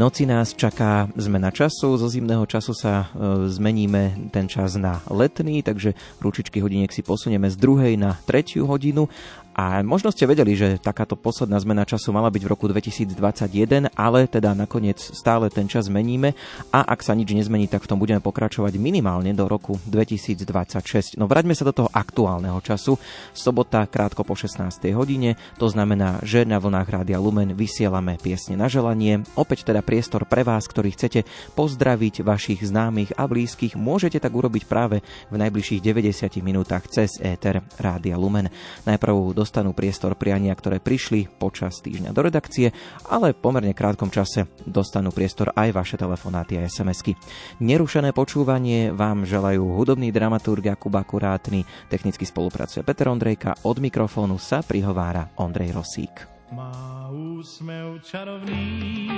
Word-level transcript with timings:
noci 0.00 0.24
nás 0.24 0.56
čaká 0.56 1.12
zmena 1.12 1.52
času. 1.52 2.00
Zo 2.00 2.08
zimného 2.08 2.48
času 2.48 2.72
sa 2.72 3.12
e, 3.12 3.52
zmeníme 3.52 4.32
ten 4.32 4.48
čas 4.48 4.80
na 4.80 5.04
letný, 5.12 5.60
takže 5.60 5.92
ručičky 6.24 6.56
hodiniek 6.64 6.88
si 6.88 7.04
posunieme 7.04 7.52
z 7.52 7.60
druhej 7.60 8.00
na 8.00 8.16
tretiu 8.24 8.64
hodinu 8.64 9.12
a 9.60 9.84
možno 9.84 10.08
ste 10.08 10.24
vedeli, 10.24 10.56
že 10.56 10.80
takáto 10.80 11.20
posledná 11.20 11.60
zmena 11.60 11.84
času 11.84 12.16
mala 12.16 12.32
byť 12.32 12.42
v 12.48 12.48
roku 12.48 12.64
2021, 12.64 13.92
ale 13.92 14.24
teda 14.24 14.56
nakoniec 14.56 14.96
stále 14.96 15.52
ten 15.52 15.68
čas 15.68 15.92
meníme 15.92 16.32
a 16.72 16.80
ak 16.80 17.04
sa 17.04 17.12
nič 17.12 17.36
nezmení, 17.36 17.68
tak 17.68 17.84
v 17.84 17.92
tom 17.92 18.00
budeme 18.00 18.24
pokračovať 18.24 18.80
minimálne 18.80 19.36
do 19.36 19.44
roku 19.44 19.76
2026. 19.84 21.20
No 21.20 21.28
vráťme 21.28 21.52
sa 21.52 21.68
do 21.68 21.76
toho 21.76 21.92
aktuálneho 21.92 22.56
času. 22.64 22.96
Sobota 23.36 23.84
krátko 23.84 24.24
po 24.24 24.32
16. 24.32 24.64
hodine, 24.96 25.36
to 25.60 25.68
znamená, 25.68 26.24
že 26.24 26.48
na 26.48 26.56
vlnách 26.56 26.88
Rádia 26.88 27.20
Lumen 27.20 27.52
vysielame 27.52 28.16
piesne 28.16 28.56
na 28.56 28.64
želanie. 28.64 29.28
Opäť 29.36 29.68
teda 29.68 29.84
priestor 29.84 30.24
pre 30.24 30.40
vás, 30.40 30.64
ktorí 30.64 30.96
chcete 30.96 31.28
pozdraviť 31.52 32.24
vašich 32.24 32.64
známych 32.64 33.12
a 33.12 33.28
blízkych. 33.28 33.76
Môžete 33.76 34.24
tak 34.24 34.32
urobiť 34.32 34.64
práve 34.64 35.04
v 35.28 35.36
najbližších 35.36 35.84
90 35.84 36.40
minútach 36.40 36.88
cez 36.88 37.20
éter 37.20 37.60
Rádia 37.76 38.16
Lumen. 38.16 38.48
Najprv 38.88 39.36
dostanú 39.50 39.74
priestor 39.74 40.14
priania, 40.14 40.54
ktoré 40.54 40.78
prišli 40.78 41.26
počas 41.26 41.82
týždňa 41.82 42.14
do 42.14 42.22
redakcie, 42.22 42.70
ale 43.10 43.34
pomerne 43.34 43.74
krátkom 43.74 44.06
čase 44.06 44.46
dostanú 44.62 45.10
priestor 45.10 45.50
aj 45.58 45.74
vaše 45.74 45.98
telefonáty 45.98 46.54
a 46.54 46.70
SMS-ky. 46.70 47.18
Nerušené 47.58 48.14
počúvanie 48.14 48.94
vám 48.94 49.26
želajú 49.26 49.74
hudobný 49.74 50.14
dramaturg 50.14 50.70
Jakub 50.70 50.94
Akurátny, 50.94 51.66
technicky 51.90 52.22
spolupracuje 52.22 52.86
Peter 52.86 53.10
Ondrejka, 53.10 53.58
od 53.66 53.82
mikrofónu 53.82 54.38
sa 54.38 54.62
prihovára 54.62 55.34
Ondrej 55.34 55.74
Rosík. 55.74 56.30
Má 56.54 57.10
úsmev 57.10 58.06
čarovný, 58.06 59.10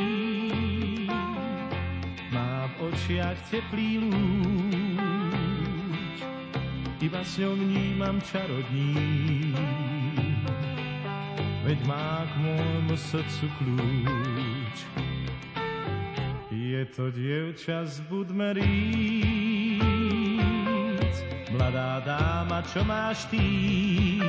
má 2.33 2.73
v 2.73 2.89
očiach 2.89 3.37
teplý 3.53 4.01
lúč, 4.01 4.33
iba 7.05 7.21
s 7.21 7.37
ňou 7.37 7.53
vnímam 7.53 8.17
čarodník 8.25 10.12
veď 11.63 11.79
má 11.87 12.27
k 12.27 12.33
môjmu 12.43 12.97
srdcu 12.99 13.47
kľúč. 13.59 14.79
Je 16.51 16.83
to 16.91 17.11
dievča 17.15 17.87
z 17.87 18.01
Budmeríc, 18.11 18.65
mladá 21.55 22.03
dáma, 22.03 22.65
čo 22.67 22.83
má 22.83 23.15
štýl, 23.15 24.25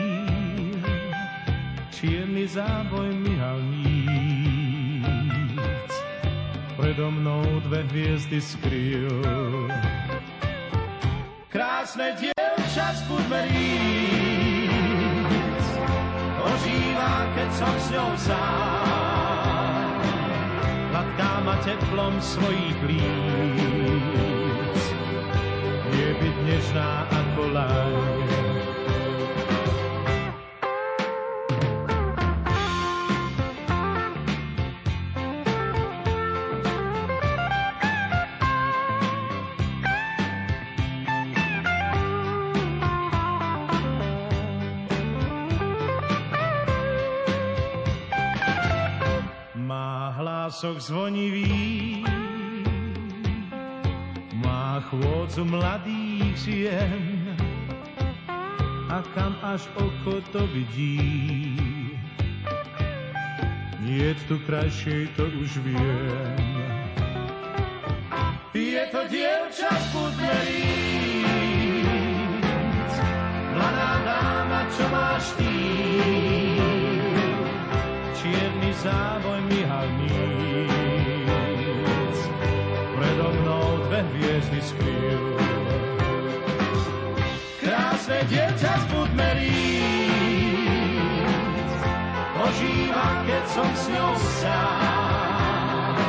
čierny 1.89 2.45
záboj 2.45 3.09
myhalníc, 3.25 4.33
predo 6.77 7.09
mnou 7.09 7.63
dve 7.65 7.81
hviezdy 7.89 8.39
skryl. 8.43 9.23
Krásne 11.49 12.13
dievča 12.19 12.87
z 12.93 13.01
Budmeríc, 13.07 14.42
ožíva, 16.43 17.31
keď 17.35 17.49
som 17.55 17.73
s 17.79 17.87
ňou 17.95 18.11
sám. 18.19 19.87
Hladká 20.91 21.31
ma 21.41 21.55
teplom 21.63 22.13
svojich 22.21 22.79
líc, 22.85 24.81
je 25.89 26.09
byť 26.19 26.35
nežná 26.45 27.07
ako 27.09 27.41
láň. 27.49 28.62
Hlasoch 50.43 50.75
zvonivý. 50.91 52.03
Má 54.43 54.83
chôdzu 54.91 55.47
mladých 55.47 56.35
žien 56.35 57.31
a 58.91 58.99
kam 59.15 59.39
až 59.39 59.63
oko 59.79 60.19
to 60.35 60.43
vidí. 60.51 61.55
Nie 63.87 64.19
tu 64.27 64.35
krajšej, 64.43 65.15
to 65.15 65.31
už 65.31 65.63
viem. 65.63 66.35
Je 68.51 68.83
to 68.91 68.99
dievča 69.07 69.71
z 69.71 69.85
Budmeríc, 69.95 71.23
mladá 73.55 73.91
dáma, 74.03 74.67
čo 74.75 74.83
má 74.91 75.15
štýl, 75.23 76.67
čierny 78.19 78.71
závoj 78.83 79.39
myhalný. 79.47 79.62
Skryl. 84.63 85.35
Krásne 87.59 88.23
dievča 88.31 88.79
z 88.79 88.85
Budmeríc, 88.95 89.83
ožíva, 92.39 93.27
keď 93.27 93.43
som 93.51 93.67
s 93.75 93.91
ňou 93.91 94.15
sám. 94.39 95.99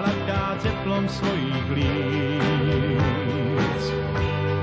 Hladká 0.00 0.56
teplom 0.64 1.04
svojich 1.08 1.66
líc, 1.76 3.82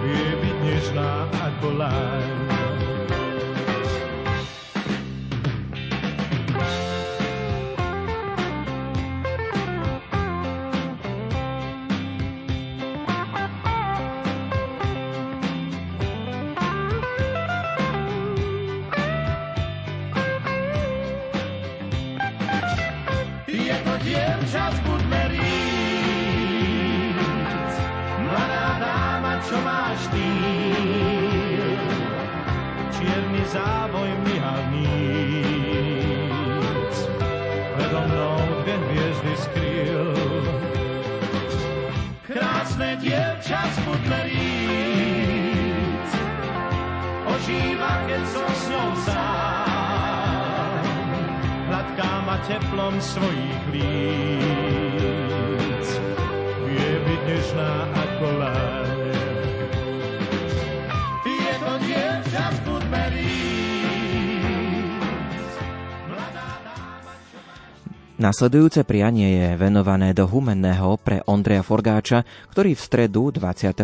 vie 0.02 0.30
byť 0.42 0.58
nežná 0.66 1.30
ako 1.38 1.68
láň. 1.78 2.49
sklon 52.90 53.02
svojich 53.06 53.64
líc. 53.70 53.88
Vie 56.66 56.92
byť 57.06 57.22
nežná 57.30 57.72
ako 57.94 58.28
láne. 58.42 59.14
Je 61.22 61.54
to 61.62 61.72
dievča 61.86 62.46
v 62.50 62.58
Nasledujúce 68.20 68.84
prianie 68.84 69.32
je 69.32 69.56
venované 69.56 70.12
do 70.12 70.28
humenného 70.28 71.00
pre 71.00 71.24
Ondreja 71.24 71.64
Forgáča, 71.64 72.28
ktorý 72.52 72.76
v 72.76 72.82
stredu 72.82 73.32
22. 73.32 73.80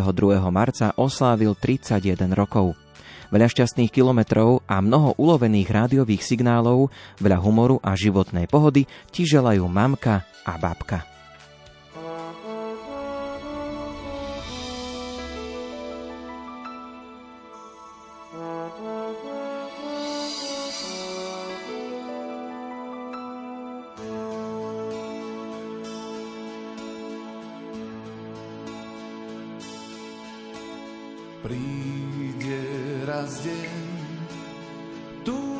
marca 0.51 0.91
oslávil 0.99 1.55
31 1.55 2.35
rokov. 2.35 2.84
Veľa 3.31 3.47
šťastných 3.49 3.93
kilometrov 3.93 4.61
a 4.67 4.83
mnoho 4.83 5.15
ulovených 5.17 5.69
rádiových 5.71 6.21
signálov, 6.21 6.91
veľa 7.23 7.39
humoru 7.41 7.79
a 7.81 7.95
životnej 7.95 8.45
pohody 8.51 8.85
ti 9.09 9.23
želajú 9.23 9.65
mamka 9.65 10.27
a 10.43 10.53
babka. 10.59 11.14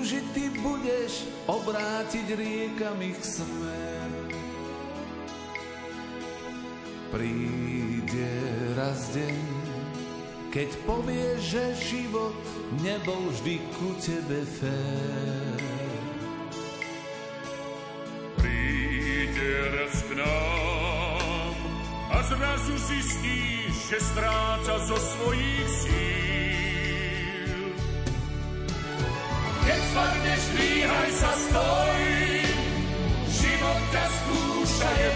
Túžiť 0.06 0.25
ty 0.38 0.54
budeš 0.62 1.25
obrátiť 1.50 2.38
riekami 2.38 3.10
ich 3.10 3.25
smer. 3.25 4.13
Príde 7.10 8.30
raz 8.78 9.10
deň, 9.18 9.42
keď 10.54 10.69
povieš, 10.86 11.40
že 11.42 11.63
život 11.90 12.38
nebol 12.86 13.34
vždy 13.34 13.57
ku 13.81 13.98
tebe 13.98 14.46
fér. 14.46 15.57
Príde 18.38 19.54
raz 19.74 19.96
k 20.06 20.22
nám 20.22 21.57
a 22.13 22.18
zrazu 22.30 22.78
zistíš, 22.78 23.74
že 23.90 23.98
stráca 24.06 24.86
zo 24.86 24.98
svojich 25.02 25.69
síl. 25.81 26.44
Keď 29.95 30.03
spadneš, 30.03 30.44
dvíhaj 30.51 31.12
sa, 31.15 31.31
stoj, 31.39 32.03
život 33.31 33.80
ťa 33.95 34.06
skúša, 34.12 34.89
je 34.92 35.09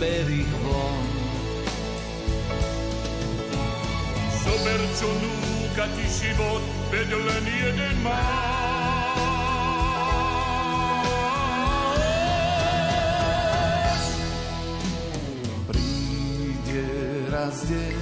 vyber 0.00 0.30
ich 0.32 0.52
von. 0.64 1.04
Zober, 4.44 4.80
čo 4.96 5.08
núka 5.20 5.84
ti 5.92 6.06
život, 6.08 6.62
veď 6.88 7.08
len 7.12 7.44
jeden 7.44 7.96
má. 8.00 8.24
Raz 17.30 17.66
deň, 17.66 17.98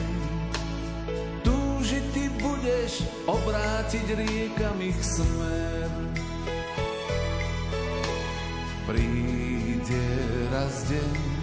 túžiť 1.40 2.04
ty 2.12 2.24
budeš 2.42 3.06
obrátiť 3.24 4.06
riekami 4.18 4.92
ich 4.92 5.00
smer. 5.00 5.88
Príde 8.84 10.04
raz 10.52 10.84
deň, 10.90 11.37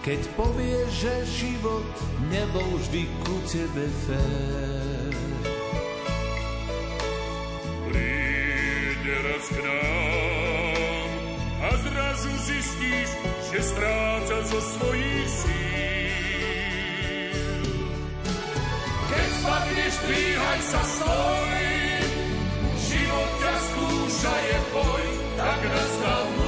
keď 0.00 0.20
povieš, 0.32 0.88
že 0.96 1.14
život 1.44 1.84
nebol 2.32 2.80
vždy 2.80 3.04
ku 3.20 3.36
tebe 3.44 3.84
fér. 4.08 5.12
Príde 7.84 9.14
raz 9.28 9.44
k 9.52 9.58
nám 9.60 11.10
a 11.60 11.70
zrazu 11.84 12.32
zistíš, 12.48 13.08
že 13.52 13.58
stráca 13.60 14.36
zo 14.48 14.60
svojich 14.72 15.28
síl. 15.28 15.68
Keď 19.04 19.28
spadneš, 19.44 19.94
dvíhaj 20.00 20.60
sa, 20.64 20.80
stoj, 20.80 21.60
život 22.88 23.30
ťa 23.36 23.54
skúša, 23.68 24.34
je 24.48 24.58
boj, 24.72 25.04
tak 25.36 25.60
nastal 25.60 26.39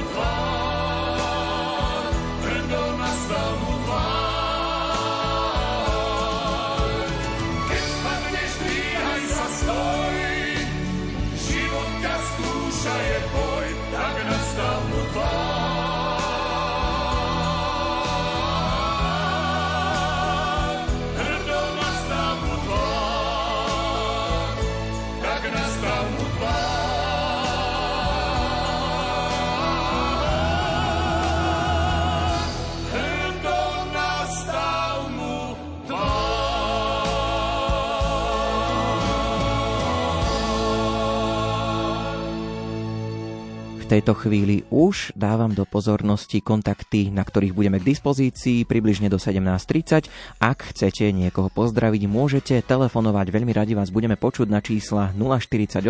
tejto 43.93 44.17
chvíli 44.17 44.65
už 44.73 45.13
dávam 45.13 45.53
do 45.53 45.69
pozornosti 45.69 46.41
kontakty, 46.41 47.13
na 47.13 47.21
ktorých 47.21 47.53
budeme 47.53 47.77
k 47.77 47.93
dispozícii 47.93 48.65
približne 48.65 49.05
do 49.05 49.21
17.30. 49.21 50.09
Ak 50.41 50.73
chcete 50.73 51.13
niekoho 51.13 51.53
pozdraviť, 51.53 52.01
môžete 52.09 52.65
telefonovať. 52.65 53.29
Veľmi 53.29 53.53
radi 53.53 53.77
vás 53.77 53.93
budeme 53.93 54.17
počuť 54.17 54.49
na 54.49 54.65
čísla 54.65 55.13
048 55.13 55.85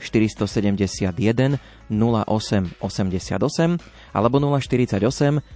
471 0.00 1.60
0888 1.92 4.16
alebo 4.16 4.36
048 4.40 4.96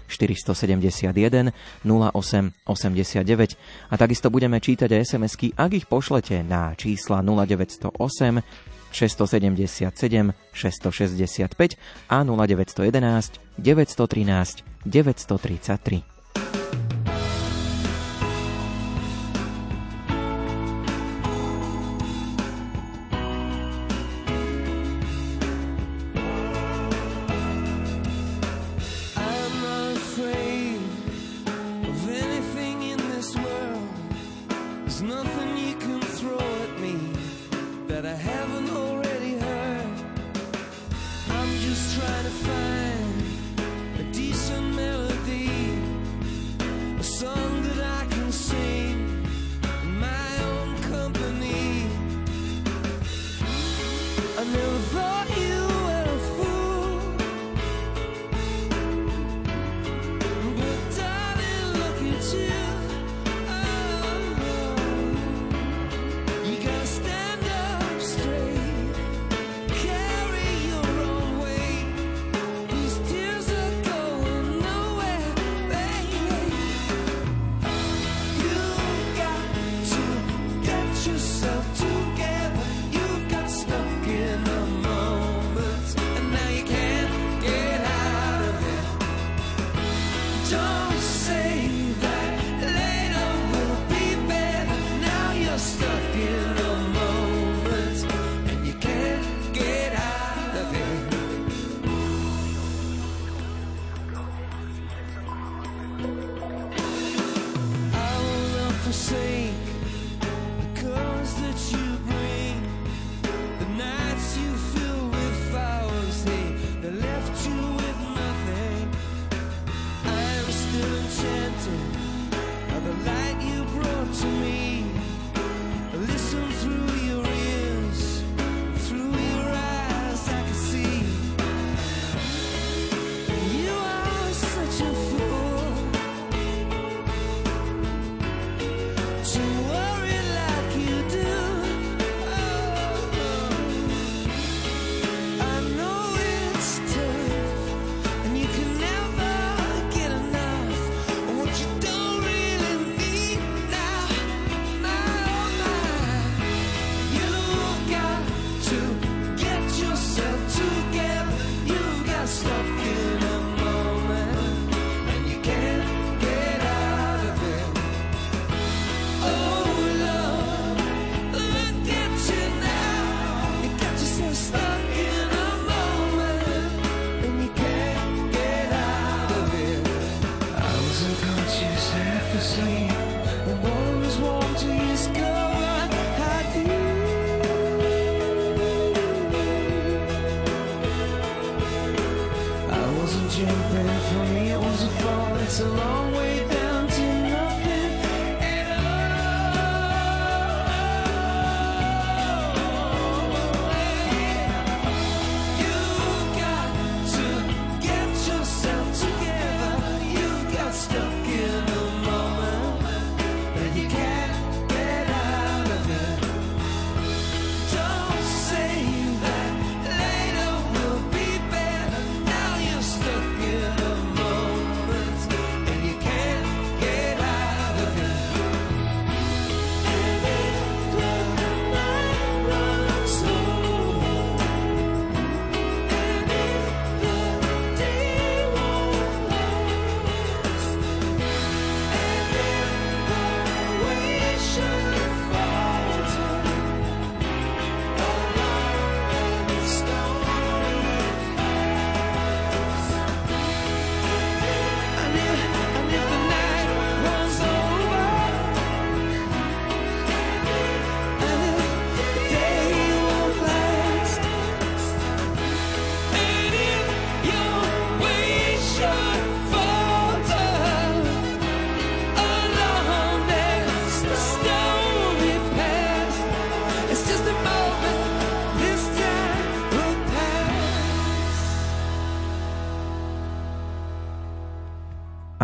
471 0.04 1.48
0889. 1.80 3.56
A 3.88 3.94
takisto 3.96 4.28
budeme 4.28 4.60
čítať 4.60 4.92
aj 4.92 5.16
SMS-ky, 5.16 5.56
ak 5.56 5.72
ich 5.72 5.88
pošlete 5.88 6.44
na 6.44 6.76
čísla 6.76 7.24
0908 7.24 8.68
677 8.90 10.34
665 10.52 11.76
a 12.08 12.24
0911 12.24 13.40
913 13.56 14.64
933. 14.84 16.19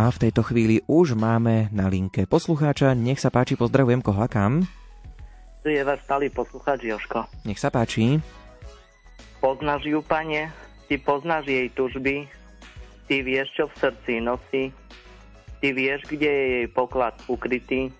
A 0.06 0.14
v 0.14 0.22
tejto 0.22 0.46
chvíli 0.46 0.86
už 0.86 1.18
máme 1.18 1.66
na 1.74 1.90
linke 1.90 2.30
poslucháča. 2.30 2.94
Nech 2.94 3.18
sa 3.18 3.26
páči, 3.26 3.58
pozdravujem 3.58 3.98
koho 3.98 4.22
kam. 4.30 4.62
Tu 5.66 5.74
je 5.74 5.82
váš 5.82 6.06
stály 6.06 6.30
poslucháč 6.30 6.86
Joško. 6.86 7.26
Nech 7.42 7.58
sa 7.58 7.74
páči. 7.74 8.22
Poznáš 9.42 9.82
ju, 9.82 9.98
pane? 10.06 10.54
Ty 10.86 10.94
poznáš 11.02 11.50
jej 11.50 11.66
tužby? 11.74 12.30
Ty 13.10 13.14
vieš, 13.26 13.50
čo 13.58 13.66
v 13.66 13.74
srdci 13.82 14.22
nosí? 14.22 14.70
Ty 15.58 15.74
vieš, 15.74 16.06
kde 16.06 16.30
je 16.30 16.46
jej 16.62 16.66
poklad 16.70 17.18
ukrytý? 17.26 17.90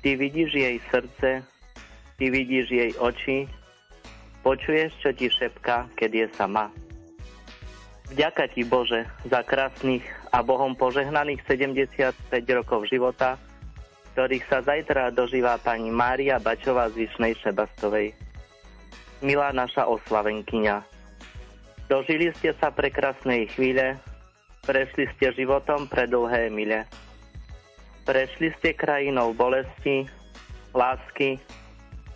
Ty 0.00 0.16
vidíš 0.16 0.56
jej 0.56 0.80
srdce? 0.88 1.44
Ty 2.16 2.24
vidíš 2.32 2.72
jej 2.72 2.96
oči? 2.96 3.44
Počuješ, 4.40 4.96
čo 5.04 5.12
ti 5.12 5.28
šepká, 5.28 5.84
keď 6.00 6.10
je 6.16 6.26
sama? 6.32 6.72
Vďaka 8.08 8.48
ti, 8.56 8.64
Bože, 8.64 9.04
za 9.28 9.44
krásnych 9.44 10.19
a 10.30 10.38
Bohom 10.46 10.78
požehnaných 10.78 11.42
75 11.46 12.30
rokov 12.54 12.86
života, 12.86 13.34
ktorých 14.14 14.44
sa 14.46 14.62
zajtra 14.62 15.10
dožíva 15.10 15.58
pani 15.58 15.90
Mária 15.90 16.38
Bačová 16.38 16.90
z 16.90 17.06
Vyšnej 17.06 17.34
Šebastovej. 17.42 18.14
Milá 19.20 19.50
naša 19.52 19.84
oslavenkyňa, 19.90 20.82
dožili 21.90 22.32
ste 22.38 22.54
sa 22.56 22.72
prekrásnej 22.72 23.50
chvíle, 23.52 23.98
prešli 24.64 25.10
ste 25.16 25.34
životom 25.34 25.90
pre 25.90 26.06
dlhé 26.06 26.48
mile. 26.48 26.86
Prešli 28.08 28.50
ste 28.58 28.72
krajinou 28.72 29.36
bolesti, 29.36 30.08
lásky, 30.72 31.36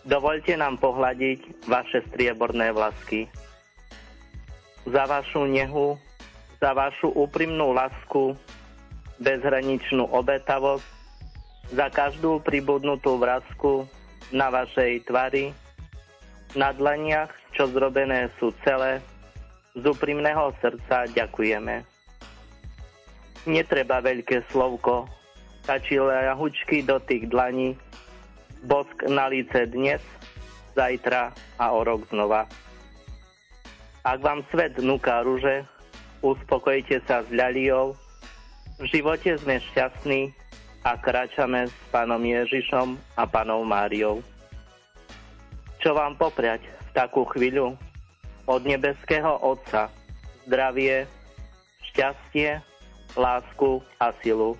dovolte 0.06 0.56
nám 0.56 0.80
pohľadiť 0.80 1.68
vaše 1.68 2.00
strieborné 2.10 2.72
vlasky. 2.72 3.28
Za 4.84 5.04
vašu 5.08 5.48
nehu, 5.48 5.96
za 6.64 6.72
vašu 6.72 7.12
úprimnú 7.12 7.76
lásku, 7.76 8.32
bezhraničnú 9.20 10.08
obetavosť, 10.08 10.88
za 11.76 11.92
každú 11.92 12.40
pribudnutú 12.40 13.20
vrázku 13.20 13.84
na 14.32 14.48
vašej 14.48 15.04
tvári, 15.04 15.52
na 16.56 16.72
dlaniach, 16.72 17.28
čo 17.52 17.68
zrobené 17.68 18.32
sú 18.40 18.48
celé, 18.64 19.04
z 19.76 19.84
úprimného 19.84 20.56
srdca 20.64 21.04
ďakujeme. 21.12 21.84
Netreba 23.44 24.00
veľké 24.00 24.48
slovko, 24.48 25.04
stačí 25.68 26.00
ľahučky 26.00 26.80
do 26.80 26.96
tých 26.96 27.28
dlaní, 27.28 27.76
bosk 28.64 29.04
na 29.04 29.28
líce 29.28 29.68
dnes, 29.68 30.00
zajtra 30.72 31.28
a 31.60 31.76
o 31.76 31.84
rok 31.84 32.08
znova. 32.08 32.48
Ak 34.00 34.24
vám 34.24 34.40
svet 34.48 34.80
núka 34.80 35.20
ruže, 35.20 35.68
uspokojte 36.24 37.04
sa 37.04 37.20
s 37.20 37.28
ľaliou, 37.28 37.92
v 38.80 38.84
živote 38.88 39.36
sme 39.36 39.60
šťastní 39.60 40.32
a 40.82 40.96
kráčame 40.96 41.68
s 41.68 41.76
pánom 41.92 42.18
Ježišom 42.18 42.96
a 43.14 43.28
pánom 43.28 43.60
Máriou. 43.62 44.24
Čo 45.84 45.92
vám 45.92 46.16
popriať 46.16 46.64
v 46.64 46.88
takú 46.96 47.28
chvíľu? 47.28 47.76
Od 48.44 48.60
nebeského 48.64 49.40
Otca 49.40 49.88
zdravie, 50.44 51.08
šťastie, 51.92 52.60
lásku 53.16 53.80
a 54.00 54.12
silu. 54.20 54.56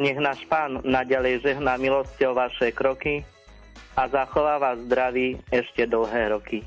Nech 0.00 0.16
náš 0.16 0.40
Pán 0.48 0.80
naďalej 0.84 1.44
žehná 1.44 1.76
milosťou 1.76 2.32
vaše 2.32 2.72
kroky 2.72 3.22
a 3.94 4.08
zachová 4.08 4.56
vás 4.56 4.80
zdraví 4.88 5.38
ešte 5.52 5.86
dlhé 5.86 6.34
roky. 6.34 6.64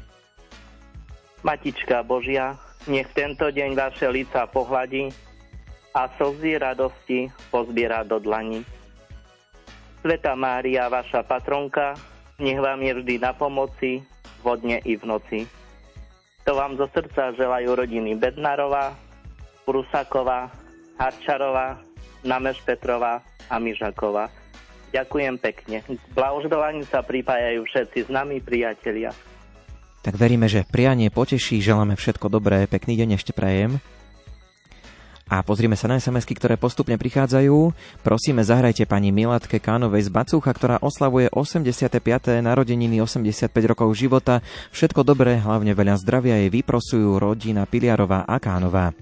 Matička 1.42 2.06
Božia, 2.06 2.56
nech 2.88 3.12
tento 3.12 3.52
deň 3.52 3.76
vaše 3.76 4.08
lica 4.08 4.48
pohľadí 4.48 5.12
a 5.92 6.08
slzy 6.16 6.60
radosti 6.60 7.28
pozbiera 7.52 8.04
do 8.08 8.20
dlani. 8.20 8.64
Sveta 10.04 10.38
Mária, 10.40 10.88
vaša 10.88 11.26
patronka, 11.28 11.98
nech 12.40 12.60
vám 12.62 12.80
je 12.86 12.94
vždy 13.02 13.16
na 13.20 13.36
pomoci, 13.36 14.00
vodne 14.46 14.80
i 14.88 14.96
v 14.96 15.04
noci. 15.04 15.40
To 16.48 16.56
vám 16.56 16.80
zo 16.80 16.88
srdca 16.96 17.36
želajú 17.36 17.76
rodiny 17.76 18.16
Bednarová, 18.16 18.96
Prusaková, 19.68 20.48
Harčarová, 20.96 21.82
Nameš 22.24 22.64
Petrová 22.64 23.20
a 23.52 23.60
Mižaková. 23.60 24.32
Ďakujem 24.96 25.36
pekne. 25.44 25.84
K 25.84 26.00
blahoželaní 26.16 26.88
sa 26.88 27.04
pripájajú 27.04 27.68
všetci 27.68 28.08
s 28.08 28.10
nami 28.10 28.40
priatelia. 28.40 29.12
Tak 30.08 30.16
veríme, 30.16 30.48
že 30.48 30.64
prianie 30.64 31.12
poteší, 31.12 31.60
želáme 31.60 32.00
všetko 32.00 32.32
dobré, 32.32 32.64
pekný 32.64 32.96
deň 32.96 33.20
ešte 33.20 33.36
prajem. 33.36 33.84
A 35.28 35.44
pozrime 35.44 35.76
sa 35.76 35.92
na 35.92 36.00
sms 36.00 36.24
ktoré 36.24 36.56
postupne 36.56 36.96
prichádzajú. 36.96 37.76
Prosíme, 38.08 38.40
zahrajte 38.40 38.88
pani 38.88 39.12
Milatke 39.12 39.60
Kánovej 39.60 40.08
z 40.08 40.10
Bacúcha, 40.16 40.56
ktorá 40.56 40.80
oslavuje 40.80 41.28
85. 41.36 42.40
narodeniny 42.40 43.04
85 43.04 43.52
rokov 43.68 43.92
života. 44.00 44.40
Všetko 44.72 45.04
dobré, 45.04 45.44
hlavne 45.44 45.76
veľa 45.76 46.00
zdravia 46.00 46.40
jej 46.40 46.56
vyprosujú 46.56 47.20
rodina 47.20 47.68
Piliarová 47.68 48.24
a 48.24 48.40
Kánová. 48.40 48.96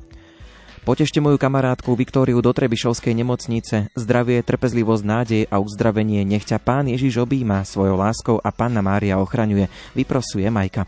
Potešte 0.86 1.18
moju 1.18 1.42
kamarátku 1.42 1.98
Viktóriu 1.98 2.46
do 2.46 2.54
Trebišovskej 2.54 3.18
nemocnice. 3.18 3.89
Zdravie, 3.98 4.46
trpezlivosť, 4.46 5.01
nádej 5.01 5.44
a 5.50 5.58
uzdravenie 5.58 6.22
nech 6.22 6.46
ťa 6.46 6.62
Pán 6.62 6.86
Ježiš 6.86 7.25
objíma 7.25 7.65
svojou 7.65 7.98
láskou 7.98 8.38
a 8.38 8.54
Panna 8.54 8.86
Mária 8.86 9.18
ochraňuje. 9.18 9.65
Vyprosuje 9.98 10.46
Majka. 10.46 10.86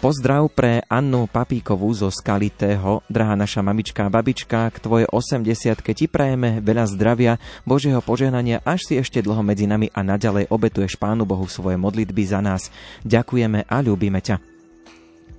Pozdrav 0.00 0.48
pre 0.56 0.80
Annu 0.88 1.28
Papíkovú 1.28 1.92
zo 1.92 2.08
Skalitého, 2.08 3.04
drahá 3.12 3.36
naša 3.36 3.60
mamička 3.60 4.08
a 4.08 4.10
babička, 4.10 4.72
k 4.72 4.80
tvojej 4.80 5.06
80 5.12 5.52
ti 5.92 6.08
prajeme 6.08 6.64
veľa 6.64 6.88
zdravia, 6.96 7.36
Božieho 7.68 8.00
požehnania, 8.00 8.64
až 8.64 8.88
si 8.88 8.94
ešte 8.96 9.20
dlho 9.20 9.44
medzi 9.44 9.68
nami 9.68 9.92
a 9.92 10.00
naďalej 10.00 10.48
obetuješ 10.48 10.96
Pánu 10.96 11.28
Bohu 11.28 11.44
svoje 11.44 11.76
modlitby 11.76 12.24
za 12.24 12.40
nás. 12.40 12.72
Ďakujeme 13.04 13.68
a 13.68 13.76
ľúbime 13.84 14.24
ťa. 14.24 14.51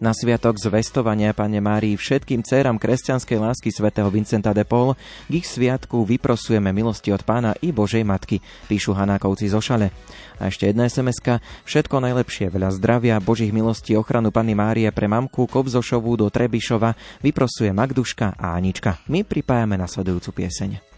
Na 0.04 0.12
sviatok 0.12 0.60
zvestovania 0.60 1.32
Pane 1.32 1.64
Márii 1.64 1.96
všetkým 1.96 2.44
dcerám 2.44 2.76
kresťanskej 2.76 3.40
lásky 3.40 3.72
svätého 3.72 4.12
Vincenta 4.12 4.52
de 4.52 4.68
Paul 4.68 5.00
k 5.32 5.40
ich 5.40 5.48
sviatku 5.48 6.04
vyprosujeme 6.04 6.76
milosti 6.76 7.16
od 7.16 7.24
Pána 7.24 7.56
i 7.64 7.72
Božej 7.72 8.04
Matky, 8.04 8.44
píšu 8.68 8.92
Hanákovci 8.92 9.48
zo 9.48 9.64
Šale. 9.64 9.96
A 10.44 10.52
ešte 10.52 10.68
jedna 10.68 10.92
sms 10.92 11.40
Všetko 11.64 12.04
najlepšie, 12.04 12.52
veľa 12.52 12.76
zdravia, 12.76 13.24
Božích 13.24 13.56
milostí, 13.56 13.96
ochranu 13.96 14.28
Panny 14.28 14.60
Márie 14.60 14.92
pre 14.92 15.08
mamku 15.08 15.48
Kobzošovú 15.48 16.20
do 16.20 16.28
Trebišova 16.28 17.24
vyprosuje 17.24 17.72
Magduška 17.72 18.36
a 18.36 18.60
Anička. 18.60 19.00
My 19.08 19.24
pripájame 19.24 19.80
nasledujúcu 19.80 20.36
pieseň. 20.36 20.93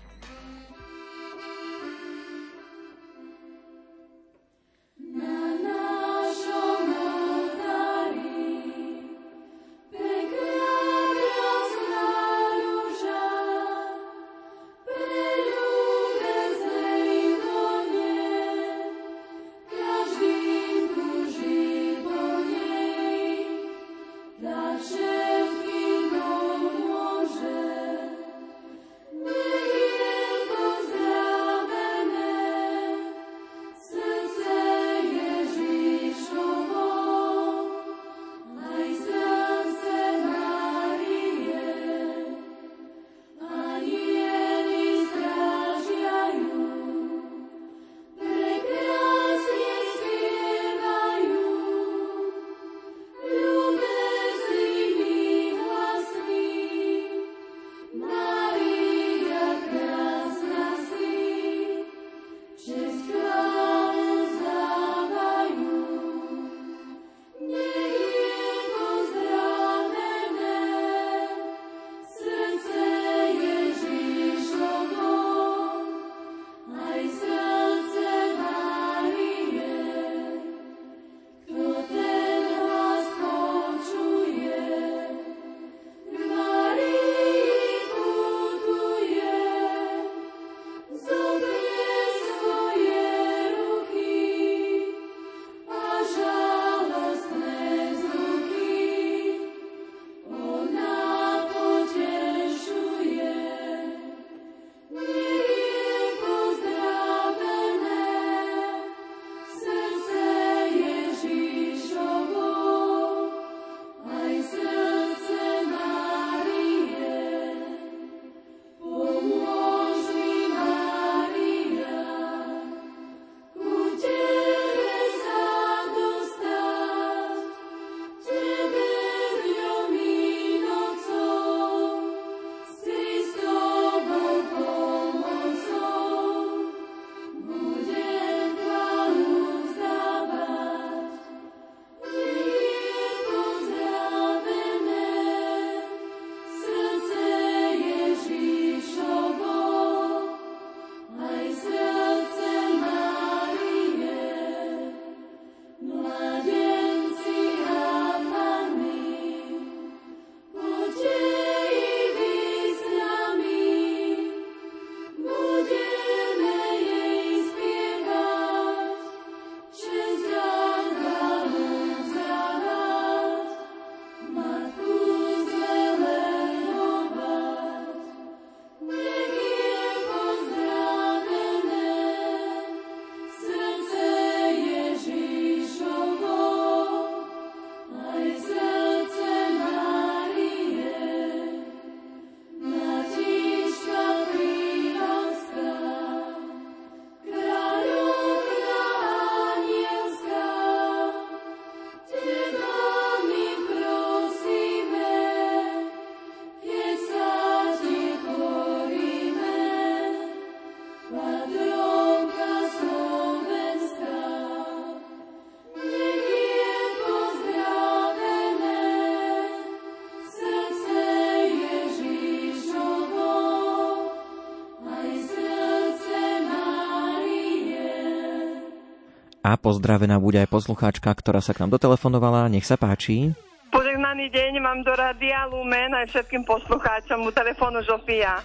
A 229.56 229.64
pozdravená 229.64 230.20
bude 230.20 230.36
aj 230.44 230.52
poslucháčka, 230.52 231.16
ktorá 231.16 231.40
sa 231.40 231.56
k 231.56 231.64
nám 231.64 231.80
dotelefonovala. 231.80 232.52
Nech 232.52 232.68
sa 232.68 232.76
páči. 232.76 233.32
Požehnaný 233.72 234.28
deň 234.28 234.60
mám 234.60 234.84
do 234.84 234.92
Radia 234.92 235.48
Lumen 235.48 235.96
aj 235.96 236.12
všetkým 236.12 236.44
poslucháčom 236.44 237.24
u 237.24 237.32
telefónu 237.32 237.80
Žofia. 237.88 238.44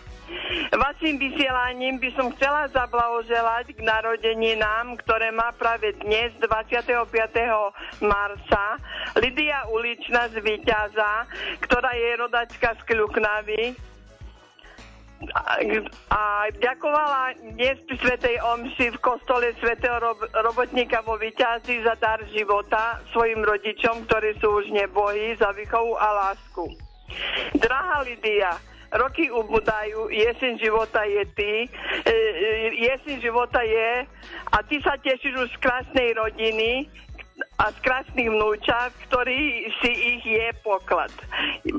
Vašim 0.71 1.19
vysielaním 1.19 1.99
by 1.99 2.15
som 2.15 2.31
chcela 2.39 2.71
zablahoželať 2.71 3.75
k 3.75 3.83
narodeninám, 3.83 5.03
ktoré 5.03 5.35
má 5.35 5.51
práve 5.59 5.99
dnes, 5.99 6.31
25. 6.39 6.95
marca, 8.07 8.79
Lidia 9.19 9.67
Uličná 9.67 10.31
z 10.31 10.39
Výťaza, 10.39 11.27
ktorá 11.59 11.91
je 11.91 12.11
rodačka 12.23 12.79
z 12.79 12.81
Kľuknavy, 12.87 13.75
a 16.11 16.51
ďakovala 16.59 17.39
dnes 17.55 17.79
pri 17.87 17.97
Svetej 18.03 18.43
Omši 18.43 18.99
v 18.99 18.99
kostole 18.99 19.55
Svetého 19.63 19.95
rob- 20.03 20.27
robotníka 20.43 21.07
vo 21.07 21.15
Vyťazí 21.15 21.87
za 21.87 21.95
dar 22.03 22.19
života 22.35 22.99
svojim 23.15 23.47
rodičom, 23.47 24.11
ktorí 24.11 24.35
sú 24.43 24.59
už 24.59 24.75
nebohí, 24.75 25.39
za 25.39 25.55
výchovu 25.55 25.95
a 25.95 26.09
lásku. 26.11 26.67
Drahá 27.63 28.03
Lidia, 28.03 28.59
roky 28.91 29.31
ubúdajú, 29.31 30.11
jeseň 30.11 30.59
života 30.59 31.07
je 31.07 31.23
ty, 31.39 31.53
e, 31.63 32.11
e, 32.11 32.15
jeseň 32.91 33.23
života 33.23 33.63
je 33.63 34.03
a 34.51 34.57
ty 34.67 34.83
sa 34.83 34.99
tešíš 34.99 35.47
už 35.47 35.49
z 35.55 35.63
krásnej 35.63 36.11
rodiny, 36.19 36.91
a 37.61 37.73
krásnych 37.85 38.33
vnúčat, 38.33 38.93
ktorý 39.09 39.69
si 39.85 39.91
ich 40.17 40.25
je 40.25 40.49
poklad. 40.65 41.13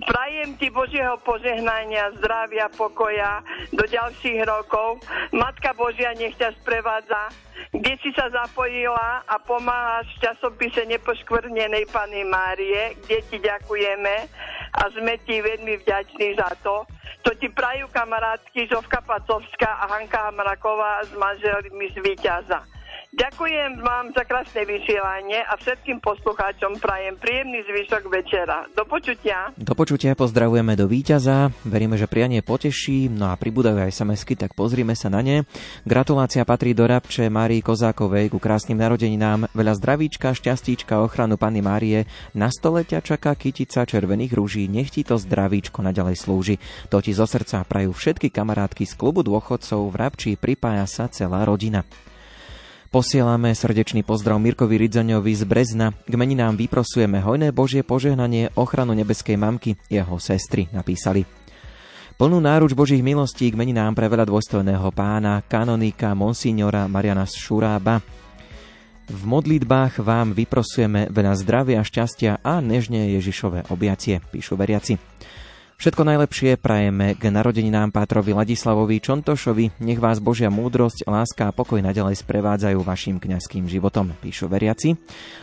Prajem 0.05 0.53
ti 0.61 0.69
Božieho 0.69 1.17
požehnania, 1.25 2.13
zdravia, 2.21 2.69
pokoja 2.73 3.41
do 3.73 3.81
ďalších 3.85 4.45
rokov. 4.45 5.01
Matka 5.33 5.73
Božia 5.73 6.13
nech 6.13 6.37
ťa 6.37 6.53
sprevádza, 6.61 7.33
kde 7.73 7.93
si 8.01 8.09
sa 8.13 8.29
zapojila 8.29 9.25
a 9.25 9.35
pomáhaš 9.41 10.09
v 10.17 10.21
časopise 10.29 10.81
nepoškvrnenej 10.85 11.89
Pany 11.89 12.25
Márie, 12.29 12.97
kde 13.05 13.17
ti 13.29 13.37
ďakujeme 13.41 14.15
a 14.71 14.81
sme 14.93 15.17
ti 15.25 15.41
veľmi 15.41 15.81
vďační 15.81 16.37
za 16.37 16.51
to. 16.61 16.85
To 17.21 17.31
ti 17.37 17.53
prajú 17.53 17.85
kamarátky 17.93 18.65
Žovka 18.65 19.05
Pacovská 19.05 19.81
a 19.81 19.85
Hanka 19.93 20.29
Hamraková 20.29 21.05
s 21.05 21.13
manželmi 21.13 21.93
z 21.93 21.97
Výťaza. 22.01 22.80
Ďakujem 23.11 23.83
vám 23.83 24.15
za 24.15 24.23
krásne 24.23 24.63
vysielanie 24.63 25.43
a 25.43 25.59
všetkým 25.59 25.99
poslucháčom 25.99 26.79
prajem 26.79 27.19
príjemný 27.19 27.59
zvyšok 27.67 28.07
večera. 28.07 28.63
Do 28.71 28.87
počutia. 28.87 29.51
Do 29.59 29.75
počutia 29.75 30.15
pozdravujeme 30.15 30.79
do 30.79 30.87
víťaza, 30.87 31.51
veríme, 31.67 31.99
že 31.99 32.07
prianie 32.07 32.39
poteší, 32.39 33.11
no 33.11 33.27
a 33.27 33.35
pribúdajú 33.35 33.83
aj 33.83 33.91
sms 33.91 34.23
tak 34.39 34.55
pozrime 34.55 34.95
sa 34.95 35.11
na 35.11 35.19
ne. 35.19 35.43
Gratulácia 35.83 36.47
patrí 36.47 36.71
do 36.71 36.87
Rabče 36.87 37.27
Márii 37.27 37.59
Kozákovej 37.59 38.31
ku 38.31 38.39
krásnym 38.39 38.79
narodeninám, 38.79 39.51
veľa 39.51 39.75
zdravíčka, 39.75 40.31
šťastíčka, 40.31 41.03
ochranu 41.03 41.35
Panny 41.35 41.59
Márie, 41.59 42.07
na 42.31 42.47
stole 42.47 42.87
ťa 42.87 43.03
čaká 43.03 43.35
kytica 43.35 43.83
červených 43.83 44.39
rúží, 44.39 44.71
nech 44.71 44.87
ti 44.87 45.03
to 45.03 45.19
zdravíčko 45.19 45.83
naďalej 45.83 46.15
slúži. 46.15 46.55
To 46.87 47.03
ti 47.03 47.11
zo 47.11 47.27
srdca 47.27 47.67
prajú 47.67 47.91
všetky 47.91 48.31
kamarátky 48.31 48.87
z 48.87 48.95
klubu 48.95 49.19
dôchodcov 49.19 49.91
v 49.91 49.95
Rabči, 49.99 50.31
pripája 50.39 50.87
sa 50.87 51.11
celá 51.11 51.43
rodina. 51.43 51.83
Posielame 52.91 53.55
srdečný 53.55 54.03
pozdrav 54.03 54.35
Mirkovi 54.35 54.75
Ridzoňovi 54.75 55.31
z 55.31 55.47
Brezna. 55.47 55.95
K 55.95 56.11
meninám 56.11 56.59
vyprosujeme 56.59 57.23
hojné 57.23 57.55
Božie 57.55 57.87
požehnanie, 57.87 58.51
ochranu 58.59 58.91
nebeskej 58.91 59.39
mamky, 59.39 59.79
jeho 59.87 60.19
sestry, 60.19 60.67
napísali. 60.75 61.23
Plnú 62.19 62.43
náruč 62.43 62.75
Božích 62.75 62.99
milostí 62.99 63.47
k 63.47 63.55
meninám 63.55 63.95
pre 63.95 64.11
veľa 64.11 64.27
dôstojného 64.27 64.91
pána, 64.91 65.39
kanonika 65.39 66.11
Monsignora 66.11 66.83
Mariana 66.91 67.23
Šurába. 67.23 68.03
V 69.07 69.21
modlitbách 69.23 70.03
vám 70.03 70.35
vyprosujeme 70.35 71.07
veľa 71.15 71.39
zdravia, 71.39 71.87
šťastia 71.87 72.43
a 72.43 72.59
nežne 72.59 73.07
Ježišové 73.15 73.71
objacie, 73.71 74.19
píšu 74.19 74.59
veriaci. 74.59 74.99
Všetko 75.81 76.05
najlepšie 76.05 76.61
prajeme 76.61 77.17
k 77.17 77.33
narodeninám 77.33 77.89
Pátrovi 77.89 78.37
Ladislavovi 78.37 79.01
Čontošovi. 79.01 79.81
Nech 79.81 79.97
vás 79.97 80.21
Božia 80.21 80.53
múdrosť, 80.53 81.09
láska 81.09 81.49
a 81.49 81.55
pokoj 81.57 81.81
nadalej 81.81 82.21
sprevádzajú 82.21 82.85
vašim 82.85 83.17
kňazským 83.17 83.65
životom, 83.65 84.13
píšu 84.21 84.45
veriaci. 84.45 84.93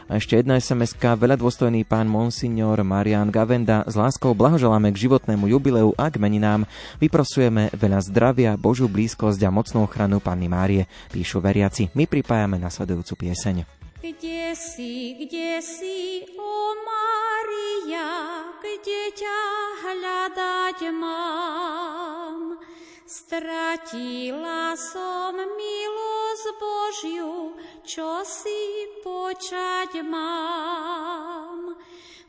A 0.07 0.23
ešte 0.23 0.39
jedna 0.39 0.55
sms 0.63 0.95
Veľa 0.95 1.35
dôstojný 1.35 1.83
pán 1.83 2.07
Monsignor 2.07 2.79
Marian 2.87 3.35
Gavenda 3.35 3.83
s 3.91 3.99
láskou 3.99 4.31
blahoželáme 4.31 4.95
k 4.95 5.11
životnému 5.11 5.51
jubileu 5.51 5.91
a 5.99 6.07
k 6.07 6.23
meninám. 6.23 6.71
Vyprosujeme 7.03 7.75
veľa 7.75 7.99
zdravia, 8.07 8.55
Božú 8.55 8.87
blízkosť 8.87 9.43
a 9.43 9.51
mocnú 9.51 9.91
ochranu 9.91 10.23
Panny 10.23 10.47
Márie, 10.47 10.87
píšu 11.11 11.43
veriaci. 11.43 11.91
My 11.99 12.07
pripájame 12.07 12.63
nasledujúcu 12.63 13.27
pieseň. 13.27 13.78
Kde 14.09 14.57
si, 14.57 15.21
kde 15.21 15.61
si, 15.61 16.25
o 16.41 16.57
Mária, 16.81 18.41
kde 18.57 19.13
ťa 19.13 19.41
hľadať 19.85 20.79
mám? 20.97 22.57
Stratila 23.05 24.73
som 24.81 25.37
milosť 25.37 26.47
Božiu, 26.57 27.53
čo 27.85 28.25
si 28.25 28.89
počať 29.05 30.01
mám. 30.01 31.77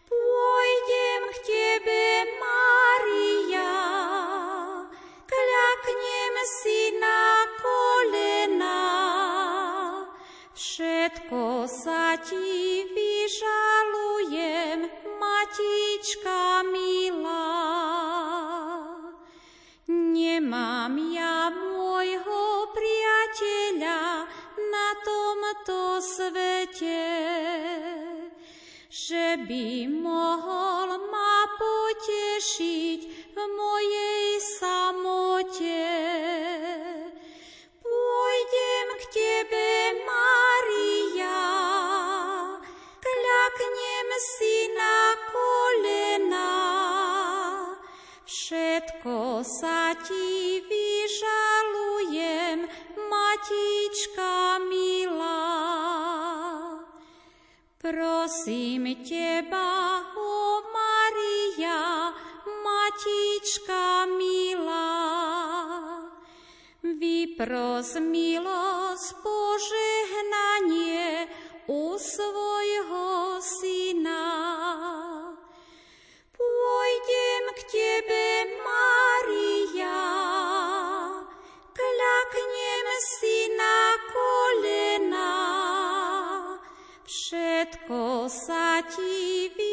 Pôjdem 0.04 1.22
k 1.32 1.38
Tebe, 1.48 2.28
Mária, 2.44 3.80
kľaknem 5.32 6.36
si 6.44 6.92
na 7.00 7.48
kolena, 7.64 9.19
Všetko 10.60 11.72
sa 11.72 12.20
ti 12.20 12.84
vyžalujem, 12.92 14.92
matička 15.16 16.68
milá. 16.68 17.64
Nemám 19.88 21.00
ja 21.16 21.48
môjho 21.48 22.76
priateľa 22.76 24.28
na 24.68 24.88
tomto 25.08 26.04
svete, 26.04 27.08
že 28.92 29.40
by 29.48 29.88
mohol 29.88 31.08
ma 31.08 31.56
potešiť 31.56 33.32
v 33.32 33.38
mojej 33.48 34.28
samote. 34.60 35.88
K 39.00 39.16
Mária, 40.04 41.40
kľaknem 43.00 44.10
si 44.20 44.76
na 44.76 45.16
kolena. 45.32 46.52
Všetko 48.28 49.40
sa 49.48 49.96
ti 50.04 50.60
vyžalujem, 50.68 52.68
matička 53.08 54.60
milá. 54.68 55.48
Prosím 57.80 59.00
teba, 59.08 60.04
o 60.12 60.60
Maria, 60.76 62.12
matička 62.68 64.12
milá. 64.12 64.92
Vypros 67.20 68.00
milosť 68.00 69.20
požehnanie 69.20 71.28
u 71.68 72.00
svojho 72.00 73.44
syna. 73.44 74.24
Pôjdem 76.32 77.44
k 77.60 77.62
tebe, 77.76 78.24
Mária, 78.64 80.00
kľaknem 81.76 82.88
si 83.04 83.52
na 83.52 84.00
kolena. 84.16 85.36
Všetko 87.04 88.32
sa 88.32 88.80
ti 88.88 89.52
vyžalujem, 89.60 89.69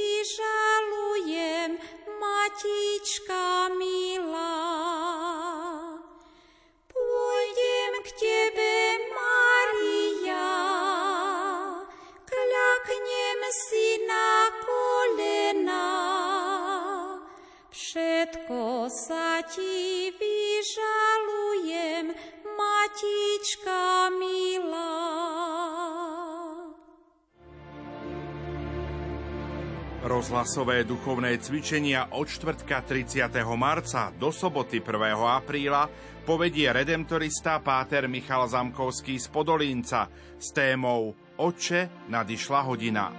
Rozhlasové 30.07 30.87
duchovné 30.87 31.35
cvičenia 31.42 32.14
od 32.14 32.31
čtvrtka 32.31 32.79
30. 32.87 33.27
marca 33.59 34.14
do 34.14 34.31
soboty 34.31 34.79
1. 34.79 34.87
apríla 35.19 35.90
povedie 36.23 36.71
redemptorista 36.71 37.59
Páter 37.59 38.07
Michal 38.07 38.47
Zamkovský 38.47 39.19
z 39.19 39.27
Podolínca 39.27 40.07
s 40.38 40.55
témou 40.55 41.11
Oče, 41.42 42.07
nadišla 42.07 42.61
hodina. 42.71 43.11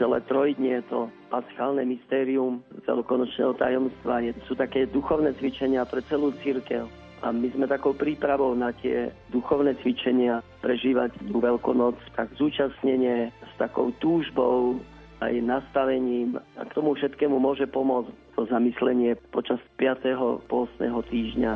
Celé 0.00 0.24
trojdnie 0.24 0.80
to 0.88 1.12
paschálne 1.28 1.84
mystérium 1.84 2.64
veľkonočného 2.88 3.52
tajomstva. 3.60 4.24
Sú 4.48 4.56
také 4.56 4.88
duchovné 4.88 5.36
cvičenia 5.36 5.84
pre 5.84 6.00
celú 6.08 6.32
církev. 6.40 6.88
A 7.20 7.28
my 7.28 7.52
sme 7.52 7.68
takou 7.68 7.92
prípravou 7.92 8.56
na 8.56 8.72
tie 8.72 9.12
duchovné 9.28 9.76
cvičenia 9.84 10.40
prežívať 10.64 11.28
tú 11.28 11.44
veľkonoc 11.44 12.00
tak 12.16 12.32
zúčastnenie 12.40 13.36
s 13.36 13.52
takou 13.60 13.92
túžbou, 14.00 14.80
aj 15.24 15.34
nastavením 15.40 16.36
a 16.56 16.62
k 16.68 16.74
tomu 16.76 16.92
všetkému 16.94 17.36
môže 17.40 17.64
pomôcť 17.70 18.10
to 18.36 18.42
zamyslenie 18.50 19.16
počas 19.32 19.58
5. 19.80 20.48
pôstneho 20.50 21.00
týždňa. 21.08 21.52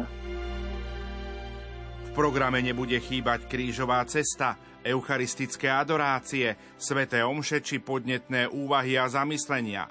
V 2.09 2.11
programe 2.17 2.65
nebude 2.65 2.99
chýbať 2.99 3.47
krížová 3.47 4.03
cesta, 4.09 4.59
eucharistické 4.83 5.71
adorácie, 5.71 6.57
sveté 6.81 7.23
omše 7.23 7.63
či 7.63 7.79
podnetné 7.79 8.49
úvahy 8.49 8.97
a 8.97 9.07
zamyslenia. 9.07 9.87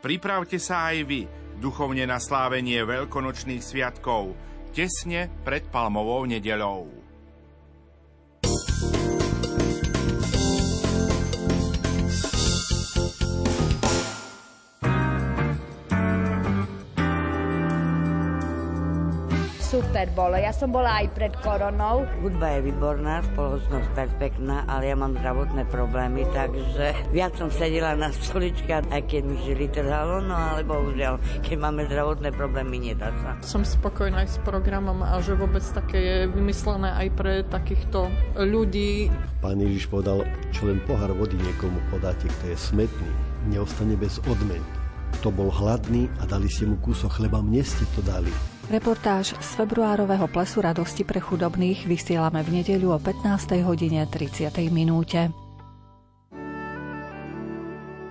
Pripravte 0.00 0.60
sa 0.60 0.92
aj 0.92 0.98
vy 1.04 1.20
duchovne 1.58 2.04
na 2.04 2.20
slávenie 2.20 2.84
veľkonočných 2.84 3.62
sviatkov, 3.62 4.36
tesne 4.74 5.30
pred 5.46 5.64
Palmovou 5.70 6.26
nedeľou. 6.28 7.03
Super 19.94 20.10
bolo. 20.10 20.34
Ja 20.34 20.50
som 20.50 20.74
bola 20.74 21.06
aj 21.06 21.14
pred 21.14 21.30
koronou. 21.38 22.02
Hudba 22.18 22.58
je 22.58 22.66
výborná, 22.66 23.22
spoločnosť 23.30 23.94
perfektná, 23.94 24.66
ale 24.66 24.90
ja 24.90 24.98
mám 24.98 25.14
zdravotné 25.14 25.70
problémy, 25.70 26.26
takže 26.34 26.98
viac 27.14 27.38
som 27.38 27.46
sedela 27.46 27.94
na 27.94 28.10
stoličke, 28.10 28.82
aj 28.90 29.02
keď 29.06 29.22
mi 29.22 29.38
žili 29.46 29.70
trhalo, 29.70 30.18
no 30.18 30.34
ale 30.34 30.66
bohužiaľ, 30.66 31.22
keď 31.46 31.56
máme 31.62 31.86
zdravotné 31.86 32.34
problémy, 32.34 32.90
nedá 32.90 33.14
sa. 33.22 33.38
Som 33.46 33.62
spokojná 33.62 34.26
aj 34.26 34.34
s 34.34 34.38
programom 34.42 34.98
a 35.06 35.14
že 35.22 35.38
vôbec 35.38 35.62
také 35.62 35.98
je 36.02 36.18
vymyslené 36.26 36.90
aj 36.90 37.08
pre 37.14 37.32
takýchto 37.46 38.10
ľudí. 38.34 39.14
Pán 39.46 39.62
Ježiš 39.62 39.86
povedal, 39.94 40.26
čo 40.50 40.66
len 40.66 40.82
pohár 40.90 41.14
vody 41.14 41.38
niekomu 41.38 41.78
podáte, 41.94 42.26
kto 42.26 42.50
je 42.50 42.58
smetný, 42.58 43.10
neostane 43.46 43.94
bez 43.94 44.18
odmeny. 44.26 44.66
To 45.22 45.30
bol 45.30 45.54
hladný 45.54 46.10
a 46.18 46.26
dali 46.26 46.50
ste 46.50 46.66
mu 46.66 46.82
kúsok 46.82 47.22
chleba, 47.22 47.38
mne 47.38 47.62
ste 47.62 47.86
to 47.94 48.02
dali. 48.02 48.53
Reportáž 48.64 49.36
z 49.36 49.50
februárového 49.60 50.24
plesu 50.24 50.64
radosti 50.64 51.04
pre 51.04 51.20
chudobných 51.20 51.84
vysielame 51.84 52.40
v 52.40 52.64
nedeľu 52.64 52.96
o 52.96 52.98
15. 52.98 53.60
hodine 53.60 54.08
30. 54.08 54.48
minúte. 54.72 55.43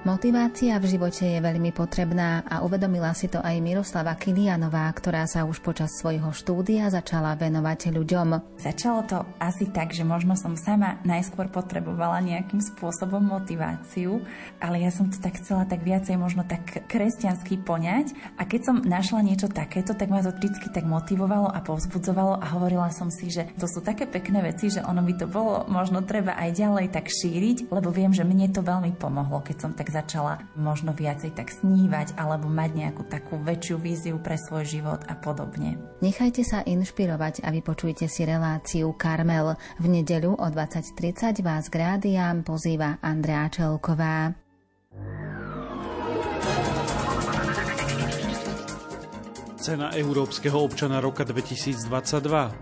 Motivácia 0.04 0.76
v 0.84 0.92
živote 0.92 1.24
je 1.24 1.40
veľmi 1.40 1.72
potrebná 1.72 2.44
a 2.44 2.60
uvedomila 2.68 3.16
si 3.16 3.32
to 3.32 3.40
aj 3.40 3.56
Miroslava 3.64 4.12
Kilianová, 4.20 4.92
ktorá 4.92 5.24
sa 5.24 5.48
už 5.48 5.64
počas 5.64 5.96
svojho 5.96 6.28
štúdia 6.36 6.92
začala 6.92 7.40
venovať 7.40 7.96
ľuďom. 7.96 8.60
Začalo 8.60 9.08
to 9.08 9.24
asi 9.40 9.64
tak, 9.72 9.96
že 9.96 10.04
možno 10.04 10.36
som 10.36 10.60
sama 10.60 11.00
najskôr 11.08 11.48
potrebovala 11.48 12.20
nejakým 12.20 12.60
spôsobom 12.60 13.24
motiváciu, 13.24 14.20
ale 14.60 14.84
ja 14.84 14.92
som 14.92 15.08
to 15.08 15.24
tak 15.24 15.40
chcela 15.40 15.64
tak 15.64 15.88
viacej 15.88 16.20
možno 16.20 16.44
tak 16.44 16.84
kresťansky 16.92 17.64
poňať 17.64 18.12
a 18.36 18.44
keď 18.44 18.60
som 18.60 18.76
našla 18.84 19.24
niečo 19.24 19.48
takéto, 19.48 19.96
tak 19.96 20.12
ma 20.12 20.20
to 20.20 20.36
vždy 20.36 20.68
tak 20.68 20.84
motivovalo 20.84 21.48
a 21.48 21.64
povzbudzovalo 21.64 22.44
a 22.44 22.46
hovorila 22.52 22.92
som 22.92 23.08
si, 23.08 23.32
že 23.32 23.48
to 23.56 23.72
sú 23.72 23.80
také 23.80 24.04
pekné 24.04 24.44
veci, 24.44 24.68
že 24.68 24.84
ono 24.84 25.00
by 25.00 25.14
to 25.16 25.32
bolo 25.32 25.64
možno 25.72 26.04
treba 26.04 26.36
aj 26.36 26.60
ďalej 26.60 26.92
tak 26.92 27.08
šíriť, 27.08 27.72
lebo 27.72 27.88
viem, 27.88 28.12
že 28.12 28.28
mne 28.28 28.52
to 28.52 28.60
veľmi 28.60 29.00
pomohlo, 29.00 29.40
keď 29.40 29.64
som 29.64 29.72
tak 29.72 29.93
začala 29.94 30.42
možno 30.58 30.98
viacej 30.98 31.38
tak 31.38 31.54
snívať 31.54 32.18
alebo 32.18 32.50
mať 32.50 32.70
nejakú 32.74 33.06
takú 33.06 33.38
väčšiu 33.38 33.78
víziu 33.78 34.18
pre 34.18 34.42
svoj 34.42 34.66
život 34.66 35.06
a 35.06 35.14
podobne. 35.14 35.78
Nechajte 36.02 36.42
sa 36.42 36.66
inšpirovať 36.66 37.46
a 37.46 37.54
vypočujte 37.54 38.10
si 38.10 38.26
reláciu 38.26 38.90
Karmel. 38.98 39.54
V 39.78 39.86
nedeľu 39.86 40.34
o 40.42 40.48
20.30 40.50 41.46
vás 41.46 41.70
k 41.70 41.76
rádiám 41.78 42.42
pozýva 42.42 42.98
Andrea 43.06 43.46
Čelková. 43.54 44.34
Cena 49.64 49.96
Európskeho 49.96 50.60
občana 50.60 51.00
roka 51.00 51.24
2022, 51.24 51.88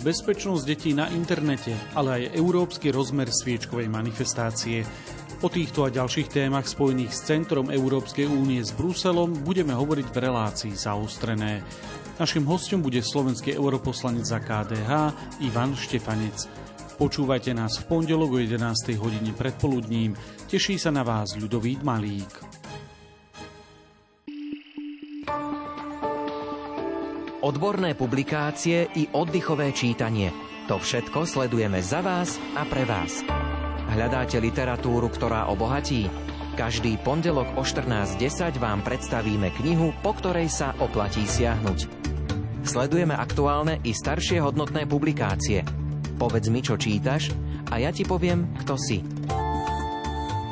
bezpečnosť 0.06 0.62
detí 0.62 0.94
na 0.94 1.10
internete, 1.10 1.74
ale 1.98 2.30
aj 2.30 2.38
európsky 2.38 2.94
rozmer 2.94 3.26
sviečkovej 3.26 3.90
manifestácie. 3.90 4.86
O 5.42 5.50
týchto 5.50 5.90
a 5.90 5.90
ďalších 5.90 6.30
témach 6.30 6.70
spojených 6.70 7.18
s 7.18 7.26
Centrom 7.26 7.74
Európskej 7.74 8.30
únie 8.30 8.62
s 8.62 8.78
Bruselom 8.78 9.42
budeme 9.42 9.74
hovoriť 9.74 10.14
v 10.14 10.22
relácii 10.22 10.74
zaostrené. 10.78 11.66
Našim 12.22 12.46
hostom 12.46 12.86
bude 12.86 13.02
slovenský 13.02 13.58
europoslanec 13.58 14.22
za 14.22 14.38
KDH 14.38 14.92
Ivan 15.42 15.74
Štefanec. 15.74 16.46
Počúvajte 17.02 17.58
nás 17.58 17.82
v 17.82 17.90
pondelok 17.90 18.38
o 18.38 18.40
11. 18.40 18.62
hodine 19.02 19.34
predpoludním. 19.34 20.14
Teší 20.46 20.78
sa 20.78 20.94
na 20.94 21.02
vás 21.02 21.34
Ľudovít 21.34 21.82
Malík. 21.82 22.34
Odborné 27.42 27.98
publikácie 27.98 28.94
i 28.94 29.10
oddychové 29.18 29.74
čítanie. 29.74 30.30
To 30.70 30.78
všetko 30.78 31.26
sledujeme 31.26 31.82
za 31.82 32.06
vás 32.06 32.38
a 32.54 32.62
pre 32.70 32.86
vás. 32.86 33.26
Hľadáte 33.92 34.40
literatúru, 34.40 35.12
ktorá 35.12 35.52
obohatí? 35.52 36.08
Každý 36.56 36.96
pondelok 37.04 37.60
o 37.60 37.64
14.10 37.68 38.56
vám 38.56 38.80
predstavíme 38.88 39.52
knihu, 39.60 39.92
po 40.00 40.16
ktorej 40.16 40.48
sa 40.48 40.72
oplatí 40.80 41.28
siahnuť. 41.28 41.92
Sledujeme 42.64 43.12
aktuálne 43.12 43.84
i 43.84 43.92
staršie 43.92 44.40
hodnotné 44.40 44.88
publikácie. 44.88 45.68
Povedz 46.16 46.48
mi, 46.48 46.64
čo 46.64 46.80
čítaš 46.80 47.36
a 47.68 47.84
ja 47.84 47.92
ti 47.92 48.08
poviem, 48.08 48.48
kto 48.64 48.80
si. 48.80 49.04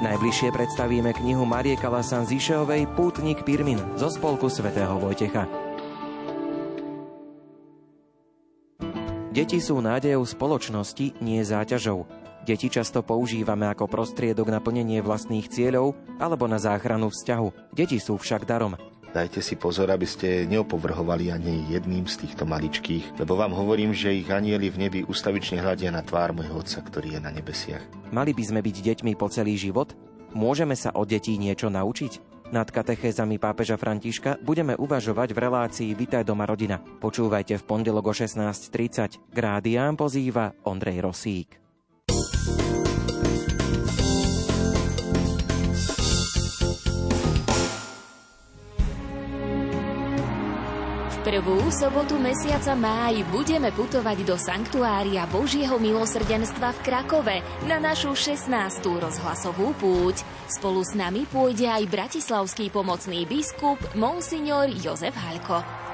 Najbližšie 0.04 0.52
predstavíme 0.52 1.16
knihu 1.16 1.48
Marie 1.48 1.80
Kalasan 1.80 2.28
Zíšeovej 2.28 2.92
Pútnik 2.92 3.48
Pirmin 3.48 3.80
zo 3.96 4.12
spolku 4.12 4.52
svätého 4.52 5.00
Vojtecha. 5.00 5.48
Deti 9.32 9.64
sú 9.64 9.80
nádejou 9.80 10.28
spoločnosti, 10.28 11.24
nie 11.24 11.40
záťažou. 11.40 12.19
Deti 12.48 12.72
často 12.72 13.04
používame 13.04 13.68
ako 13.68 13.92
prostriedok 13.92 14.48
na 14.50 14.64
plnenie 14.64 15.04
vlastných 15.04 15.52
cieľov 15.52 15.96
alebo 16.18 16.48
na 16.48 16.58
záchranu 16.58 17.12
vzťahu. 17.12 17.76
Deti 17.76 18.00
sú 18.00 18.16
však 18.16 18.48
darom. 18.48 18.80
Dajte 19.10 19.42
si 19.42 19.58
pozor, 19.58 19.90
aby 19.90 20.06
ste 20.06 20.46
neopovrhovali 20.46 21.34
ani 21.34 21.66
jedným 21.74 22.06
z 22.06 22.26
týchto 22.26 22.46
maličkých, 22.46 23.18
lebo 23.18 23.34
vám 23.34 23.58
hovorím, 23.58 23.90
že 23.90 24.14
ich 24.14 24.30
anieli 24.30 24.70
v 24.70 24.86
nebi 24.86 25.00
ustavične 25.02 25.58
hľadia 25.58 25.90
na 25.90 26.06
tvár 26.06 26.30
môjho 26.30 26.62
Otca, 26.62 26.86
ktorý 26.86 27.18
je 27.18 27.22
na 27.22 27.34
nebesiach. 27.34 27.82
Mali 28.14 28.38
by 28.38 28.44
sme 28.46 28.62
byť 28.62 28.78
deťmi 28.86 29.18
po 29.18 29.26
celý 29.34 29.58
život? 29.58 29.98
Môžeme 30.38 30.78
sa 30.78 30.94
od 30.94 31.10
detí 31.10 31.42
niečo 31.42 31.74
naučiť? 31.74 32.30
Nad 32.54 32.70
katechézami 32.70 33.38
pápeža 33.38 33.78
Františka 33.78 34.42
budeme 34.42 34.74
uvažovať 34.74 35.34
v 35.34 35.42
relácii 35.42 35.90
Vitaj 35.94 36.26
doma 36.26 36.50
rodina. 36.50 36.82
Počúvajte 36.82 37.62
v 37.62 37.66
pondelok 37.66 38.10
o 38.10 38.14
16.30. 38.14 39.22
K 39.34 39.38
rádiám 39.38 39.94
pozýva 39.98 40.54
Ondrej 40.66 41.02
Rosík. 41.02 41.69
Prvú 51.30 51.70
sobotu 51.70 52.18
mesiaca 52.18 52.74
máj 52.74 53.22
budeme 53.30 53.70
putovať 53.70 54.26
do 54.26 54.34
Sanktuária 54.34 55.30
Božieho 55.30 55.78
milosrdenstva 55.78 56.74
v 56.74 56.80
Krakove 56.82 57.38
na 57.70 57.78
našu 57.78 58.18
16. 58.18 58.50
rozhlasovú 58.82 59.78
púť. 59.78 60.26
Spolu 60.50 60.82
s 60.82 60.98
nami 60.98 61.30
pôjde 61.30 61.70
aj 61.70 61.86
bratislavský 61.86 62.74
pomocný 62.74 63.30
biskup 63.30 63.78
Monsignor 63.94 64.74
Jozef 64.74 65.14
Halko. 65.14 65.89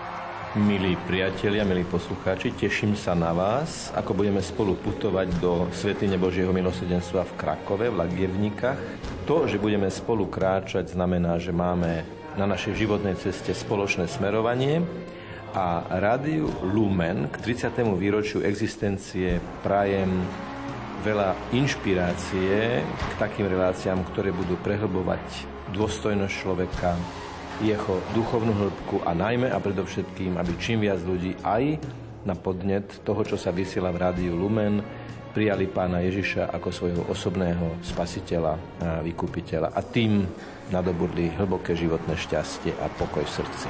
Milí 0.56 0.96
priatelia, 1.04 1.68
milí 1.68 1.84
poslucháči, 1.84 2.56
teším 2.56 2.96
sa 2.96 3.12
na 3.12 3.36
vás, 3.36 3.92
ako 3.92 4.24
budeme 4.24 4.40
spolu 4.40 4.80
putovať 4.80 5.44
do 5.44 5.68
Svetine 5.76 6.16
Božieho 6.16 6.56
milosrdenstva 6.56 7.28
v 7.28 7.36
Krakove, 7.36 7.92
v 7.92 8.00
Lagievnikách. 8.00 8.80
To, 9.28 9.52
že 9.52 9.60
budeme 9.60 9.92
spolu 9.92 10.32
kráčať, 10.32 10.96
znamená, 10.96 11.44
že 11.44 11.52
máme 11.52 12.08
na 12.40 12.48
našej 12.48 12.72
životnej 12.72 13.20
ceste 13.20 13.52
spoločné 13.52 14.08
smerovanie 14.08 14.80
a 15.52 15.84
rádiu 16.00 16.48
Lumen 16.64 17.28
k 17.28 17.36
30. 17.36 17.76
výročiu 18.00 18.40
existencie 18.40 19.44
prajem 19.60 20.08
veľa 21.04 21.36
inšpirácie 21.52 22.80
k 22.80 23.12
takým 23.20 23.52
reláciám, 23.52 24.08
ktoré 24.08 24.32
budú 24.32 24.56
prehlbovať 24.64 25.52
dôstojnosť 25.76 26.32
človeka, 26.32 26.96
jeho 27.64 28.02
duchovnú 28.12 28.52
hĺbku 28.52 29.06
a 29.08 29.16
najmä 29.16 29.48
a 29.52 29.60
predovšetkým, 29.62 30.36
aby 30.36 30.54
čím 30.60 30.84
viac 30.84 31.00
ľudí 31.04 31.40
aj 31.44 31.80
na 32.26 32.36
podnet 32.36 33.06
toho, 33.06 33.22
čo 33.24 33.38
sa 33.38 33.54
vysiela 33.54 33.94
v 33.94 34.02
rádiu 34.02 34.34
Lumen, 34.36 34.82
prijali 35.32 35.68
pána 35.68 36.00
Ježiša 36.04 36.52
ako 36.52 36.70
svojho 36.72 37.04
osobného 37.12 37.80
spasiteľa 37.84 38.54
a 38.56 38.60
vykupiteľa 39.04 39.76
a 39.76 39.80
tým 39.84 40.24
nadobudli 40.72 41.32
hlboké 41.36 41.76
životné 41.76 42.16
šťastie 42.16 42.72
a 42.80 42.88
pokoj 42.88 43.24
v 43.24 43.36
srdci 43.44 43.70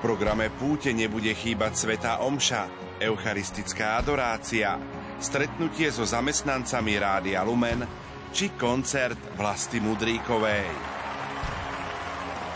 programe 0.00 0.48
Púte 0.48 0.96
nebude 0.96 1.36
chýbať 1.36 1.76
Svetá 1.76 2.24
Omša, 2.24 2.96
eucharistická 3.04 4.00
adorácia, 4.00 4.80
stretnutie 5.20 5.92
so 5.92 6.08
zamestnancami 6.08 6.96
Rádia 6.96 7.44
Lumen 7.44 7.84
či 8.32 8.56
koncert 8.56 9.20
Vlasti 9.36 9.76
Mudríkovej. 9.76 10.99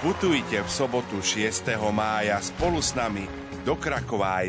Putujte 0.05 0.61
v 0.61 0.69
sobotu 0.69 1.17
6. 1.17 1.81
mája 1.89 2.37
spolu 2.37 2.77
s 2.77 2.93
nami 2.93 3.25
do 3.65 3.73
Krakova. 3.73 4.45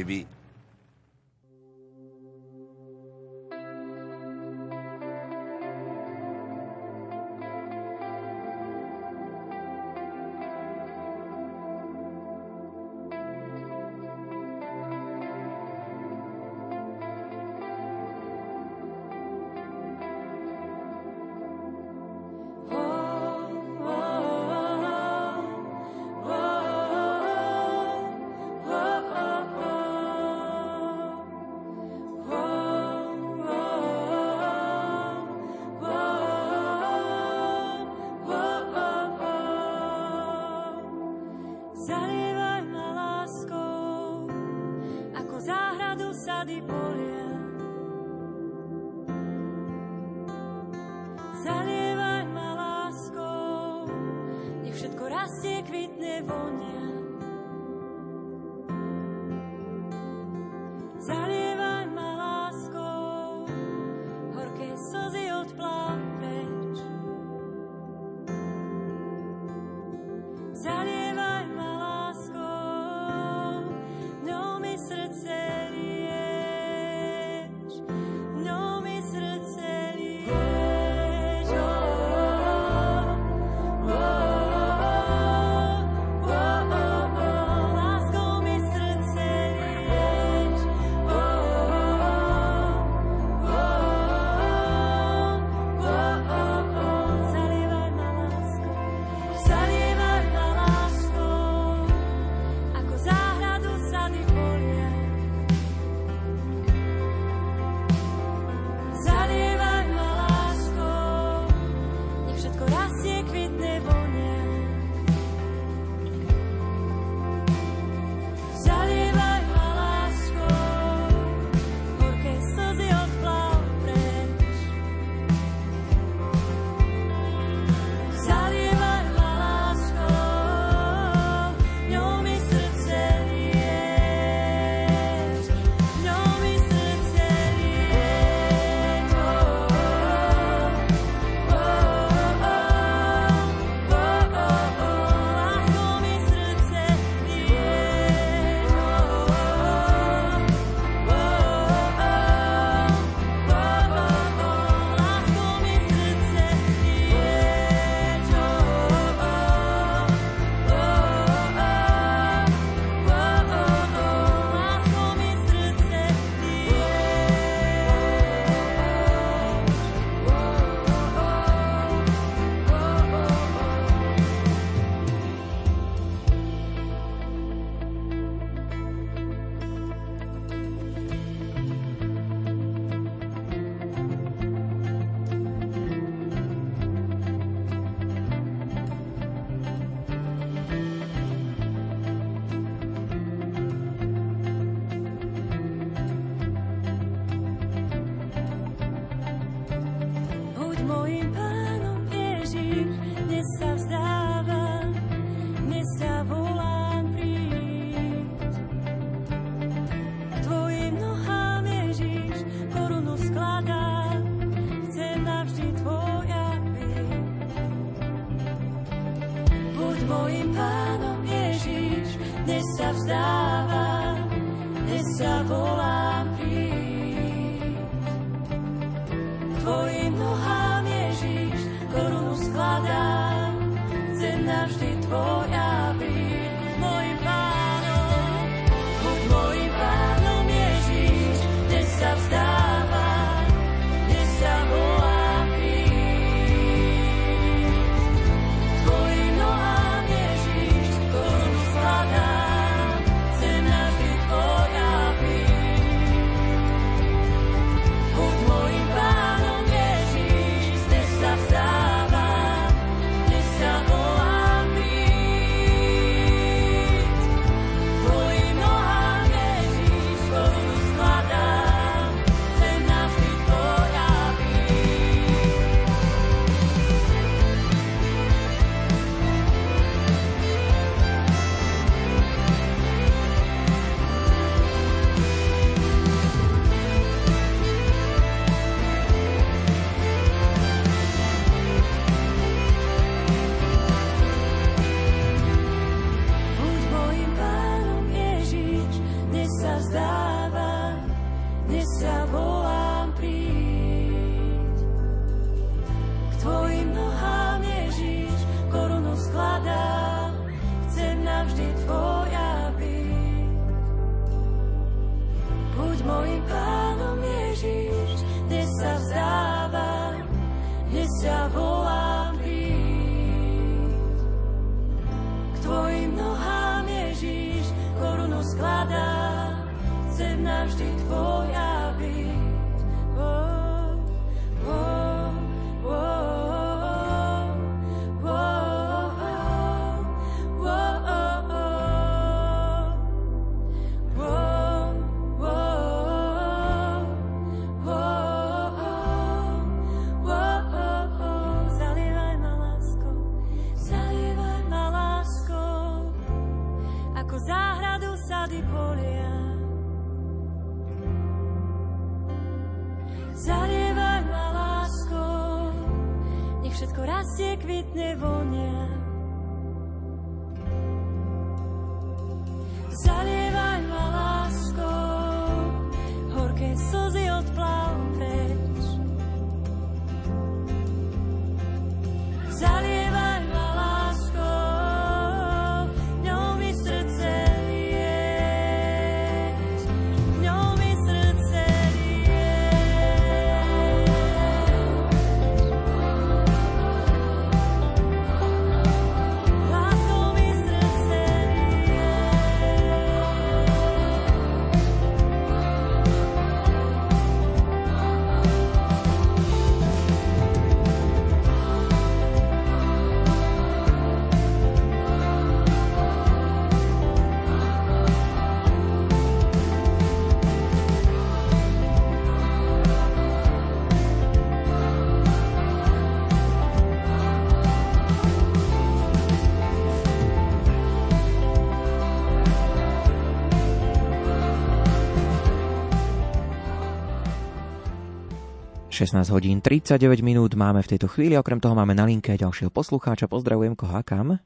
...16 438.95 439.27
hodín 439.35 439.59
39 439.59 440.23
minút 440.23 440.55
máme 440.55 440.79
v 440.79 440.95
tejto 440.95 441.11
chvíli, 441.11 441.35
okrem 441.35 441.59
toho 441.59 441.75
máme 441.75 441.91
na 441.91 442.07
linke 442.07 442.31
ďalšieho 442.39 442.71
poslucháča. 442.71 443.27
Pozdravujem 443.27 443.75
koho 443.75 443.91
a 443.91 443.99
kam? 444.07 444.39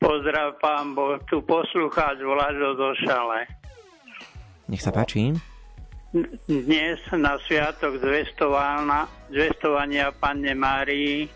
Pozdrav 0.00 0.56
pán 0.56 0.96
Boh, 0.96 1.20
tu 1.28 1.44
poslucháč 1.44 2.24
Vlado 2.24 2.96
Šale. 3.04 3.44
Nech 4.72 4.80
sa 4.80 4.88
páči. 4.88 5.36
Dnes 6.48 6.96
na 7.12 7.36
sviatok 7.44 8.00
zvestovania, 8.00 9.04
Panne 10.16 10.56
Márii 10.56 11.28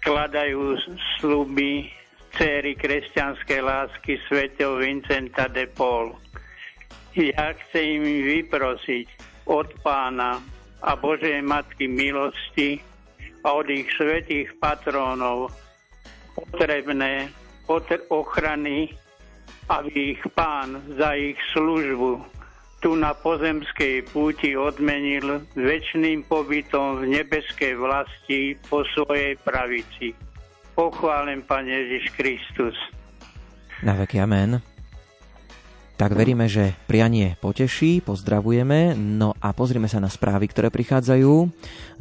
skladajú 0.00 0.80
sluby 1.20 1.92
céry 2.32 2.80
kresťanskej 2.80 3.60
lásky 3.60 4.16
svätého 4.24 4.80
Vincenta 4.80 5.52
de 5.52 5.68
Paul. 5.68 6.16
Ja 7.12 7.52
chcem 7.52 8.00
im 8.00 8.24
vyprosiť 8.24 9.06
od 9.52 9.68
pána 9.84 10.53
a 10.84 10.92
Božej 10.96 11.40
Matky 11.40 11.88
milosti 11.88 12.78
a 13.44 13.56
od 13.56 13.68
ich 13.72 13.88
svetých 13.96 14.52
patrónov 14.60 15.52
potrebné 16.36 17.32
potr- 17.64 18.04
ochrany, 18.12 18.92
aby 19.72 20.16
ich 20.16 20.22
pán 20.36 20.84
za 21.00 21.16
ich 21.16 21.40
službu 21.56 22.34
tu 22.84 22.92
na 22.92 23.16
pozemskej 23.16 24.04
púti 24.12 24.52
odmenil 24.52 25.40
väčšným 25.56 26.28
pobytom 26.28 27.00
v 27.00 27.16
nebeskej 27.16 27.80
vlasti 27.80 28.60
po 28.68 28.84
svojej 28.92 29.40
pravici. 29.40 30.12
Pochválen 30.76 31.40
Pane 31.48 31.72
Ježiš 31.72 32.12
Kristus. 32.12 32.76
Na 33.80 33.96
veky 33.96 34.20
amen. 34.20 34.73
Tak 35.94 36.10
veríme, 36.10 36.50
že 36.50 36.74
prianie 36.90 37.38
poteší, 37.38 38.02
pozdravujeme, 38.02 38.98
no 38.98 39.30
a 39.38 39.54
pozrime 39.54 39.86
sa 39.86 40.02
na 40.02 40.10
správy, 40.10 40.50
ktoré 40.50 40.66
prichádzajú. 40.66 41.32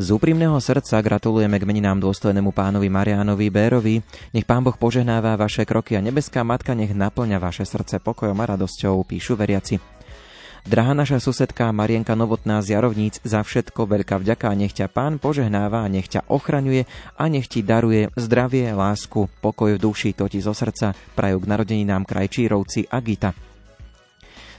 Z 0.01 0.07
úprimného 0.09 0.57
srdca 0.57 0.97
gratulujeme 0.97 1.61
k 1.61 1.67
meninám 1.69 2.01
dôstojnému 2.01 2.57
pánovi 2.57 2.89
Marianovi 2.89 3.53
Bérovi. 3.53 4.01
Nech 4.33 4.49
pán 4.49 4.65
Boh 4.65 4.73
požehnáva 4.73 5.37
vaše 5.37 5.61
kroky 5.61 5.93
a 5.93 6.01
nebeská 6.01 6.41
matka 6.41 6.73
nech 6.73 6.89
naplňa 6.89 7.37
vaše 7.37 7.69
srdce 7.69 8.01
pokojom 8.01 8.33
a 8.41 8.57
radosťou, 8.57 8.97
píšu 9.05 9.37
veriaci. 9.37 9.77
Drahá 10.65 10.97
naša 10.97 11.21
susedka 11.21 11.69
Marienka 11.69 12.17
Novotná 12.17 12.65
z 12.65 12.73
Jarovníc, 12.73 13.21
za 13.21 13.45
všetko 13.45 13.83
veľká 13.83 14.17
vďaka 14.17 14.47
a 14.49 14.57
nech 14.57 14.73
ťa 14.73 14.89
pán 14.89 15.21
požehnáva, 15.21 15.85
nech 15.85 16.09
ťa 16.09 16.25
ochraňuje 16.33 16.89
a 17.19 17.23
nech 17.29 17.45
ti 17.45 17.61
daruje 17.61 18.09
zdravie, 18.17 18.73
lásku, 18.73 19.29
pokoj 19.37 19.75
v 19.75 19.83
duši, 19.83 20.17
to 20.17 20.25
ti 20.25 20.41
zo 20.41 20.55
srdca 20.55 20.97
prajú 21.13 21.43
k 21.43 21.49
narodeninám 21.51 22.07
krajčírovci 22.07 22.89
a 22.89 22.97
Gita. 23.03 23.52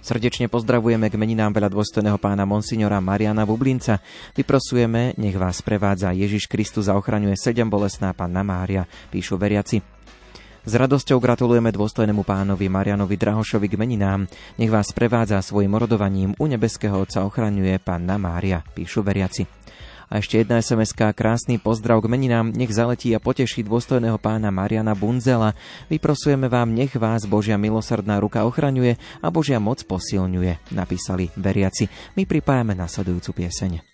Srdečne 0.04 0.52
pozdravujeme 0.52 1.08
k 1.08 1.16
meninám 1.16 1.56
veľa 1.56 1.72
dôstojného 1.72 2.20
pána 2.20 2.44
Monsignora 2.44 3.00
Mariana 3.00 3.48
Bublinca. 3.48 4.04
Vyprosujeme, 4.36 5.16
nech 5.16 5.32
vás 5.32 5.64
prevádza 5.64 6.12
Ježiš 6.12 6.44
Kristus 6.44 6.92
a 6.92 7.00
ochraňuje 7.00 7.32
sedem 7.40 7.72
bolestná 7.72 8.12
panna 8.12 8.44
Mária, 8.44 8.84
píšu 9.08 9.40
veriaci. 9.40 9.80
S 10.60 10.72
radosťou 10.76 11.16
gratulujeme 11.16 11.72
dôstojnému 11.72 12.20
pánovi 12.20 12.68
Marianovi 12.68 13.16
Drahošovi 13.16 13.64
k 13.64 13.80
meninám. 13.80 14.28
Nech 14.60 14.68
vás 14.68 14.92
prevádza 14.92 15.40
svojim 15.40 15.72
orodovaním 15.72 16.36
u 16.36 16.44
nebeského 16.52 17.00
Otca 17.00 17.24
ochraňuje 17.24 17.80
Panna 17.80 18.20
Mária, 18.20 18.60
píšu 18.60 19.00
veriaci. 19.00 19.63
A 20.10 20.20
ešte 20.20 20.42
jedna 20.42 20.60
sms 20.60 20.92
krásny 21.14 21.56
pozdrav 21.56 22.02
k 22.04 22.10
meninám, 22.10 22.52
nech 22.52 22.72
zaletí 22.74 23.14
a 23.16 23.22
poteší 23.22 23.64
dôstojného 23.64 24.20
pána 24.20 24.52
Mariana 24.52 24.92
Bunzela. 24.92 25.56
Vyprosujeme 25.88 26.50
vám, 26.50 26.74
nech 26.74 26.92
vás 26.98 27.24
Božia 27.24 27.56
milosrdná 27.56 28.20
ruka 28.20 28.44
ochraňuje 28.44 29.00
a 29.22 29.26
Božia 29.32 29.62
moc 29.62 29.80
posilňuje, 29.86 30.74
napísali 30.74 31.30
veriaci. 31.38 31.88
My 32.18 32.28
pripájame 32.28 32.76
nasledujúcu 32.76 33.44
pieseň. 33.44 33.93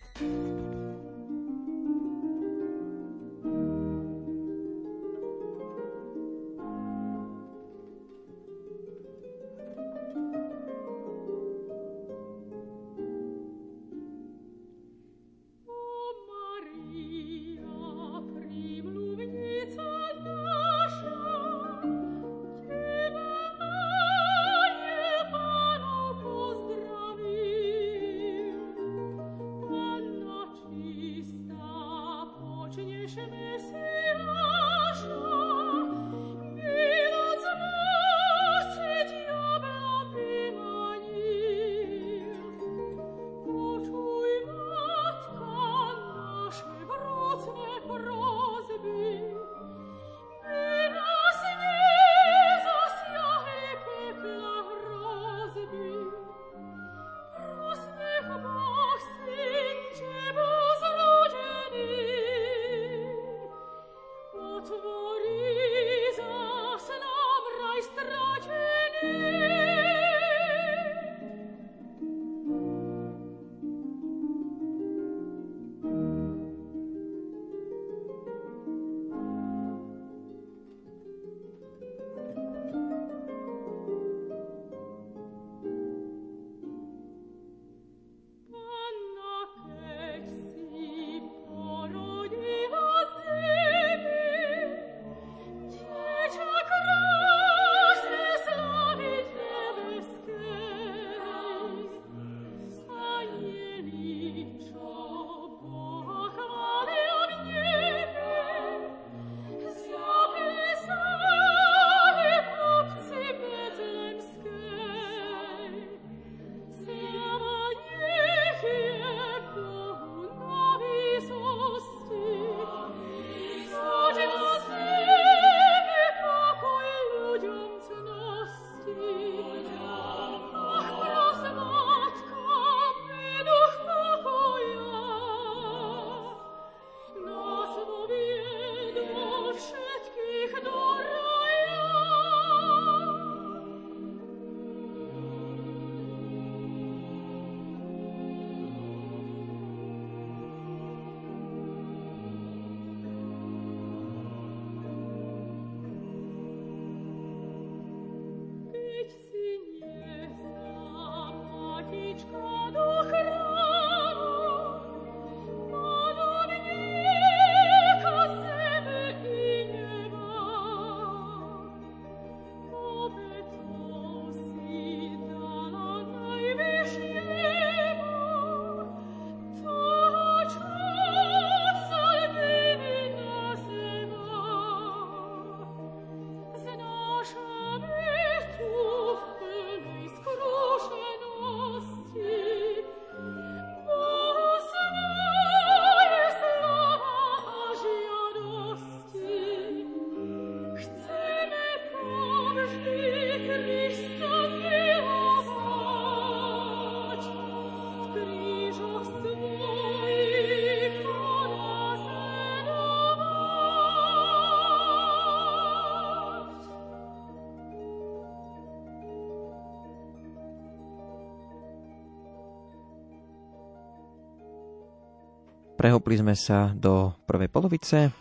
Prehopli 225.80 226.20
sme 226.20 226.36
sa 226.36 226.76
do 226.76 227.16
prvej 227.24 227.48
polovice 227.48 228.12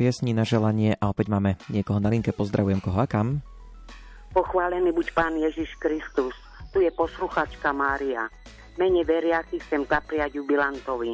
piesní 0.00 0.32
na 0.32 0.48
želanie 0.48 0.96
a 0.96 1.12
opäť 1.12 1.28
máme 1.28 1.60
niekoho 1.68 2.00
na 2.00 2.08
linke. 2.08 2.32
Pozdravujem 2.32 2.80
koho 2.80 2.96
a 2.96 3.04
kam. 3.04 3.44
Pochválený 4.32 4.96
buď 4.96 5.12
Pán 5.12 5.36
Ježiš 5.36 5.76
Kristus. 5.76 6.32
Tu 6.72 6.80
je 6.80 6.88
posluchačka 6.88 7.68
Mária. 7.76 8.32
Mene 8.80 9.04
veriacich 9.04 9.60
chcem 9.60 9.84
zapriať 9.84 10.40
jubilantovi. 10.40 11.12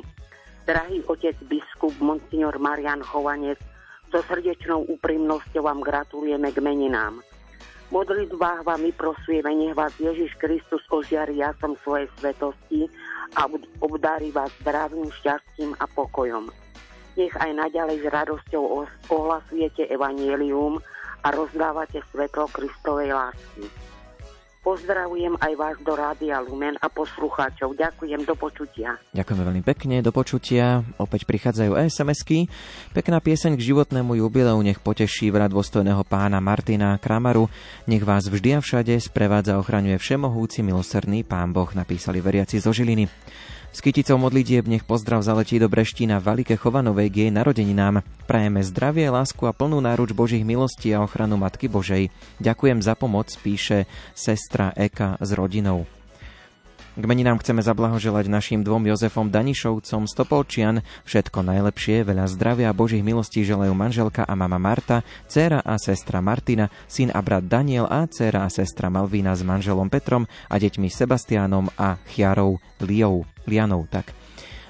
Drahý 0.71 1.03
otec 1.03 1.35
biskup 1.51 1.99
Monsignor 1.99 2.63
Marian 2.63 3.03
Chovanec, 3.03 3.59
so 4.15 4.23
srdečnou 4.23 4.87
úprimnosťou 4.87 5.67
vám 5.67 5.83
gratulujeme 5.83 6.55
k 6.55 6.63
meninám. 6.63 7.19
Modlitbách 7.91 8.63
vám 8.63 8.87
vyprosujeme, 8.87 9.51
nech 9.51 9.75
vás 9.75 9.99
Ježiš 9.99 10.39
Kristus 10.39 10.87
ožiari 10.95 11.43
jasom 11.43 11.75
svojej 11.83 12.07
svetosti 12.23 12.87
a 13.37 13.51
obdarí 13.83 14.33
vás 14.33 14.53
zdravým 14.63 15.11
šťastím 15.21 15.77
a 15.81 15.85
pokojom. 15.91 16.49
Nech 17.19 17.35
aj 17.35 17.51
naďalej 17.51 18.07
s 18.07 18.07
radosťou 18.15 18.63
ohlasujete 19.11 19.91
evanielium 19.91 20.79
a 21.27 21.29
rozdávate 21.35 21.99
svetlo 22.15 22.47
Kristovej 22.55 23.11
lásky. 23.11 23.88
Pozdravujem 24.59 25.39
aj 25.39 25.53
vás 25.55 25.77
do 25.87 25.95
Rádia 25.95 26.43
Lumen 26.43 26.75
a 26.83 26.91
poslucháčov. 26.91 27.79
Ďakujem, 27.79 28.27
do 28.27 28.35
počutia. 28.35 28.99
Ďakujeme 29.15 29.43
veľmi 29.47 29.63
pekne, 29.63 30.03
do 30.03 30.11
počutia. 30.11 30.83
Opäť 30.99 31.31
prichádzajú 31.31 31.79
SMS-ky. 31.79 32.51
Pekná 32.91 33.23
pieseň 33.23 33.55
k 33.55 33.65
životnému 33.71 34.19
jubileu 34.19 34.59
nech 34.61 34.83
poteší 34.83 35.31
vrát 35.31 35.55
dôstojného 35.55 36.03
pána 36.03 36.43
Martina 36.43 36.99
Kramaru. 36.99 37.47
Nech 37.87 38.03
vás 38.03 38.27
vždy 38.27 38.59
a 38.59 38.61
všade 38.61 38.99
sprevádza 38.99 39.63
ochraňuje 39.63 39.95
všemohúci 39.95 40.67
milosrdný 40.67 41.23
pán 41.23 41.55
Boh, 41.55 41.71
napísali 41.73 42.19
veriaci 42.19 42.59
zo 42.59 42.75
Žiliny. 42.75 43.07
S 43.69 43.85
kyticou 43.85 44.19
modlitieb 44.19 44.67
nech 44.67 44.83
pozdrav 44.83 45.23
zaletí 45.23 45.61
do 45.63 45.71
Breština 45.71 46.19
Valike 46.19 46.59
Chovanovej 46.59 47.15
k 47.15 47.17
jej 47.23 47.31
narodeninám. 47.31 48.03
Prajeme 48.27 48.65
zdravie, 48.67 49.07
lásku 49.07 49.45
a 49.47 49.55
plnú 49.55 49.79
náruč 49.79 50.11
Božích 50.17 50.43
milostí 50.43 50.91
a 50.91 51.05
ochranu 51.05 51.39
Matky 51.39 51.71
Božej. 51.71 52.11
Ďakujem 52.43 52.83
za 52.83 52.99
pomoc, 52.99 53.31
píše 53.39 53.87
sestra 54.19 54.75
Eka 54.75 55.21
s 55.23 55.31
rodinou. 55.31 55.87
K 56.99 57.07
meninám 57.07 57.39
chceme 57.39 57.63
zablahoželať 57.63 58.27
našim 58.27 58.67
dvom 58.67 58.83
Jozefom 58.91 59.31
Danišovcom 59.31 60.11
z 60.11 60.13
Topolčian. 60.19 60.83
Všetko 61.07 61.47
najlepšie, 61.47 62.03
veľa 62.03 62.27
zdravia 62.27 62.75
a 62.75 62.75
Božích 62.75 63.07
milostí 63.07 63.47
želajú 63.47 63.71
manželka 63.71 64.27
a 64.27 64.35
mama 64.35 64.59
Marta, 64.59 65.07
dcéra 65.31 65.63
a 65.63 65.79
sestra 65.79 66.19
Martina, 66.19 66.67
syn 66.91 67.15
a 67.15 67.23
brat 67.23 67.47
Daniel 67.47 67.87
a 67.87 68.11
dcéra 68.11 68.43
a 68.43 68.51
sestra 68.51 68.91
Malvína 68.91 69.39
s 69.39 69.47
manželom 69.47 69.87
Petrom 69.87 70.27
a 70.51 70.59
deťmi 70.59 70.91
Sebastiánom 70.91 71.71
a 71.79 72.03
Chiarou 72.11 72.59
Liou. 72.83 73.23
Lianou, 73.49 73.89
tak. 73.89 74.13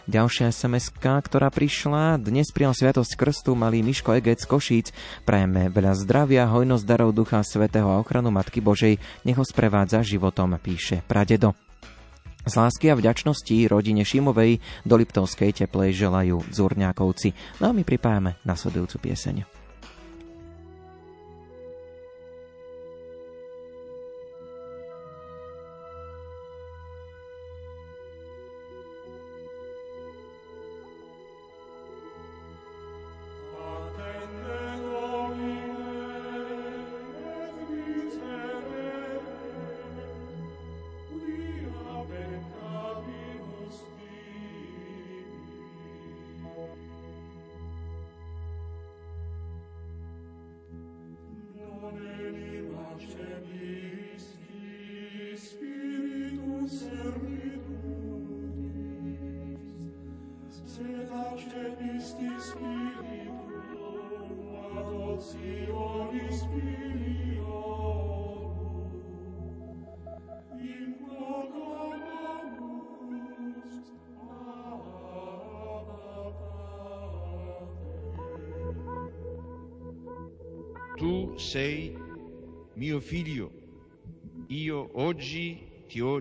Ďalšia 0.08 0.48
sms 0.48 0.88
ktorá 0.96 1.52
prišla, 1.52 2.16
dnes 2.16 2.48
prijal 2.48 2.72
Sviatosť 2.72 3.12
Krstu 3.12 3.52
malý 3.52 3.84
Miško 3.84 4.16
Egec 4.16 4.40
Košíc. 4.48 4.88
Prajeme 5.28 5.68
veľa 5.68 5.92
zdravia, 6.00 6.48
hojnosť 6.48 6.84
darov 6.88 7.12
Ducha 7.12 7.44
Svetého 7.44 7.92
a 7.92 8.00
ochranu 8.00 8.32
Matky 8.32 8.64
Božej, 8.64 8.96
nech 9.28 9.36
ho 9.36 9.44
sprevádza 9.44 10.00
životom, 10.00 10.56
píše 10.56 11.04
pradedo. 11.04 11.52
Z 12.48 12.56
lásky 12.56 12.88
a 12.88 12.96
vďačnosti 12.96 13.68
rodine 13.68 14.00
Šimovej 14.00 14.64
do 14.88 14.96
Liptovskej 14.96 15.52
teplej 15.52 15.92
želajú 15.92 16.40
Zurňákovci. 16.56 17.60
No 17.60 17.68
a 17.68 17.76
my 17.76 17.84
pripájame 17.84 18.40
nasledujúcu 18.48 19.12
pieseň. 19.12 19.57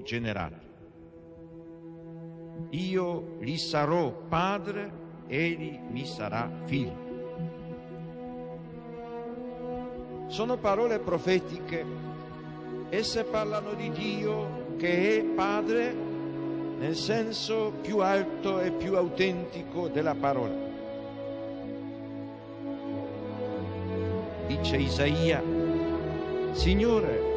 Generato. 0.07 0.65
Io 2.69 3.35
gli 3.39 3.57
sarò 3.57 4.09
padre, 4.09 4.89
egli 5.27 5.77
mi 5.89 6.05
sarà 6.05 6.49
figlio. 6.63 7.05
Sono 10.27 10.57
parole 10.57 10.99
profetiche, 10.99 11.85
esse 12.89 13.25
parlano 13.25 13.73
di 13.73 13.91
Dio 13.91 14.75
che 14.77 15.19
è 15.19 15.23
padre 15.23 15.93
nel 16.79 16.95
senso 16.95 17.73
più 17.81 17.99
alto 17.99 18.61
e 18.61 18.71
più 18.71 18.95
autentico 18.95 19.89
della 19.89 20.15
parola. 20.15 20.65
Dice 24.47 24.77
Isaia, 24.77 25.43
Signore, 26.51 27.36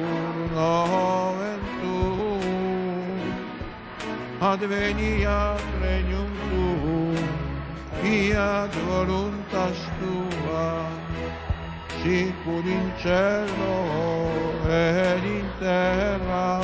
nomen 0.55 1.61
tuum, 1.81 3.21
adveniat 4.39 5.63
regnum 5.81 6.31
tuum, 6.49 7.15
fiat 8.01 8.73
voluntas 8.87 9.79
tua, 9.99 10.85
sicur 12.01 12.65
in 12.65 12.87
cielo 13.01 13.77
ed 14.67 15.23
in 15.23 15.47
terra. 15.59 16.59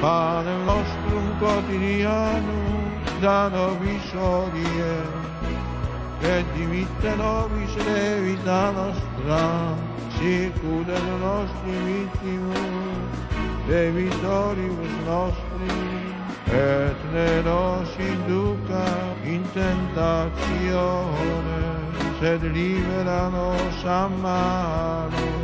Pane 0.00 0.54
nostrum 0.66 1.26
quotidianum 1.40 2.84
da 3.22 3.48
nobis 3.48 4.12
hodie, 6.24 6.38
et 6.38 6.44
dimitte 6.56 7.16
nobis 7.16 7.74
levita 7.86 8.72
nostra, 8.72 9.76
sicur 10.16 10.86
et 10.88 11.04
nostri 11.20 11.72
vitimus, 11.86 13.14
debitoribus 13.68 14.94
nostri, 15.06 15.74
et 16.46 16.96
ne 17.12 17.42
nos 17.42 17.88
induca 17.98 18.86
in 19.24 19.42
tentatione, 19.52 20.02
sed 22.20 22.42
libera 22.42 23.28
nos 23.28 23.84
a 23.84 24.08
malo. 24.08 25.43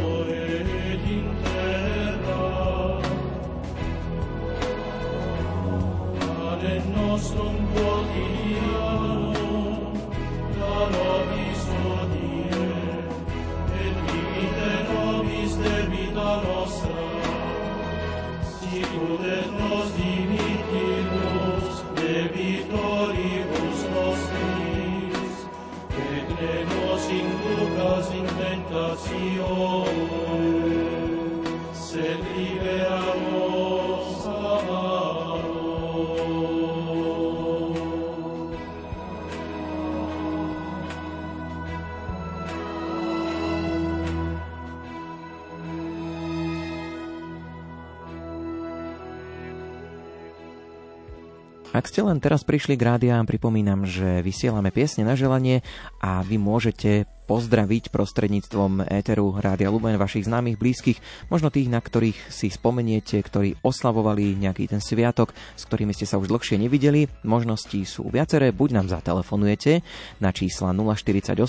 Ak 51.71 51.87
ste 51.87 52.03
len 52.03 52.19
teraz 52.19 52.43
prišli 52.43 52.75
k 52.77 52.83
rádiám, 52.83 53.23
pripomínam, 53.23 53.87
že 53.87 54.19
vysielame 54.21 54.75
piesne 54.75 55.01
na 55.01 55.15
želanie 55.15 55.63
a 56.03 56.19
vy 56.21 56.35
môžete 56.35 57.07
pozdraviť 57.31 57.95
prostredníctvom 57.95 58.91
éteru 58.91 59.31
Rádia 59.39 59.71
Lumen 59.71 59.95
vašich 59.95 60.27
známych, 60.27 60.59
blízkych, 60.59 60.99
možno 61.31 61.47
tých, 61.47 61.71
na 61.71 61.79
ktorých 61.79 62.27
si 62.27 62.51
spomeniete, 62.51 63.23
ktorí 63.23 63.55
oslavovali 63.63 64.35
nejaký 64.35 64.67
ten 64.67 64.83
sviatok, 64.83 65.31
s 65.55 65.63
ktorými 65.63 65.95
ste 65.95 66.03
sa 66.03 66.19
už 66.19 66.27
dlhšie 66.27 66.59
nevideli. 66.59 67.07
Možnosti 67.23 67.79
sú 67.87 68.11
viaceré, 68.11 68.51
buď 68.51 68.83
nám 68.83 68.91
zatelefonujete 68.91 69.79
na 70.19 70.35
čísla 70.35 70.75
048 70.75 71.39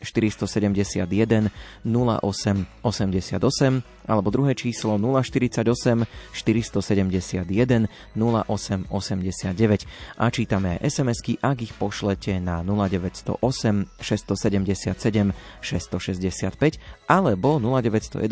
471 0.00 1.52
08 1.84 2.80
88 2.80 4.08
alebo 4.08 4.28
druhé 4.32 4.56
číslo 4.56 4.96
048 4.96 6.08
471 6.32 7.92
08 8.16 8.88
89 8.88 10.16
a 10.16 10.24
čítame 10.32 10.80
aj 10.80 10.88
SMS-ky, 10.88 11.44
ak 11.44 11.58
ich 11.60 11.76
pošlete 11.76 12.40
na 12.40 12.64
0908 12.64 14.00
677 14.00 15.25
665 15.62 17.08
alebo 17.08 17.56
0911 17.62 18.26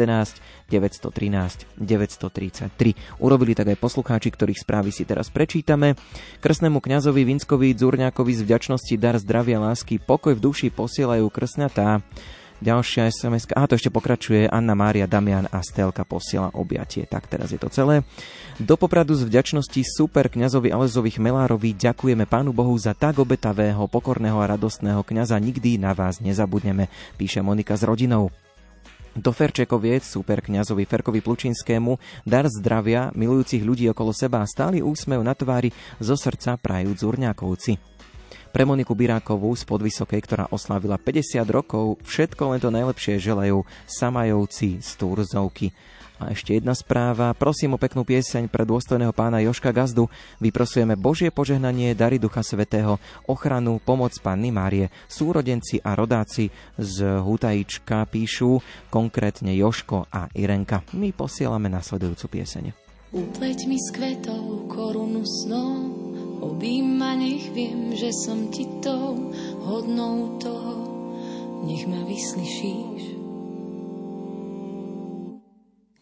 913 0.69 1.65
933. 1.79 3.23
Urobili 3.23 3.53
tak 3.55 3.73
aj 3.73 3.79
poslucháči, 3.79 4.29
ktorých 4.35 4.61
správy 4.61 4.91
si 4.91 5.07
teraz 5.09 5.31
prečítame. 5.31 5.95
Krsnému 6.45 6.83
kňazovi 6.83 7.23
Vinskovi 7.25 7.73
Dzurňákovi 7.73 8.33
z 8.35 8.43
vďačnosti 8.45 8.95
dar 9.01 9.17
zdravia, 9.17 9.63
lásky, 9.63 10.03
pokoj 10.03 10.37
v 10.37 10.45
duši 10.45 10.69
posielajú 10.75 11.27
krsňatá. 11.31 12.03
Ďalšia 12.65 13.13
sms 13.13 13.53
A 13.53 13.69
to 13.69 13.77
ešte 13.77 13.93
pokračuje. 13.93 14.49
Anna 14.49 14.73
Mária 14.73 15.05
Damian 15.05 15.45
a 15.53 15.61
Stelka 15.61 16.01
posiela 16.09 16.49
objatie. 16.57 17.05
Tak 17.05 17.29
teraz 17.29 17.53
je 17.53 17.61
to 17.61 17.69
celé. 17.69 18.01
Do 18.57 18.81
Popradu 18.81 19.13
z 19.13 19.29
vďačnosti 19.29 19.85
super 19.85 20.33
kňazovi 20.33 20.73
Alezovi 20.73 21.13
Chmelárovi 21.13 21.77
ďakujeme 21.77 22.25
Pánu 22.25 22.57
Bohu 22.57 22.73
za 22.81 22.97
tak 22.97 23.21
obetavého, 23.21 23.85
pokorného 23.85 24.41
a 24.41 24.49
radostného 24.57 25.05
kňaza. 25.05 25.37
Nikdy 25.37 25.77
na 25.77 25.93
vás 25.93 26.25
nezabudneme, 26.25 26.89
píše 27.21 27.45
Monika 27.45 27.77
s 27.77 27.85
rodinou. 27.85 28.33
Do 29.13 29.31
Ferčekoviec, 29.31 30.01
super 30.01 30.41
kňazovi 30.41 30.89
Ferkovi 30.89 31.21
Plučinskému, 31.21 32.01
dar 32.25 32.49
zdravia, 32.49 33.13
milujúcich 33.13 33.61
ľudí 33.61 33.87
okolo 33.93 34.17
seba 34.17 34.41
a 34.41 34.49
stály 34.49 34.81
úsmev 34.81 35.21
na 35.21 35.37
tvári 35.37 35.69
zo 36.01 36.17
srdca 36.17 36.57
prajú 36.57 36.97
Dzurňákovci. 36.97 37.94
Pre 38.55 38.63
Moniku 38.63 38.95
Birákovú 38.95 39.51
z 39.59 39.67
Podvysokej, 39.67 40.21
ktorá 40.31 40.45
oslávila 40.47 40.95
50 40.95 41.43
rokov, 41.51 41.99
všetko 42.07 42.55
len 42.55 42.63
to 42.63 42.71
najlepšie 42.71 43.19
želajú 43.19 43.67
Samajovci 43.83 44.79
z 44.79 44.91
Turzovky. 44.95 45.75
A 46.23 46.31
ešte 46.31 46.55
jedna 46.55 46.71
správa. 46.79 47.35
Prosím 47.35 47.75
o 47.75 47.83
peknú 47.83 48.07
pieseň 48.07 48.47
pre 48.47 48.63
dôstojného 48.63 49.11
pána 49.11 49.43
Joška 49.43 49.75
Gazdu. 49.75 50.07
Vyprosujeme 50.39 50.95
Božie 50.95 51.35
požehnanie, 51.35 51.99
dary 51.99 52.23
Ducha 52.23 52.47
Svetého, 52.47 53.03
ochranu, 53.27 53.83
pomoc 53.83 54.15
Panny 54.23 54.55
Márie. 54.55 54.87
Súrodenci 55.11 55.83
a 55.83 55.99
rodáci 55.99 56.47
z 56.79 57.27
Hutajička 57.27 58.07
píšu, 58.07 58.63
konkrétne 58.87 59.51
Joško 59.59 60.07
a 60.15 60.31
Irenka. 60.31 60.87
My 60.95 61.11
posielame 61.11 61.67
nasledujúcu 61.75 62.39
pieseň. 62.39 62.71
Upleť 63.15 63.67
mi 63.67 63.83
s 63.83 63.91
kvetov 63.91 64.71
korunu 64.71 65.27
snov, 65.27 66.14
obím 66.45 67.01
ma, 67.01 67.17
nech 67.17 67.49
viem, 67.57 67.97
že 67.97 68.13
som 68.13 68.53
ti 68.53 68.69
tou 68.85 69.33
hodnou 69.65 70.37
toho, 70.37 70.77
nech 71.65 71.89
ma 71.89 72.05
vyslyšíš. 72.05 73.17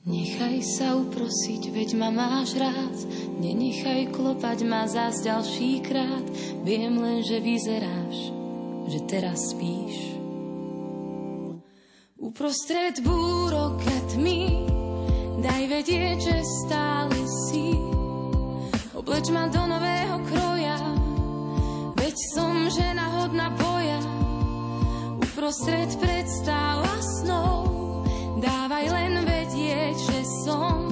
Nechaj 0.02 0.58
sa 0.66 0.98
uprosiť, 0.98 1.70
veď 1.70 1.94
ma 1.94 2.10
máš 2.10 2.58
rád, 2.58 2.96
nenechaj 3.38 4.10
klopať 4.10 4.58
ma 4.66 4.90
zás 4.90 5.22
ďalší 5.22 5.78
krát, 5.86 6.26
viem 6.66 6.98
len, 6.98 7.22
že 7.22 7.38
vyzeráš, 7.38 8.34
že 8.90 8.98
teraz 9.06 9.54
spíš. 9.54 10.18
Uprostred 12.18 12.98
búrok 12.98 13.78
a 13.78 13.98
tmy, 14.10 14.66
daj 15.38 15.62
vedieť, 15.70 16.18
že 16.18 16.38
stále 16.66 17.18
si. 17.46 18.01
Obleč 19.02 19.34
ma 19.34 19.50
do 19.50 19.66
nového 19.66 20.16
kroja, 20.30 20.78
veď 21.98 22.14
som 22.38 22.70
žena 22.70 23.02
hodná 23.18 23.50
boja. 23.50 23.98
Uprostred 25.18 25.90
predstáv 25.98 26.86
a 26.86 26.96
snov, 27.02 27.66
dávaj 28.38 28.86
len 28.94 29.26
vedieť, 29.26 29.98
že 29.98 30.18
som 30.46 30.91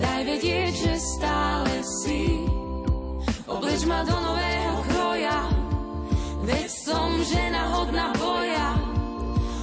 daj 0.00 0.20
vedieť, 0.24 0.72
že 0.72 0.94
stále 0.96 1.74
si. 1.84 2.48
Obleč 3.44 3.84
ma 3.84 4.00
do 4.08 4.16
nového 4.16 4.78
kroja, 4.88 5.38
veď 6.48 6.68
som 6.72 7.08
žena 7.28 7.62
hodná 7.76 8.08
boja. 8.16 8.68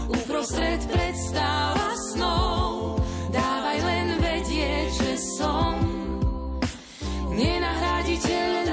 Uprostred 0.08 0.82
predstav 0.88 1.76
a 1.76 1.92
snov, 2.14 3.02
dávaj 3.34 3.80
len 3.82 4.08
vedieť, 4.22 4.88
že 4.94 5.12
som 5.40 5.76
nenahraditeľná. 7.34 8.67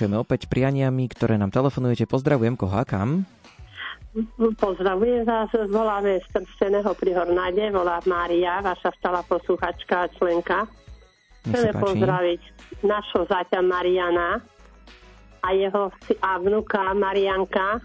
Pokračujeme 0.00 0.24
opäť 0.24 0.48
prianiami, 0.48 1.12
ktoré 1.12 1.36
nám 1.36 1.52
telefonujete. 1.52 2.08
Pozdravujem, 2.08 2.56
koho 2.56 2.72
a 2.72 2.88
kam? 2.88 3.28
Pozdravujem 4.56 5.28
vás, 5.28 5.52
voláme 5.68 6.24
z 6.24 6.40
Trsteného 6.40 6.88
pri 6.96 7.20
Hornáde, 7.20 7.68
volá 7.68 8.00
Mária, 8.08 8.64
vaša 8.64 8.96
stála 8.96 9.20
posluchačka 9.28 10.08
a 10.08 10.10
členka. 10.16 10.64
Chceme 11.44 11.76
pozdraviť 11.76 12.40
našho 12.80 13.28
zaťa 13.28 13.60
Mariana 13.60 14.40
a 15.44 15.48
jeho 15.52 15.92
a 16.24 16.30
vnuka 16.40 16.96
Marianka. 16.96 17.84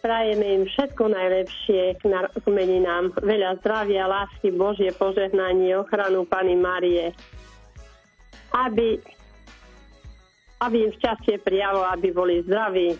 Prajeme 0.00 0.56
im 0.56 0.64
všetko 0.72 1.04
najlepšie 1.04 2.00
k, 2.00 2.02
meninám. 2.48 3.12
Veľa 3.20 3.60
zdravia, 3.60 4.08
lásky, 4.08 4.56
Božie 4.56 4.88
požehnanie, 4.96 5.76
ochranu 5.76 6.24
Pani 6.24 6.56
Marie. 6.56 7.12
Aby, 8.56 9.04
aby 10.58 10.76
im 10.88 10.92
šťastie 10.94 11.38
prijalo, 11.42 11.86
aby 11.86 12.10
boli 12.10 12.42
zdraví, 12.42 12.98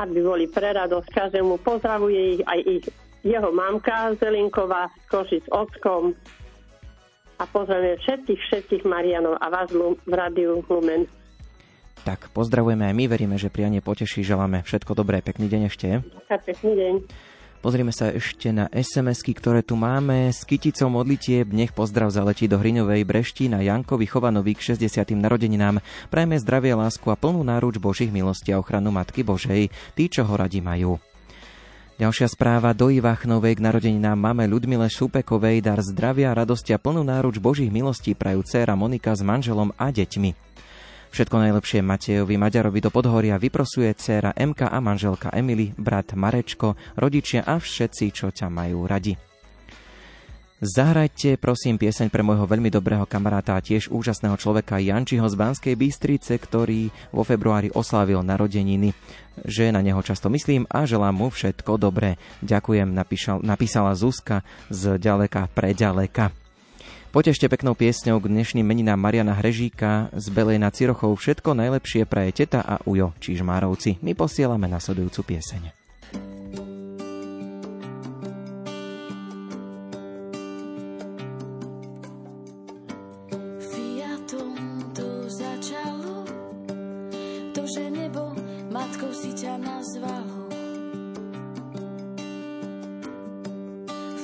aby 0.00 0.18
boli 0.24 0.48
pre 0.48 0.72
radosť 0.72 1.08
každému. 1.12 1.60
Pozdravuje 1.60 2.40
ich 2.40 2.42
aj 2.48 2.60
ich, 2.64 2.84
jeho 3.22 3.50
mamka 3.54 4.16
Zelinková 4.18 4.88
z 4.88 5.04
Košic 5.06 5.44
s 5.46 5.50
ockom 5.52 6.16
a 7.38 7.44
pozdravujeme 7.46 7.98
všetkých, 8.00 8.40
všetkých 8.48 8.82
Marianov 8.88 9.38
a 9.38 9.46
vás 9.52 9.70
v 9.72 10.12
Radiu 10.12 10.64
Lumen. 10.66 11.06
Tak, 12.02 12.34
pozdravujeme 12.34 12.90
aj 12.90 12.94
my, 12.98 13.04
veríme, 13.06 13.36
že 13.38 13.46
prianie 13.46 13.78
poteší, 13.78 14.26
želáme 14.26 14.66
všetko 14.66 14.98
dobré, 14.98 15.22
pekný 15.22 15.46
deň 15.46 15.62
ešte. 15.70 16.02
Pekný 16.26 16.72
deň. 16.74 16.94
Pozrieme 17.62 17.94
sa 17.94 18.10
ešte 18.10 18.50
na 18.50 18.66
SMS-ky, 18.74 19.38
ktoré 19.38 19.62
tu 19.62 19.78
máme. 19.78 20.34
S 20.34 20.42
kyticou 20.42 20.90
modlitieb 20.90 21.46
nech 21.54 21.70
pozdrav 21.70 22.10
zaletí 22.10 22.50
do 22.50 22.58
Hriňovej 22.58 23.06
brešti 23.06 23.46
na 23.46 23.62
Jankovi 23.62 24.10
Chovanovi 24.10 24.58
k 24.58 24.74
60. 24.74 25.14
narodeninám. 25.14 25.78
Prajme 26.10 26.42
zdravie, 26.42 26.74
lásku 26.74 27.06
a 27.06 27.14
plnú 27.14 27.46
náruč 27.46 27.78
Božích 27.78 28.10
milostí 28.10 28.50
a 28.50 28.58
ochranu 28.58 28.90
Matky 28.90 29.22
Božej, 29.22 29.70
tí, 29.94 30.10
čo 30.10 30.26
ho 30.26 30.34
radi 30.34 30.58
majú. 30.58 30.98
Ďalšia 32.02 32.34
správa 32.34 32.74
do 32.74 32.90
Ivachnovej 32.90 33.62
k 33.62 33.64
narodeninám 33.64 34.18
máme 34.18 34.50
Ľudmile 34.50 34.90
Šupekovej 34.90 35.62
dar 35.62 35.78
zdravia, 35.86 36.34
radosti 36.34 36.74
a 36.74 36.82
plnú 36.82 37.06
náruč 37.06 37.38
Božích 37.38 37.70
milostí 37.70 38.18
prajú 38.18 38.42
dcéra 38.42 38.74
Monika 38.74 39.14
s 39.14 39.22
manželom 39.22 39.70
a 39.78 39.94
deťmi. 39.94 40.51
Všetko 41.12 41.44
najlepšie 41.44 41.84
Matejovi 41.84 42.40
Maďarovi 42.40 42.80
do 42.80 42.88
Podhoria 42.88 43.36
vyprosuje 43.36 43.92
dcéra 43.92 44.32
MK 44.32 44.64
a 44.64 44.80
manželka 44.80 45.28
Emily, 45.28 45.68
brat 45.76 46.16
Marečko, 46.16 46.72
rodičia 46.96 47.44
a 47.44 47.60
všetci, 47.60 48.04
čo 48.16 48.32
ťa 48.32 48.48
majú 48.48 48.88
radi. 48.88 49.12
Zahrajte 50.64 51.36
prosím 51.36 51.76
pieseň 51.76 52.08
pre 52.08 52.24
môjho 52.24 52.48
veľmi 52.48 52.72
dobrého 52.72 53.04
kamaráta 53.04 53.52
a 53.52 53.60
tiež 53.60 53.92
úžasného 53.92 54.40
človeka 54.40 54.80
Jančiho 54.80 55.28
z 55.28 55.36
Banskej 55.36 55.74
Bystrice, 55.76 56.32
ktorý 56.40 56.88
vo 57.12 57.28
februári 57.28 57.68
oslávil 57.76 58.24
narodeniny. 58.24 58.96
Že 59.44 59.76
na 59.76 59.84
neho 59.84 60.00
často 60.00 60.32
myslím 60.32 60.64
a 60.72 60.88
želám 60.88 61.12
mu 61.12 61.28
všetko 61.28 61.76
dobré. 61.76 62.16
Ďakujem, 62.40 62.88
napísala 63.44 63.92
Zuzka 63.92 64.48
z 64.72 64.96
ďaleka 64.96 65.44
preďaleka. 65.52 66.41
Potešte 67.12 67.44
peknou 67.44 67.76
piesňou 67.76 68.24
k 68.24 68.32
dnešným 68.32 68.64
meninám 68.64 68.96
Mariana 68.96 69.36
Hrežíka 69.36 70.08
z 70.16 70.32
Belej 70.32 70.56
na 70.56 70.72
Cirochov 70.72 71.20
všetko 71.20 71.52
najlepšie 71.52 72.08
praje 72.08 72.40
teta 72.40 72.64
a 72.64 72.80
ujo 72.88 73.12
Čižmárovci. 73.20 74.00
My 74.00 74.16
posielame 74.16 74.64
nasledujúcu 74.64 75.36
pieseň. 75.36 75.76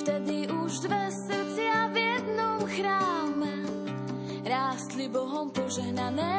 Vtedy 0.01 0.49
už 0.49 0.73
dve 0.89 1.05
srdcia 1.13 1.38
Bohom 5.09 5.49
požehnané. 5.51 6.37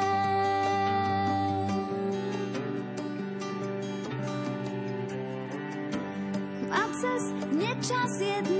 A 6.69 6.81
cez 6.93 7.23
nečas 7.49 8.11
jednej 8.21 8.58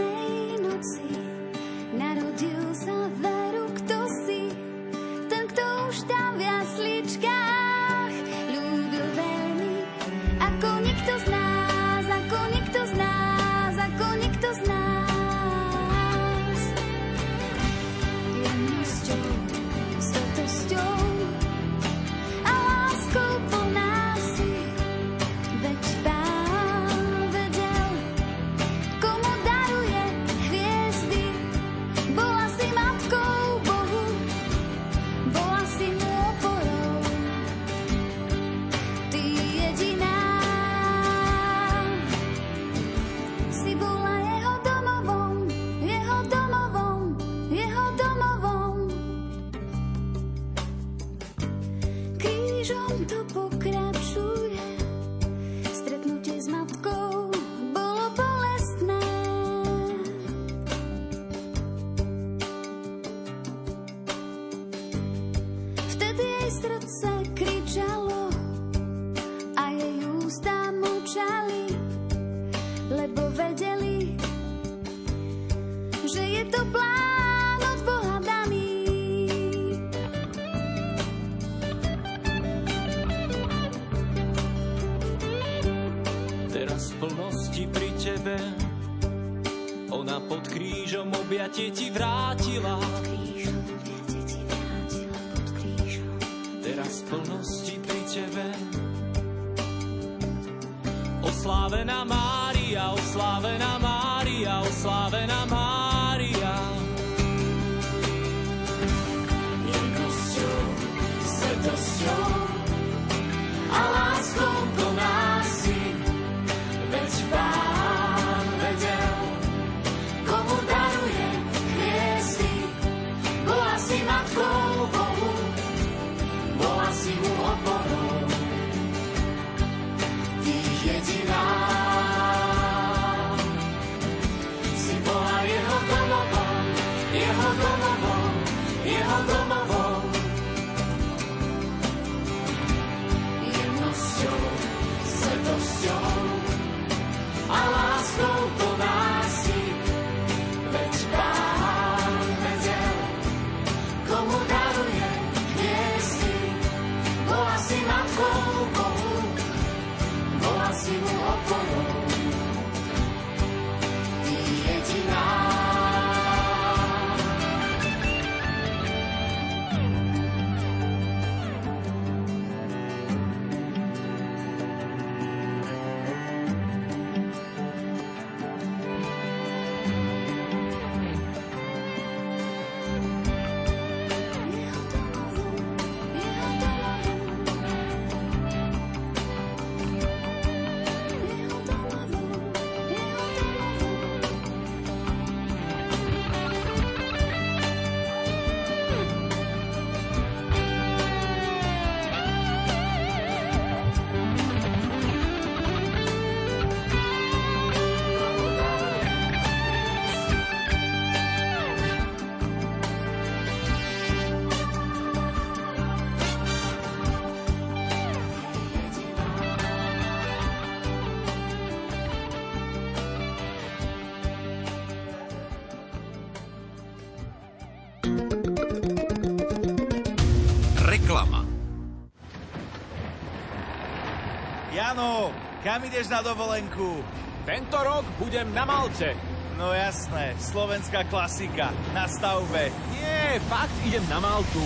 kam 235.70 235.86
ideš 235.86 236.10
na 236.10 236.26
dovolenku? 236.26 237.06
Tento 237.46 237.78
rok 237.78 238.02
budem 238.18 238.50
na 238.58 238.66
Malte. 238.66 239.14
No 239.54 239.70
jasné, 239.70 240.34
slovenská 240.42 241.06
klasika, 241.06 241.70
na 241.94 242.10
stavbe. 242.10 242.74
Nie, 242.90 243.38
fakt 243.46 243.78
idem 243.86 244.02
na 244.10 244.18
Maltu. 244.18 244.66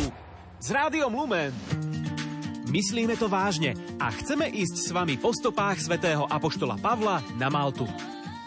S 0.63 0.71
rádiom 0.71 1.11
Lumen. 1.11 1.51
Myslíme 2.71 3.19
to 3.19 3.27
vážne 3.27 3.75
a 3.99 4.15
chceme 4.15 4.47
ísť 4.47 4.75
s 4.79 4.89
vami 4.95 5.19
po 5.19 5.35
stopách 5.35 5.83
svätého 5.83 6.23
Apoštola 6.23 6.79
Pavla 6.79 7.19
na 7.35 7.51
Maltu. 7.51 7.83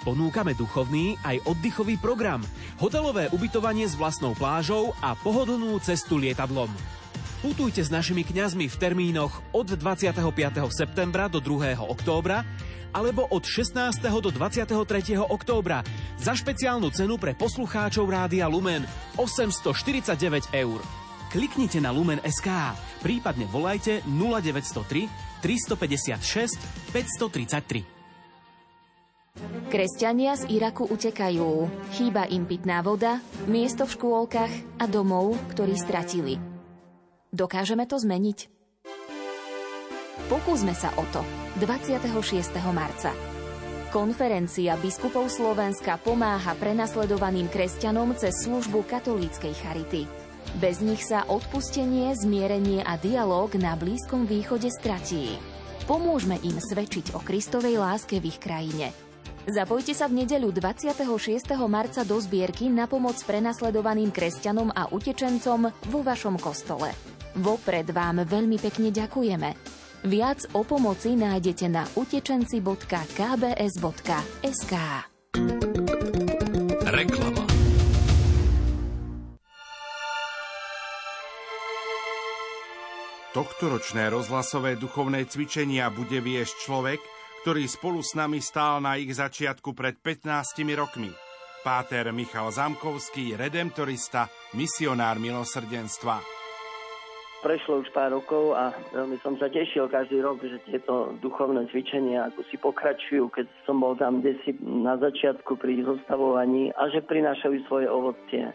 Ponúkame 0.08 0.56
duchovný 0.56 1.20
aj 1.28 1.44
oddychový 1.44 2.00
program, 2.00 2.40
hotelové 2.80 3.28
ubytovanie 3.36 3.84
s 3.84 4.00
vlastnou 4.00 4.32
plážou 4.32 4.96
a 5.04 5.12
pohodlnú 5.12 5.76
cestu 5.84 6.16
lietadlom. 6.16 6.72
Putujte 7.46 7.78
s 7.78 7.94
našimi 7.94 8.26
kňazmi 8.26 8.66
v 8.66 8.74
termínoch 8.74 9.54
od 9.54 9.70
25. 9.70 10.18
septembra 10.66 11.30
do 11.30 11.38
2. 11.38 11.78
októbra 11.78 12.42
alebo 12.90 13.22
od 13.30 13.46
16. 13.46 14.02
do 14.02 14.34
23. 14.34 14.74
októbra 15.14 15.86
za 16.18 16.34
špeciálnu 16.34 16.90
cenu 16.90 17.14
pre 17.22 17.38
poslucháčov 17.38 18.10
Rádia 18.10 18.50
Lumen 18.50 18.82
849 19.14 20.58
eur. 20.58 20.82
Kliknite 21.30 21.78
na 21.78 21.94
Lumen 21.94 22.18
SK, 22.26 22.50
prípadne 23.06 23.46
volajte 23.46 24.02
0903 24.10 25.06
356 25.38 26.58
533. 26.90 29.70
Kresťania 29.70 30.34
z 30.34 30.50
Iraku 30.50 30.90
utekajú. 30.90 31.70
Chýba 31.94 32.26
im 32.26 32.42
pitná 32.42 32.82
voda, 32.82 33.22
miesto 33.46 33.86
v 33.86 33.94
škôlkach 33.94 34.82
a 34.82 34.90
domov, 34.90 35.38
ktorý 35.54 35.78
stratili. 35.78 36.55
Dokážeme 37.34 37.86
to 37.90 37.98
zmeniť? 37.98 38.48
Pokúsme 40.26 40.74
sa 40.74 40.90
o 40.98 41.04
to 41.14 41.22
26. 41.62 42.10
marca. 42.74 43.14
Konferencia 43.94 44.74
biskupov 44.76 45.30
Slovenska 45.30 45.96
pomáha 46.02 46.58
prenasledovaným 46.58 47.46
kresťanom 47.46 48.18
cez 48.18 48.44
službu 48.44 48.82
katolíckej 48.90 49.54
charity. 49.54 50.02
Bez 50.58 50.82
nich 50.82 51.06
sa 51.06 51.22
odpustenie, 51.30 52.10
zmierenie 52.18 52.82
a 52.82 52.98
dialog 52.98 53.54
na 53.54 53.78
Blízkom 53.78 54.26
východe 54.26 54.68
stratí. 54.72 55.38
Pomôžme 55.86 56.42
im 56.42 56.58
svedčiť 56.58 57.14
o 57.14 57.22
Kristovej 57.22 57.78
láske 57.78 58.18
v 58.18 58.34
ich 58.34 58.42
krajine. 58.42 58.90
Zapojte 59.46 59.94
sa 59.94 60.10
v 60.10 60.26
nedeľu 60.26 60.50
26. 60.50 61.06
marca 61.70 62.02
do 62.02 62.18
zbierky 62.18 62.66
na 62.66 62.90
pomoc 62.90 63.14
prenasledovaným 63.22 64.10
kresťanom 64.10 64.74
a 64.74 64.90
utečencom 64.90 65.70
vo 65.86 66.00
vašom 66.02 66.34
kostole. 66.42 66.90
Vopred 67.36 67.92
vám 67.92 68.24
veľmi 68.24 68.56
pekne 68.56 68.88
ďakujeme. 68.88 69.52
Viac 70.06 70.46
o 70.56 70.64
pomoci 70.64 71.18
nájdete 71.18 71.66
na 71.68 71.84
utečenci.kbs.sk 71.98 74.72
Reklama. 76.86 77.44
Tohtoročné 83.36 84.08
rozhlasové 84.08 84.80
duchovné 84.80 85.28
cvičenia 85.28 85.92
bude 85.92 86.24
viesť 86.24 86.56
človek, 86.56 87.04
ktorý 87.44 87.68
spolu 87.68 88.00
s 88.00 88.16
nami 88.16 88.40
stál 88.40 88.80
na 88.80 88.96
ich 88.96 89.12
začiatku 89.12 89.76
pred 89.76 90.00
15 90.00 90.56
rokmi. 90.72 91.12
Páter 91.60 92.16
Michal 92.16 92.48
Zamkovský, 92.48 93.36
redemptorista, 93.36 94.32
misionár 94.56 95.20
milosrdenstva. 95.20 96.35
Prešlo 97.44 97.84
už 97.84 97.92
pár 97.92 98.16
rokov 98.16 98.56
a 98.56 98.72
veľmi 98.96 99.20
som 99.20 99.36
sa 99.36 99.52
tešil 99.52 99.92
každý 99.92 100.24
rok, 100.24 100.40
že 100.40 100.56
tieto 100.66 101.14
duchovné 101.20 101.68
cvičenia 101.68 102.32
ako 102.32 102.40
si 102.48 102.56
pokračujú, 102.56 103.28
keď 103.28 103.46
som 103.68 103.76
bol 103.78 103.92
tam 103.92 104.24
desi 104.24 104.56
na 104.64 104.96
začiatku 104.96 105.60
pri 105.60 105.84
zostavovaní 105.84 106.72
a 106.72 106.88
že 106.88 107.04
prinášajú 107.04 107.56
svoje 107.68 107.86
ovocie. 107.92 108.50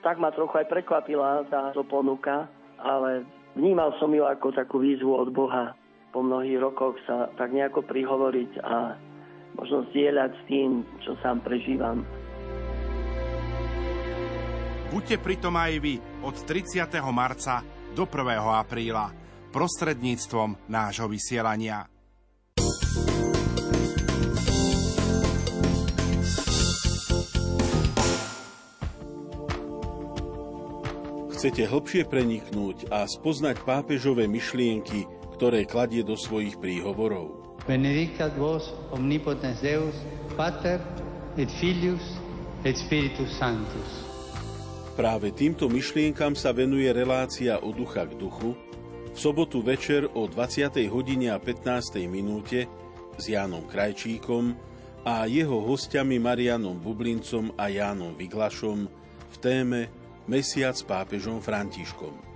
Tak 0.00 0.16
ma 0.16 0.32
trochu 0.32 0.64
aj 0.64 0.66
prekvapila 0.72 1.44
táto 1.52 1.84
ponuka, 1.84 2.48
ale 2.80 3.22
vnímal 3.54 3.94
som 4.00 4.10
ju 4.10 4.24
ako 4.24 4.56
takú 4.56 4.80
výzvu 4.80 5.12
od 5.12 5.28
Boha. 5.30 5.76
Po 6.10 6.24
mnohých 6.24 6.58
rokoch 6.58 6.96
sa 7.04 7.30
tak 7.36 7.52
nejako 7.52 7.84
prihovoriť 7.84 8.52
a 8.64 8.96
možno 9.60 9.86
zdieľať 9.92 10.30
s 10.34 10.42
tým, 10.48 10.70
čo 11.04 11.14
sám 11.20 11.44
prežívam. 11.44 12.02
Buďte 14.92 15.24
pritom 15.24 15.56
aj 15.56 15.72
vy 15.80 15.94
od 16.20 16.36
30. 16.36 16.84
marca 17.16 17.64
do 17.92 18.08
1. 18.08 18.40
apríla 18.40 19.12
prostredníctvom 19.52 20.68
nášho 20.68 21.06
vysielania. 21.12 21.84
Chcete 31.42 31.66
hlbšie 31.66 32.06
preniknúť 32.06 32.86
a 32.94 33.02
spoznať 33.02 33.66
pápežové 33.66 34.30
myšlienky, 34.30 35.10
ktoré 35.34 35.66
kladie 35.66 36.06
do 36.06 36.14
svojich 36.14 36.54
príhovorov. 36.62 37.58
Benedictat 37.66 38.38
vos 38.38 38.70
omnipotens 38.94 39.58
Deus, 39.58 39.94
Pater 40.38 40.78
et 41.34 41.50
Filius 41.58 42.02
et 42.62 42.78
Spiritus 42.78 43.34
Sanctus. 43.34 44.11
Práve 44.92 45.32
týmto 45.32 45.72
myšlienkam 45.72 46.36
sa 46.36 46.52
venuje 46.52 46.84
relácia 46.92 47.56
o 47.56 47.72
ducha 47.72 48.04
k 48.04 48.12
duchu 48.12 48.52
v 49.12 49.16
sobotu 49.16 49.64
večer 49.64 50.04
o 50.12 50.28
20. 50.28 50.68
hodine 50.92 51.32
a 51.32 51.40
15. 51.40 51.96
minúte 52.04 52.68
s 53.16 53.24
Jánom 53.24 53.64
Krajčíkom 53.64 54.52
a 55.08 55.24
jeho 55.24 55.64
hostiami 55.64 56.20
Marianom 56.20 56.76
Bublincom 56.76 57.56
a 57.56 57.72
Jánom 57.72 58.12
Vyglašom 58.12 58.84
v 59.32 59.36
téme 59.40 59.88
Mesiac 60.28 60.76
s 60.76 60.84
pápežom 60.84 61.40
Františkom. 61.40 62.31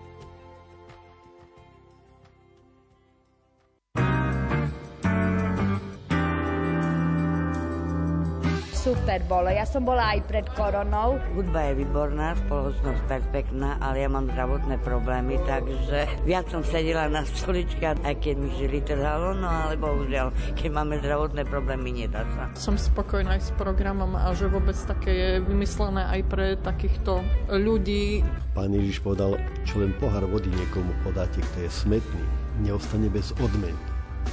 Super 8.86 9.18
bolo. 9.26 9.50
Ja 9.50 9.66
som 9.66 9.82
bola 9.82 10.14
aj 10.14 10.30
pred 10.30 10.46
koronou. 10.54 11.18
Hudba 11.34 11.74
je 11.74 11.82
výborná, 11.82 12.38
spoločnosť 12.46 13.34
pekná, 13.34 13.82
ale 13.82 14.06
ja 14.06 14.08
mám 14.08 14.30
zdravotné 14.30 14.78
problémy, 14.86 15.42
takže 15.42 16.06
viac 16.22 16.46
som 16.54 16.62
sedela 16.62 17.10
na 17.10 17.26
stoličke, 17.26 17.82
aj 17.82 18.14
keď 18.22 18.34
mi 18.38 18.46
žili 18.54 18.78
trhalo, 18.86 19.34
no 19.34 19.50
ale 19.50 19.74
bohužiaľ, 19.74 20.30
keď 20.54 20.70
máme 20.70 21.02
zdravotné 21.02 21.42
problémy, 21.50 22.06
nedá 22.06 22.22
sa. 22.38 22.46
Som 22.54 22.78
spokojná 22.78 23.34
aj 23.34 23.50
s 23.50 23.52
programom 23.58 24.14
a 24.14 24.30
že 24.38 24.46
vôbec 24.46 24.78
také 24.86 25.10
je 25.10 25.30
vymyslené 25.42 26.06
aj 26.06 26.20
pre 26.30 26.46
takýchto 26.62 27.26
ľudí. 27.50 28.22
Pán 28.54 28.70
Ježiš 28.70 29.02
povedal, 29.02 29.34
čo 29.66 29.82
len 29.82 29.98
pohár 29.98 30.22
vody 30.30 30.46
niekomu 30.54 30.94
podáte, 31.02 31.42
kto 31.42 31.66
je 31.66 31.70
smetný, 31.74 32.22
neostane 32.62 33.10
bez 33.10 33.34
odmeny. 33.42 33.74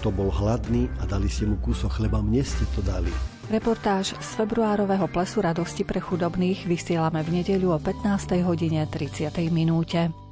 To 0.06 0.14
bol 0.14 0.30
hladný 0.30 0.94
a 1.02 1.10
dali 1.10 1.26
ste 1.26 1.50
mu 1.50 1.58
kúsok 1.58 1.98
chleba, 1.98 2.22
mne 2.22 2.46
ste 2.46 2.70
to 2.78 2.86
dali. 2.86 3.33
Reportáž 3.52 4.16
z 4.24 4.30
februárového 4.40 5.12
plesu 5.12 5.44
radosti 5.44 5.84
pre 5.84 6.00
chudobných 6.00 6.64
vysielame 6.64 7.20
v 7.28 7.44
nedeľu 7.44 7.76
o 7.76 7.80
15. 7.80 8.40
hodine 8.48 8.88
30. 8.88 9.36
minúte. 9.52 10.23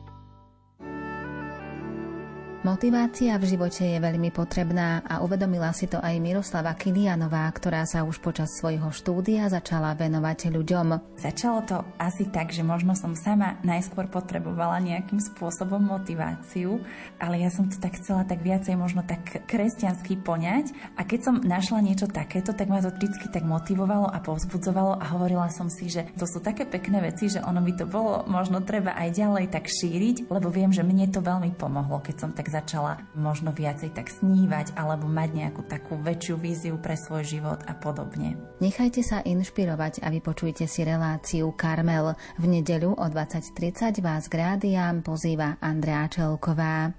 Motivácia 2.61 3.33
v 3.41 3.57
živote 3.57 3.81
je 3.81 3.97
veľmi 3.97 4.29
potrebná 4.29 5.01
a 5.09 5.25
uvedomila 5.25 5.73
si 5.73 5.89
to 5.89 5.97
aj 5.97 6.21
Miroslava 6.21 6.77
Kilianová, 6.77 7.49
ktorá 7.49 7.89
sa 7.89 8.05
už 8.05 8.21
počas 8.21 8.53
svojho 8.61 8.93
štúdia 8.93 9.49
začala 9.49 9.97
venovať 9.97 10.53
ľuďom. 10.53 11.17
Začalo 11.17 11.65
to 11.65 11.81
asi 11.97 12.29
tak, 12.29 12.53
že 12.53 12.61
možno 12.61 12.93
som 12.93 13.17
sama 13.17 13.57
najskôr 13.65 14.05
potrebovala 14.13 14.77
nejakým 14.77 15.17
spôsobom 15.17 15.81
motiváciu, 15.81 16.77
ale 17.17 17.41
ja 17.41 17.49
som 17.49 17.65
to 17.65 17.81
tak 17.81 17.97
chcela 17.97 18.29
tak 18.29 18.45
viacej 18.45 18.77
možno 18.77 19.01
tak 19.09 19.41
kresťansky 19.49 20.21
poňať 20.21 20.69
a 20.93 21.01
keď 21.01 21.19
som 21.25 21.41
našla 21.41 21.81
niečo 21.81 22.05
takéto, 22.13 22.53
tak 22.53 22.69
ma 22.69 22.77
to 22.77 22.93
vždy 22.93 23.25
tak 23.33 23.41
motivovalo 23.41 24.05
a 24.05 24.21
povzbudzovalo 24.21 25.01
a 25.01 25.05
hovorila 25.17 25.49
som 25.49 25.65
si, 25.65 25.89
že 25.89 26.13
to 26.13 26.29
sú 26.29 26.37
také 26.37 26.69
pekné 26.69 27.01
veci, 27.09 27.25
že 27.25 27.41
ono 27.41 27.57
by 27.57 27.73
to 27.73 27.89
bolo 27.89 28.21
možno 28.29 28.61
treba 28.61 28.93
aj 28.93 29.17
ďalej 29.17 29.49
tak 29.49 29.65
šíriť, 29.65 30.29
lebo 30.29 30.53
viem, 30.53 30.69
že 30.69 30.85
mne 30.85 31.09
to 31.09 31.25
veľmi 31.25 31.57
pomohlo, 31.57 31.97
keď 32.05 32.21
som 32.21 32.29
tak 32.29 32.50
začala 32.51 32.99
možno 33.15 33.55
viacej 33.55 33.95
tak 33.95 34.11
snívať 34.11 34.75
alebo 34.75 35.07
mať 35.07 35.29
nejakú 35.31 35.63
takú 35.63 35.95
väčšiu 35.95 36.35
víziu 36.35 36.75
pre 36.75 36.99
svoj 36.99 37.23
život 37.23 37.63
a 37.63 37.71
podobne. 37.71 38.35
Nechajte 38.59 38.99
sa 38.99 39.23
inšpirovať 39.23 40.03
a 40.03 40.11
vypočujte 40.11 40.67
si 40.67 40.83
reláciu 40.83 41.47
Karmel. 41.55 42.19
V 42.35 42.45
nedeľu 42.51 42.99
o 42.99 43.05
20.30 43.07 44.03
vás 44.03 44.27
k 44.27 44.33
rádiám 44.35 44.99
pozýva 44.99 45.55
Andrea 45.63 46.11
Čelková. 46.11 46.91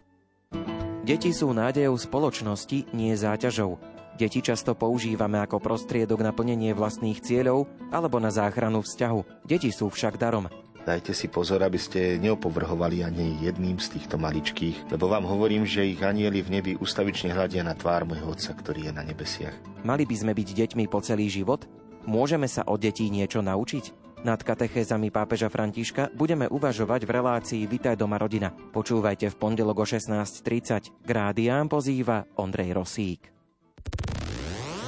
Deti 1.03 1.34
sú 1.34 1.53
nádejou 1.53 1.98
spoločnosti, 1.98 2.94
nie 2.96 3.12
záťažou. 3.12 3.92
Deti 4.14 4.44
často 4.44 4.76
používame 4.76 5.40
ako 5.40 5.59
prostriedok 5.59 6.20
na 6.20 6.30
plnenie 6.36 6.76
vlastných 6.76 7.18
cieľov 7.18 7.66
alebo 7.90 8.20
na 8.20 8.28
záchranu 8.28 8.84
vzťahu. 8.84 9.42
Deti 9.48 9.72
sú 9.72 9.88
však 9.88 10.20
darom. 10.20 10.46
Dajte 10.83 11.14
si 11.14 11.30
pozor, 11.30 11.62
aby 11.62 11.78
ste 11.78 12.18
neopovrhovali 12.18 13.07
ani 13.07 13.39
jedným 13.39 13.78
z 13.78 13.99
týchto 13.99 14.18
maličkých, 14.18 14.91
lebo 14.91 15.07
vám 15.07 15.22
hovorím, 15.22 15.62
že 15.62 15.87
ich 15.87 16.03
anieli 16.03 16.43
v 16.43 16.59
nebi 16.59 16.72
ustavične 16.74 17.30
hľadia 17.30 17.62
na 17.62 17.78
tvár 17.78 18.03
môjho 18.03 18.35
Otca, 18.35 18.51
ktorý 18.51 18.91
je 18.91 18.93
na 18.93 19.07
nebesiach. 19.07 19.55
Mali 19.87 20.03
by 20.03 20.16
sme 20.18 20.33
byť 20.35 20.49
deťmi 20.59 20.85
po 20.91 20.99
celý 20.99 21.30
život? 21.30 21.70
Môžeme 22.03 22.51
sa 22.51 22.66
od 22.66 22.83
detí 22.83 23.07
niečo 23.14 23.39
naučiť? 23.47 24.03
Nad 24.22 24.43
katechézami 24.43 25.11
pápeža 25.11 25.51
Františka 25.51 26.14
budeme 26.14 26.47
uvažovať 26.47 27.07
v 27.07 27.11
relácii 27.11 27.62
Vitaj 27.66 27.99
doma 27.99 28.18
rodina. 28.18 28.55
Počúvajte 28.55 29.30
v 29.30 29.39
pondelok 29.39 29.83
o 29.83 29.87
16.30. 29.87 31.03
K 31.03 31.11
rádiám 31.11 31.66
pozýva 31.66 32.26
Ondrej 32.39 32.70
Rosík. 32.74 33.30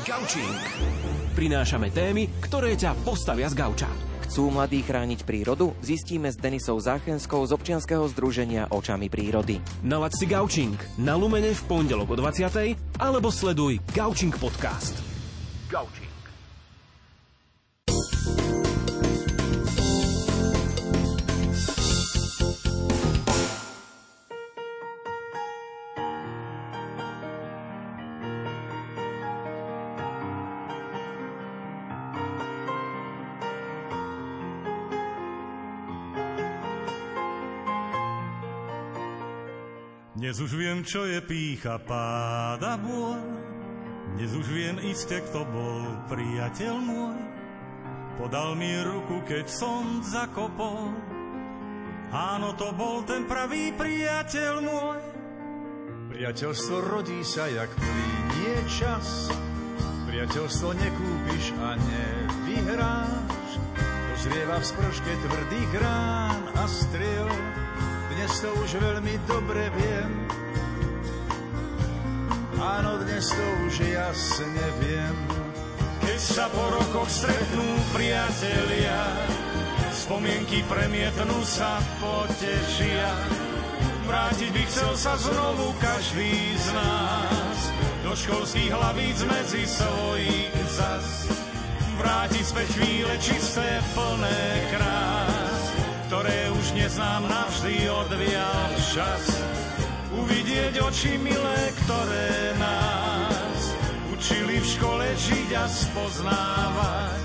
Gaučing. 0.06 0.62
Prinášame 1.34 1.90
témy, 1.90 2.30
ktoré 2.46 2.78
ťa 2.78 2.94
postavia 3.02 3.50
z 3.50 3.58
gauča. 3.58 4.13
Chcú 4.24 4.48
mladí 4.48 4.80
chrániť 4.80 5.28
prírodu? 5.28 5.76
Zistíme 5.84 6.32
s 6.32 6.40
Denisou 6.40 6.80
Záchenskou 6.80 7.44
z 7.44 7.52
občianskeho 7.52 8.08
združenia 8.08 8.72
Očami 8.72 9.12
prírody. 9.12 9.60
Nalaď 9.84 10.12
si 10.16 10.24
Gaučing 10.24 10.76
na 10.96 11.14
Lumene 11.14 11.52
v 11.52 11.62
pondelok 11.68 12.12
o 12.12 12.16
20. 12.16 13.00
alebo 13.00 13.28
sleduj 13.28 13.84
Gaučing 13.92 14.32
podcast. 14.40 14.96
Gaučing. 15.68 16.14
Dnes 40.34 40.50
už 40.50 40.58
viem, 40.58 40.82
čo 40.82 41.06
je 41.06 41.22
pícha, 41.22 41.78
páda 41.78 42.74
bôľ. 42.82 43.22
Dnes 44.18 44.34
už 44.34 44.50
viem 44.50 44.82
iste, 44.82 45.22
kto 45.30 45.46
bol 45.46 45.86
priateľ 46.10 46.74
môj. 46.74 47.18
Podal 48.18 48.58
mi 48.58 48.74
ruku, 48.82 49.22
keď 49.30 49.46
som 49.46 50.02
zakopol. 50.02 50.90
Áno, 52.10 52.50
to 52.58 52.66
bol 52.74 53.06
ten 53.06 53.30
pravý 53.30 53.78
priateľ 53.78 54.54
môj. 54.58 54.98
Priateľstvo 56.10 56.82
rodí 56.82 57.22
sa, 57.22 57.46
jak 57.46 57.70
plinie 57.78 58.58
čas. 58.66 59.30
Priateľstvo 60.10 60.74
nekúpiš 60.74 61.54
a 61.62 61.78
nevyhráš. 61.78 63.50
Dozrieva 64.10 64.58
v 64.58 64.66
sprške 64.66 65.12
tvrdých 65.14 65.72
rán 65.78 66.42
a 66.58 66.66
striel 66.66 67.30
dnes 68.24 68.40
to 68.40 68.48
už 68.56 68.80
veľmi 68.80 69.20
dobre 69.28 69.68
viem. 69.76 70.08
Áno, 72.56 72.96
dnes 73.04 73.28
to 73.28 73.44
už 73.68 73.84
jasne 73.84 74.64
viem. 74.80 75.12
Keď 76.00 76.20
sa 76.24 76.48
po 76.48 76.64
rokoch 76.72 77.04
stretnú 77.04 77.68
priatelia, 77.92 78.96
spomienky 79.92 80.64
premietnú 80.64 81.36
sa 81.44 81.76
potešia. 82.00 83.12
Vrátiť 84.08 84.56
by 84.56 84.62
chcel 84.72 84.92
sa 84.96 85.20
znovu 85.20 85.76
každý 85.76 86.56
z 86.56 86.68
nás 86.80 87.58
do 88.08 88.16
školských 88.16 88.72
hlavíc 88.72 89.20
medzi 89.28 89.68
svojich 89.68 90.48
zas. 90.72 91.28
Vrátiť 92.00 92.44
späť 92.56 92.68
chvíle 92.72 93.14
čisté, 93.20 93.84
plné 93.92 94.40
krás 94.72 95.13
ktoré 96.08 96.52
už 96.52 96.76
neznám 96.76 97.24
navždy 97.24 97.88
odvial 97.88 98.70
čas. 98.92 99.24
Uvidieť 100.14 100.78
oči 100.84 101.18
milé, 101.18 101.60
ktoré 101.84 102.54
nás 102.60 103.60
učili 104.14 104.60
v 104.60 104.66
škole 104.66 105.06
žiť 105.16 105.50
a 105.56 105.64
spoznávať. 105.66 107.22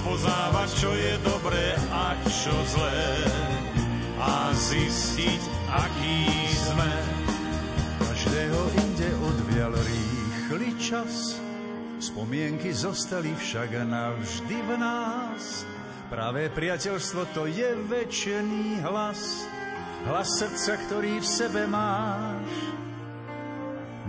Spoznávať, 0.00 0.68
čo 0.80 0.90
je 0.96 1.12
dobré 1.22 1.76
a 1.92 2.16
čo 2.28 2.54
zlé 2.72 3.04
a 4.20 4.52
zistiť, 4.52 5.42
aký 5.72 6.20
sme. 6.52 6.92
Každého 8.00 8.60
inde 8.84 9.08
odvial 9.24 9.72
rýchly 9.72 10.76
čas, 10.76 11.40
spomienky 12.00 12.72
zostali 12.72 13.32
však 13.32 13.80
navždy 13.88 14.56
v 14.60 14.70
nás. 14.76 15.64
Práve 16.10 16.50
priateľstvo 16.50 17.22
to 17.30 17.46
je 17.46 17.70
väčšený 17.86 18.82
hlas, 18.82 19.46
hlas 20.10 20.26
srdca, 20.42 20.74
ktorý 20.82 21.22
v 21.22 21.26
sebe 21.38 21.70
máš. 21.70 22.50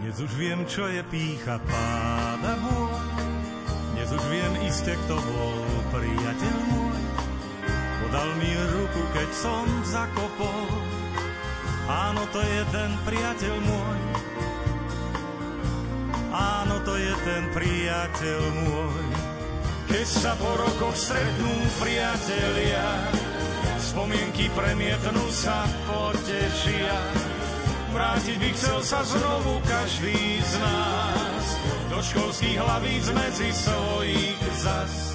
Dnes 0.02 0.18
už 0.18 0.34
viem, 0.34 0.65
čo 0.65 0.90
je 0.90 1.06
pícha 1.14 1.61
páda 1.61 2.57
môj, 2.57 3.06
dnes 3.94 4.10
už 4.18 4.23
viem 4.34 4.53
iste, 4.65 4.98
kto 5.06 5.14
bol 5.14 5.57
priateľ 5.94 6.57
môj. 6.73 7.02
Podal 8.02 8.30
mi 8.41 8.49
ruku, 8.49 9.02
keď 9.14 9.30
som 9.38 9.69
zakopol, 9.86 10.73
áno, 11.86 12.26
to 12.34 12.41
je 12.41 12.61
ten 12.73 12.91
priateľ 13.06 13.56
môj. 13.61 13.99
Áno, 16.34 16.82
to 16.82 16.98
je 16.98 17.14
ten 17.30 17.45
priateľ 17.53 18.41
môj. 18.65 19.11
Keď 19.92 20.08
sa 20.08 20.32
po 20.40 20.48
rokoch 20.56 20.96
stretnú 20.96 21.52
priatelia, 21.84 23.12
spomienky 23.76 24.48
premietnú 24.56 25.28
sa 25.28 25.68
potešia. 25.84 26.96
Vrátiť 27.92 28.40
by 28.40 28.50
chcel 28.56 28.80
sa 28.88 29.04
znovu 29.04 29.60
každý 29.68 30.40
z 30.48 30.54
nás 30.64 31.44
do 31.92 32.00
školských 32.00 32.56
hlavíc 32.56 33.12
medzi 33.12 33.52
svojich 33.52 34.40
zas. 34.64 35.12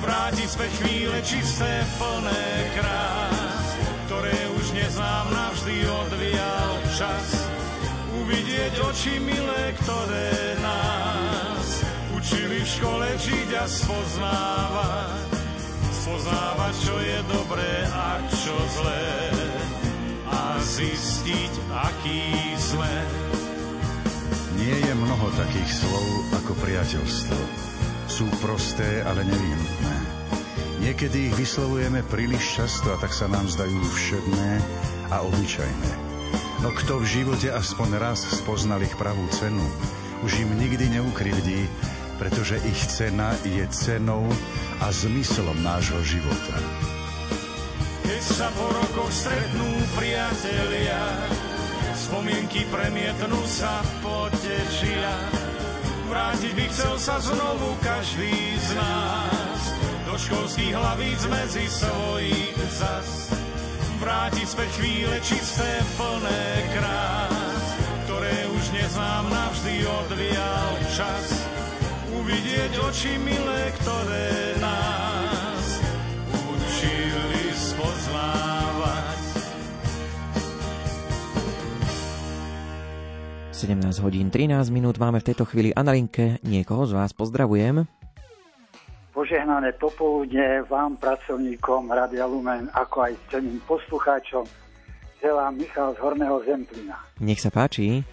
Vrátiť 0.00 0.48
späť 0.56 0.72
chvíle 0.80 1.18
čisté, 1.20 1.84
plné 2.00 2.48
krás, 2.80 3.66
ktoré 4.08 4.36
už 4.56 4.72
neznám 4.72 5.28
navždy 5.36 5.84
odvial 5.84 6.72
čas. 6.96 7.44
Uvidieť 8.24 8.72
oči 8.88 9.20
milé, 9.20 9.76
ktoré 9.84 10.56
nás 10.64 11.07
učili 12.28 12.60
v 12.60 12.68
škole 12.68 13.08
žiť 13.24 13.50
a 13.56 13.64
spoznávať. 13.64 15.32
Spoznávať, 15.96 16.74
čo 16.76 16.96
je 17.00 17.18
dobré 17.24 17.72
a 17.88 18.20
čo 18.28 18.52
zlé. 18.76 19.08
A 20.28 20.60
zistiť, 20.60 21.52
aký 21.72 22.52
sme. 22.60 22.94
Nie 24.60 24.76
je 24.76 24.92
mnoho 24.92 25.32
takých 25.40 25.72
slov 25.72 26.04
ako 26.36 26.52
priateľstvo. 26.60 27.40
Sú 28.12 28.28
prosté, 28.44 29.00
ale 29.08 29.24
nevyhnutné. 29.24 29.96
Niekedy 30.84 31.32
ich 31.32 31.34
vyslovujeme 31.40 32.04
príliš 32.12 32.60
často 32.60 32.92
a 32.92 33.00
tak 33.00 33.16
sa 33.16 33.24
nám 33.32 33.48
zdajú 33.48 33.80
všedné 33.88 34.60
a 35.16 35.24
obyčajné. 35.24 35.92
No 36.60 36.76
kto 36.76 37.00
v 37.00 37.08
živote 37.08 37.48
aspoň 37.48 37.88
raz 37.96 38.20
spoznal 38.20 38.84
ich 38.84 38.92
pravú 39.00 39.24
cenu, 39.32 39.64
už 40.20 40.44
im 40.44 40.60
nikdy 40.60 40.92
neukrivdí, 40.92 41.64
pretože 42.18 42.58
ich 42.66 42.82
cena 42.90 43.32
je 43.46 43.62
cenou 43.70 44.26
a 44.82 44.90
zmyslom 44.90 45.62
nášho 45.62 46.02
života. 46.02 46.58
Keď 48.02 48.22
sa 48.22 48.50
po 48.52 48.66
rokoch 48.66 49.12
stretnú 49.14 49.70
priatelia, 49.94 50.98
spomienky 51.94 52.66
premietnú 52.68 53.38
sa 53.46 53.80
potečia. 54.02 55.14
Vrátiť 56.08 56.52
by 56.56 56.64
chcel 56.72 56.94
sa 56.98 57.20
znovu 57.20 57.76
každý 57.84 58.32
z 58.58 58.68
nás 58.74 59.60
do 60.08 60.16
školských 60.16 60.72
hlavíc 60.72 61.20
medzi 61.28 61.68
svojich 61.68 62.56
zas. 62.80 63.28
Vrátiť 64.00 64.46
späť 64.46 64.70
chvíle 64.80 65.16
čisté, 65.20 65.68
plné 66.00 66.44
krás, 66.72 67.64
ktoré 68.08 68.36
už 68.56 68.64
neznám 68.72 69.28
navždy 69.28 69.84
odvial 69.84 70.70
čas 70.96 71.57
uvidieť 72.28 72.72
oči 72.84 73.16
milé, 73.24 73.72
ktoré 73.80 74.60
nás 74.60 75.64
učili 76.28 77.44
spoznávať. 77.56 79.16
17 83.56 84.04
hodín 84.04 84.28
13 84.28 84.60
minút 84.68 85.00
máme 85.00 85.24
v 85.24 85.32
tejto 85.32 85.48
chvíli 85.48 85.72
a 85.72 85.80
na 85.80 85.96
linke 85.96 86.36
niekoho 86.44 86.84
z 86.84 87.00
vás 87.00 87.16
pozdravujem. 87.16 87.88
Požehnané 89.16 89.72
popoludne 89.80 90.68
vám, 90.68 91.00
pracovníkom 91.00 91.88
Radia 91.88 92.28
Lumen, 92.28 92.68
ako 92.76 93.08
aj 93.08 93.16
ceným 93.32 93.56
poslucháčom, 93.64 94.44
želám 95.24 95.56
Michal 95.56 95.96
z 95.96 95.98
Horného 96.04 96.44
Zemplína. 96.44 97.08
Nech 97.24 97.40
sa 97.40 97.48
páči. 97.48 98.04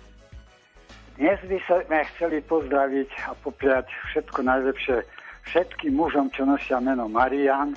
Dnes 1.15 1.39
by 1.47 1.55
sme 1.63 2.03
chceli 2.11 2.43
pozdraviť 2.43 3.31
a 3.31 3.39
popriať 3.39 3.87
všetko 4.11 4.39
najlepšie 4.51 4.99
všetkým 5.47 5.95
mužom, 5.95 6.27
čo 6.35 6.43
nosia 6.43 6.83
meno 6.83 7.07
Marian 7.07 7.71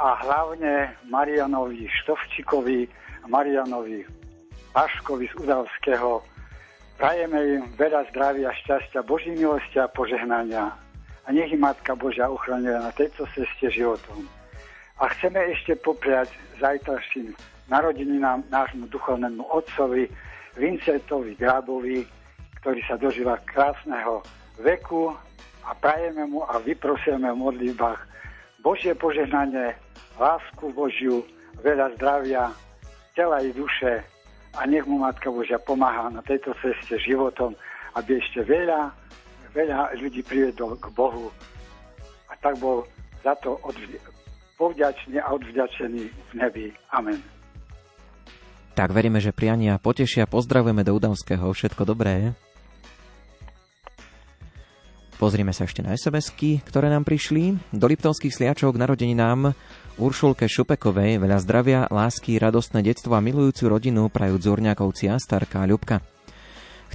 a 0.00 0.16
hlavne 0.24 0.96
Marianovi 1.12 1.84
Štovčikovi 2.00 2.88
a 3.20 3.26
Marianovi 3.28 4.00
Paškovi 4.72 5.28
z 5.28 5.34
Udavského. 5.44 6.24
Prajeme 6.96 7.60
im 7.60 7.62
veľa 7.76 8.08
zdravia, 8.16 8.48
šťastia, 8.64 9.04
Boží 9.04 9.36
milosti 9.36 9.76
a 9.76 9.92
požehnania 9.92 10.72
a 10.72 11.28
nech 11.28 11.52
im 11.52 11.60
Matka 11.60 11.92
Božia 12.00 12.32
ochraňuje 12.32 12.80
na 12.80 12.88
tejto 12.96 13.28
ceste 13.36 13.68
životom. 13.68 14.24
A 14.96 15.12
chceme 15.12 15.52
ešte 15.52 15.76
popriať 15.76 16.32
zajtrajším 16.64 17.36
narodeninám 17.68 18.40
nášmu 18.48 18.88
duchovnému 18.88 19.44
otcovi 19.52 20.08
Vincentovi 20.56 21.36
Grábovi, 21.36 22.08
ktorý 22.68 22.84
sa 22.84 23.00
dožíva 23.00 23.40
krásneho 23.48 24.20
veku 24.60 25.08
a 25.64 25.72
prajeme 25.72 26.28
mu 26.28 26.44
a 26.44 26.60
vyprosujeme 26.60 27.32
v 27.32 27.40
modlitbách 27.40 27.96
Božie 28.60 28.92
požehnanie, 28.92 29.72
lásku 30.20 30.68
Božiu, 30.76 31.24
veľa 31.64 31.96
zdravia, 31.96 32.52
tela 33.16 33.40
i 33.40 33.56
duše 33.56 34.04
a 34.52 34.68
nech 34.68 34.84
mu 34.84 35.00
Matka 35.00 35.32
Božia 35.32 35.56
pomáha 35.56 36.12
na 36.12 36.20
tejto 36.20 36.52
ceste 36.60 37.00
životom, 37.00 37.56
aby 37.96 38.20
ešte 38.20 38.44
veľa, 38.44 38.92
veľa 39.56 39.96
ľudí 39.96 40.20
privedol 40.28 40.76
k 40.76 40.92
Bohu. 40.92 41.32
A 42.28 42.36
tak 42.36 42.60
bol 42.60 42.84
za 43.24 43.32
to 43.40 43.56
odvd- 43.64 43.96
povďačný 44.60 45.16
a 45.16 45.32
odvďačený 45.32 46.04
v 46.04 46.30
nebi. 46.36 46.68
Amen. 46.92 47.16
Tak 48.76 48.92
veríme, 48.92 49.24
že 49.24 49.32
priania 49.32 49.80
potešia. 49.80 50.28
Pozdravujeme 50.28 50.84
do 50.84 50.92
Udavského. 50.92 51.48
Všetko 51.48 51.88
dobré. 51.88 52.36
Pozrime 55.18 55.50
sa 55.50 55.66
ešte 55.66 55.82
na 55.82 55.98
sms 55.98 56.30
ktoré 56.62 56.86
nám 56.94 57.02
prišli. 57.02 57.58
Do 57.74 57.90
Liptovských 57.90 58.30
sliačov 58.30 58.78
k 58.78 58.80
narodeninám 58.86 59.50
Uršulke 59.98 60.46
Šupekovej 60.46 61.18
veľa 61.18 61.42
zdravia, 61.42 61.90
lásky, 61.90 62.38
radostné 62.38 62.86
detstvo 62.86 63.18
a 63.18 63.20
milujúcu 63.20 63.66
rodinu 63.66 64.06
prajú 64.14 64.38
Dzurňákovci 64.38 65.10
a 65.10 65.18
starká 65.18 65.66
Ľubka. 65.66 66.17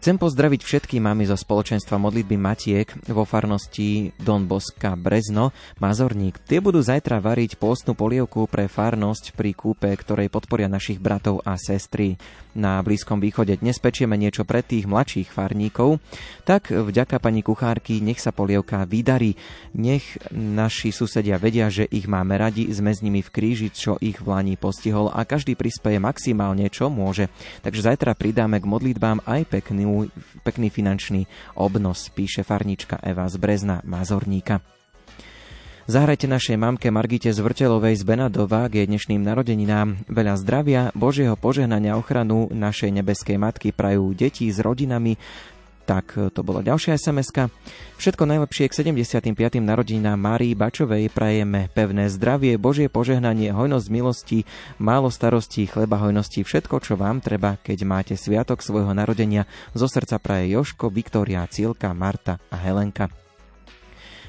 Chcem 0.03 0.19
pozdraviť 0.19 0.67
všetky 0.67 0.99
mamy 0.99 1.23
zo 1.23 1.39
spoločenstva 1.39 1.95
modlitby 1.95 2.35
Matiek 2.35 2.91
vo 3.07 3.23
farnosti 3.23 4.11
Don 4.19 4.43
Boska 4.51 4.99
Brezno, 4.99 5.55
Mazorník. 5.79 6.43
Tie 6.43 6.59
budú 6.59 6.83
zajtra 6.83 7.23
variť 7.23 7.55
postnú 7.55 7.95
polievku 7.95 8.51
pre 8.51 8.67
farnosť 8.67 9.31
pri 9.31 9.55
kúpe, 9.55 9.87
ktorej 9.87 10.27
podporia 10.27 10.67
našich 10.67 10.99
bratov 10.99 11.39
a 11.47 11.55
sestry 11.55 12.19
na 12.51 12.83
Blízkom 12.83 13.23
východe. 13.23 13.55
Dnes 13.55 13.79
pečieme 13.79 14.19
niečo 14.19 14.43
pre 14.43 14.59
tých 14.59 14.85
mladších 14.91 15.31
farníkov, 15.31 16.03
tak 16.43 16.69
vďaka 16.69 17.23
pani 17.23 17.39
kuchárky 17.39 18.03
nech 18.03 18.19
sa 18.19 18.35
polievka 18.35 18.83
vydarí. 18.83 19.39
Nech 19.71 20.19
naši 20.35 20.91
susedia 20.91 21.39
vedia, 21.39 21.71
že 21.71 21.87
ich 21.87 22.11
máme 22.11 22.35
radi, 22.35 22.67
sme 22.75 22.91
s 22.91 22.99
nimi 22.99 23.23
v 23.23 23.33
kríži, 23.33 23.71
čo 23.71 23.95
ich 24.03 24.19
v 24.19 24.27
Lani 24.29 24.59
postihol 24.59 25.09
a 25.09 25.23
každý 25.25 25.55
prispieje 25.55 25.97
maximálne, 25.97 26.67
čo 26.69 26.91
môže. 26.91 27.31
Takže 27.65 27.87
zajtra 27.87 28.13
pridáme 28.13 28.59
k 28.59 28.69
modlitbám 28.69 29.25
aj 29.25 29.49
pekný, 30.41 30.73
finančný 30.73 31.29
obnos, 31.57 32.09
píše 32.11 32.41
farnička 32.41 32.97
Eva 33.01 33.29
z 33.29 33.35
Brezna 33.37 33.85
Mazorníka. 33.85 34.63
Zahrajte 35.83 36.31
našej 36.31 36.55
mamke 36.55 36.87
Margite 36.95 37.27
z 37.35 37.43
Vrtelovej 37.43 37.99
z 37.99 38.07
Benadova 38.07 38.71
k 38.71 38.79
jej 38.79 38.87
dnešným 38.87 39.19
narodeninám. 39.19 40.07
Veľa 40.07 40.39
zdravia, 40.39 40.81
Božieho 40.95 41.35
požehnania 41.35 41.99
ochranu 41.99 42.47
našej 42.55 43.03
nebeskej 43.03 43.35
matky 43.35 43.75
prajú 43.75 44.15
deti 44.15 44.47
s 44.47 44.63
rodinami, 44.63 45.19
Tak 45.83 46.31
to 46.31 46.41
bola 46.47 46.63
ďalšia 46.63 46.95
sms 46.95 47.29
-ka. 47.35 47.43
Všetko 47.99 48.23
najlepšie 48.23 48.71
k 48.71 48.73
75. 48.95 49.59
narodinám 49.59 50.15
Márii 50.19 50.55
Bačovej 50.55 51.11
prajeme 51.11 51.67
pevné 51.75 52.07
zdravie, 52.07 52.55
Božie 52.55 52.87
požehnanie, 52.87 53.51
hojnosť 53.51 53.87
milosti, 53.91 54.39
málo 54.79 55.11
starostí, 55.11 55.67
chleba 55.67 55.99
hojnosti, 55.99 56.43
všetko, 56.43 56.79
čo 56.79 56.93
vám 56.95 57.19
treba, 57.19 57.59
keď 57.59 57.83
máte 57.83 58.13
sviatok 58.15 58.63
svojho 58.63 58.95
narodenia. 58.95 59.47
Zo 59.75 59.87
srdca 59.91 60.19
praje 60.19 60.55
Joško, 60.55 60.87
Viktória, 60.87 61.47
Cielka, 61.51 61.91
Marta 61.91 62.39
a 62.47 62.55
Helenka. 62.59 63.11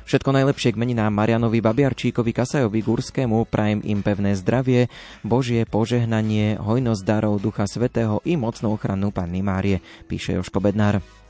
Všetko 0.05 0.37
najlepšie 0.37 0.77
k 0.77 0.81
meninám 0.85 1.09
Marianovi 1.17 1.65
Babiarčíkovi 1.65 2.37
Kasajovi 2.37 2.85
Gurskému, 2.85 3.49
prajem 3.49 3.81
im 3.89 4.05
pevné 4.05 4.37
zdravie, 4.37 4.93
Božie 5.25 5.65
požehnanie, 5.65 6.61
hojnosť 6.61 7.03
darov 7.09 7.41
Ducha 7.41 7.65
Svetého 7.65 8.21
i 8.29 8.37
mocnú 8.37 8.77
ochranu 8.77 9.09
Panny 9.09 9.41
Márie, 9.41 9.81
píše 10.05 10.37
Joško 10.37 10.61
Bednár. 10.61 11.24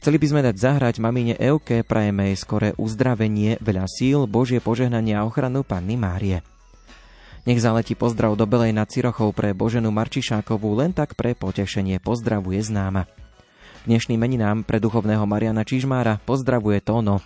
Chceli 0.00 0.16
by 0.16 0.26
sme 0.32 0.40
dať 0.40 0.56
zahrať 0.56 0.96
mamine 0.96 1.36
Euke, 1.36 1.84
prajeme 1.84 2.32
jej 2.32 2.40
skoré 2.40 2.68
uzdravenie, 2.80 3.60
veľa 3.60 3.84
síl, 3.84 4.24
Božie 4.24 4.56
požehnanie 4.56 5.12
a 5.12 5.28
ochranu 5.28 5.60
Panny 5.60 6.00
Márie. 6.00 6.40
Nech 7.44 7.60
zaletí 7.60 7.92
pozdrav 7.92 8.32
do 8.32 8.48
Belej 8.48 8.72
nad 8.72 8.88
Cirochou 8.88 9.28
pre 9.36 9.52
Boženu 9.52 9.92
Marčišákovú, 9.92 10.72
len 10.80 10.96
tak 10.96 11.20
pre 11.20 11.36
potešenie 11.36 12.00
pozdravuje 12.00 12.64
známa. 12.64 13.12
Dnešným 13.84 14.16
meninám 14.16 14.64
pre 14.64 14.80
duchovného 14.80 15.28
Mariana 15.28 15.68
Čižmára 15.68 16.16
pozdravuje 16.24 16.80
Tóno. 16.80 17.20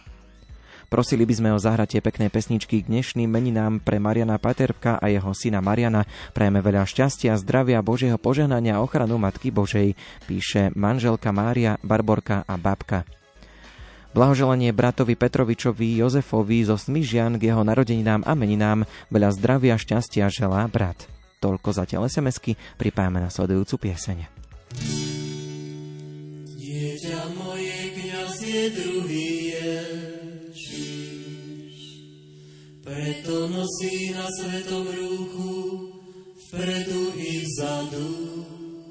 Prosili 0.93 1.24
by 1.24 1.35
sme 1.35 1.51
o 1.55 1.59
zahratie 1.59 1.98
peknej 2.05 2.28
pesničky 2.28 2.85
k 2.85 2.89
dnešným 2.89 3.27
meninám 3.27 3.81
pre 3.81 3.97
Mariana 3.98 4.36
Paterbka 4.39 5.01
a 5.01 5.06
jeho 5.11 5.32
syna 5.32 5.65
Mariana. 5.65 6.05
Prajeme 6.36 6.61
veľa 6.61 6.86
šťastia, 6.86 7.35
zdravia, 7.40 7.85
Božieho 7.85 8.20
požehnania 8.20 8.78
a 8.78 8.82
ochranu 8.85 9.16
Matky 9.19 9.51
Božej, 9.51 9.97
píše 10.28 10.70
manželka 10.77 11.32
Mária, 11.35 11.81
Barborka 11.82 12.44
a 12.47 12.55
babka. 12.61 13.02
Blahoželanie 14.15 14.70
bratovi 14.70 15.19
Petrovičovi 15.19 15.98
Jozefovi 15.98 16.62
zo 16.62 16.78
Smyžian 16.78 17.35
k 17.35 17.51
jeho 17.51 17.66
narodeninám 17.66 18.23
a 18.23 18.39
meninám 18.39 18.86
veľa 19.11 19.35
zdravia, 19.35 19.74
šťastia 19.74 20.31
želá 20.31 20.70
brat. 20.70 21.11
Toľko 21.43 21.74
zatiaľ 21.74 22.06
SMS-ky, 22.06 22.55
pripájame 22.78 23.19
na 23.19 23.28
sledujúcu 23.28 23.90
pieseň. 23.90 24.24
Preto 33.05 33.52
nosí 33.52 34.16
na 34.16 34.24
svetom 34.32 34.89
rúchu 34.89 35.93
vpredu 36.48 37.12
i 37.20 37.44
vzadu 37.44 38.09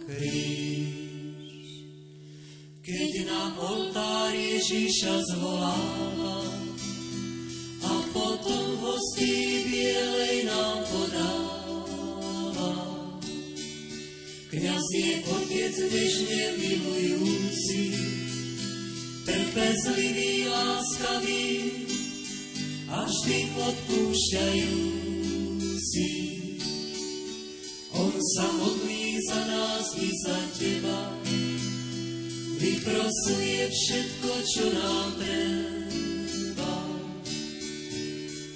kríž. 0.05 1.65
Keď 2.85 3.11
na 3.25 3.57
oltár 3.57 4.29
Ježíša 4.29 5.17
zvoláva 5.17 6.45
a 7.89 7.93
potom 8.13 8.85
hostí 8.85 9.65
bielej 9.73 10.45
nám 10.45 10.85
podáva. 10.93 12.73
Kňaz 14.53 14.87
je 14.93 15.13
otec 15.25 15.75
nežne 15.89 16.43
milujúci, 16.61 17.97
trpezlivý, 19.25 20.53
láskavý, 20.53 21.49
a 22.93 23.09
vždy 23.09 23.49
odpúšťajúci. 23.57 26.09
On 27.97 28.13
sa 28.37 28.45
modlí 28.53 29.17
za 29.25 29.41
nás 29.49 29.97
i 29.97 30.13
za 30.21 30.37
teba, 30.53 31.09
vyprosuje 32.61 33.65
všetko, 33.73 34.29
čo 34.45 34.69
nám 34.77 35.09
treba. 35.17 36.73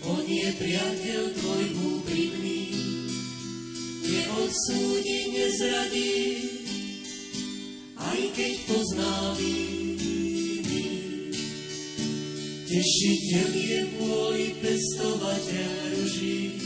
On 0.05 0.21
je 0.21 0.53
priateľ 0.53 1.33
tvoj 1.33 1.65
úprimný, 1.97 2.77
neodsúdi, 4.05 5.33
nezradí, 5.33 6.21
aj 7.97 8.21
keď 8.37 8.53
pozná 8.69 9.33
Tešiteľ 12.77 13.57
je 13.57 13.89
pôli 13.97 14.53
pestovateľ 14.61 15.97
ruží, 15.97 16.61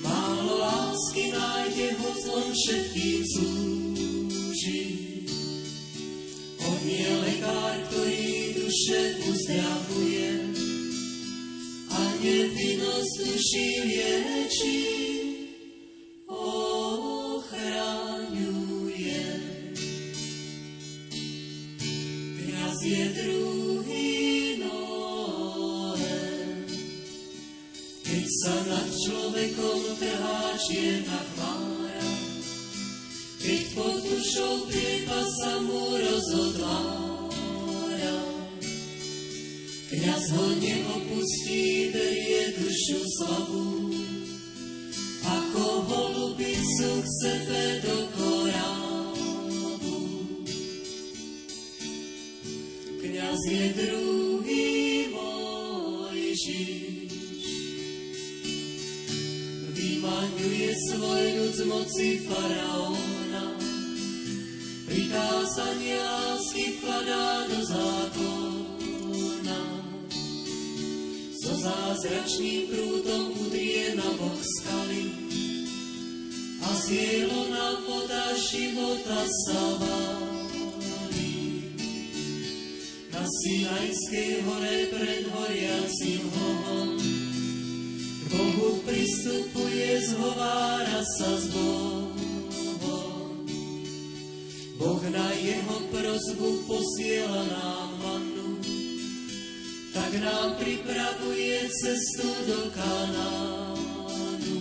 málo 0.00 0.64
lásky 0.64 1.28
nájde 1.28 1.92
ho 1.92 2.08
zlom 2.16 2.48
všetkým 2.56 3.20
slúži. 3.20 4.80
On 6.64 6.80
je 6.88 7.04
lekár, 7.04 7.76
ktorý 7.92 8.64
duše 8.64 9.20
uzdravuje 9.28 10.56
a 11.92 12.00
nevinnosť 12.24 13.28
duši 13.28 13.68
liečí. 13.92 14.88
Ochraňuje. 16.32 17.60
Kňaz 22.40 22.78
je 22.88 23.04
druhý, 23.20 23.47
sa 28.38 28.54
nad 28.70 28.86
človekom 28.86 29.98
trhá 29.98 30.54
čierna 30.62 31.18
chmára, 31.34 32.06
keď 33.42 33.60
pod 33.74 33.98
dušou 33.98 34.70
priepa 34.70 35.20
sa 35.42 35.58
mu 35.66 35.98
rozodvára. 35.98 37.18
Kňaz 39.90 40.24
ho 40.38 40.46
neopustí, 40.54 41.90
berie 41.90 42.54
dušu 42.62 43.00
slabú, 43.18 43.90
ako 45.26 45.64
holubicu 45.90 46.90
k 47.02 47.08
sebe 47.24 47.82
do 47.82 47.96
korábu. 48.14 49.98
Kňaz 53.02 53.40
je 53.50 53.66
druhý 53.74 55.10
Mojžiš, 55.10 56.77
vymaňuje 60.48 60.72
svoj 60.88 61.24
ľud 61.36 61.52
z 61.52 61.62
moci 61.68 62.08
faraóna. 62.24 63.44
Prikázania 64.88 66.00
lásky 66.00 66.80
vkladá 66.80 67.44
do 67.52 67.58
zákona. 67.68 69.60
So 71.36 71.52
zázračným 71.52 72.72
prúdom 72.72 73.36
udrie 73.36 73.92
na 73.92 74.08
bok 74.16 74.40
skaly 74.40 75.04
a 76.64 76.70
z 76.80 76.88
na 77.52 77.68
voda 77.84 78.32
života 78.40 79.20
sa 79.44 79.62
válí. 79.84 81.36
Na 83.12 83.20
Sinajskej 83.20 84.32
hore 84.48 84.78
pred 84.96 85.22
horiacim 85.28 86.24
hovom 86.32 87.17
Bohu 88.28 88.84
pristupuje, 88.84 89.88
zhovára 90.12 91.00
sa 91.16 91.30
s 91.36 91.44
Bohom. 91.52 92.18
Boh 94.78 95.02
na 95.10 95.34
jeho 95.34 95.76
prozbu 95.90 96.62
posiela 96.70 97.42
nám 97.50 97.90
vannu, 97.98 98.62
tak 99.90 100.14
nám 100.22 100.54
pripravuje 100.54 101.66
cestu 101.66 102.30
do 102.46 102.70
Kanánu. 102.70 104.60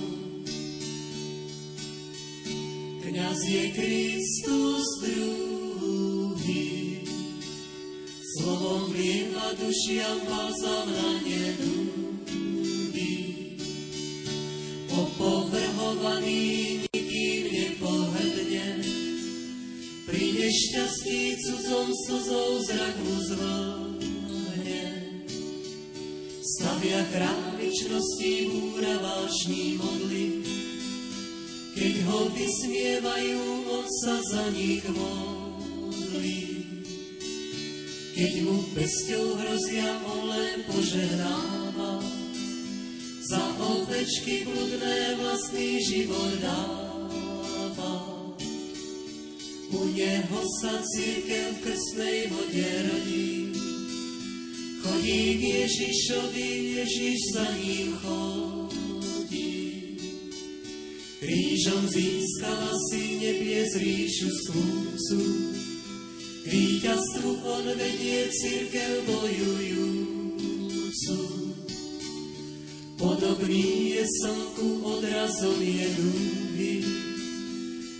Kňaz 3.05 3.39
je 3.45 3.63
Kristus 3.77 4.85
druhý, 5.05 7.05
slovom 8.35 8.89
vlieva 8.89 9.53
dušiam 9.59 10.17
balzam 10.25 10.87
na 10.89 11.09
nedu. 11.21 11.86
Opovrhovaný 16.27 16.87
nikým 16.91 17.43
nepohrdne. 17.51 18.67
Pri 20.07 20.23
nešťastí 20.35 21.19
cudzom 21.43 21.87
slzou 22.07 22.49
zrak 22.63 22.95
mu 23.03 23.15
zvlhne. 23.31 24.85
Stavia 26.43 27.03
chrámičnosti 27.11 28.33
múra 28.51 28.95
vášní 29.03 29.75
modly, 29.79 30.27
keď 31.75 31.93
ho 32.07 32.19
vysmievajú, 32.33 33.43
on 33.67 33.85
sa 34.03 34.15
za 34.31 34.43
nich 34.55 34.83
modlí. 34.87 36.43
Keď 38.17 38.33
mu 38.41 38.65
pesťou 38.73 39.37
hrozia, 39.37 40.01
on 40.09 40.33
len 40.33 40.65
požehnáva 40.65 41.47
za 41.47 41.56
ovečky 43.77 44.45
bludné 44.49 45.21
vlastný 45.21 45.77
život 45.85 46.33
dáva. 46.41 47.93
U 49.67 49.79
neho 49.93 50.39
sa 50.63 50.73
církev 50.95 51.59
v 51.59 51.61
krstnej 51.61 52.19
vode 52.31 52.69
rodí. 52.87 53.31
Chodí 54.81 55.23
k 55.37 55.41
Ježišovi, 55.61 56.49
Ježiš 56.79 57.19
za 57.35 57.47
ním 57.59 57.89
chodí. 57.99 59.53
Krížom 61.19 61.83
získala 61.91 62.71
si 62.87 63.19
nebies 63.19 63.75
ríšu 63.75 64.29
skúcu, 64.45 65.21
k 66.41 66.45
víťazstvu 66.47 67.29
on 67.43 67.65
vedie 67.75 68.31
církev 68.31 69.03
bojujúcu. 69.03 69.96
Podobný 72.97 73.93
je 73.93 74.03
slnku, 74.09 74.81
odrazom 74.81 75.61
je 75.61 75.87
dúhy, 76.01 76.81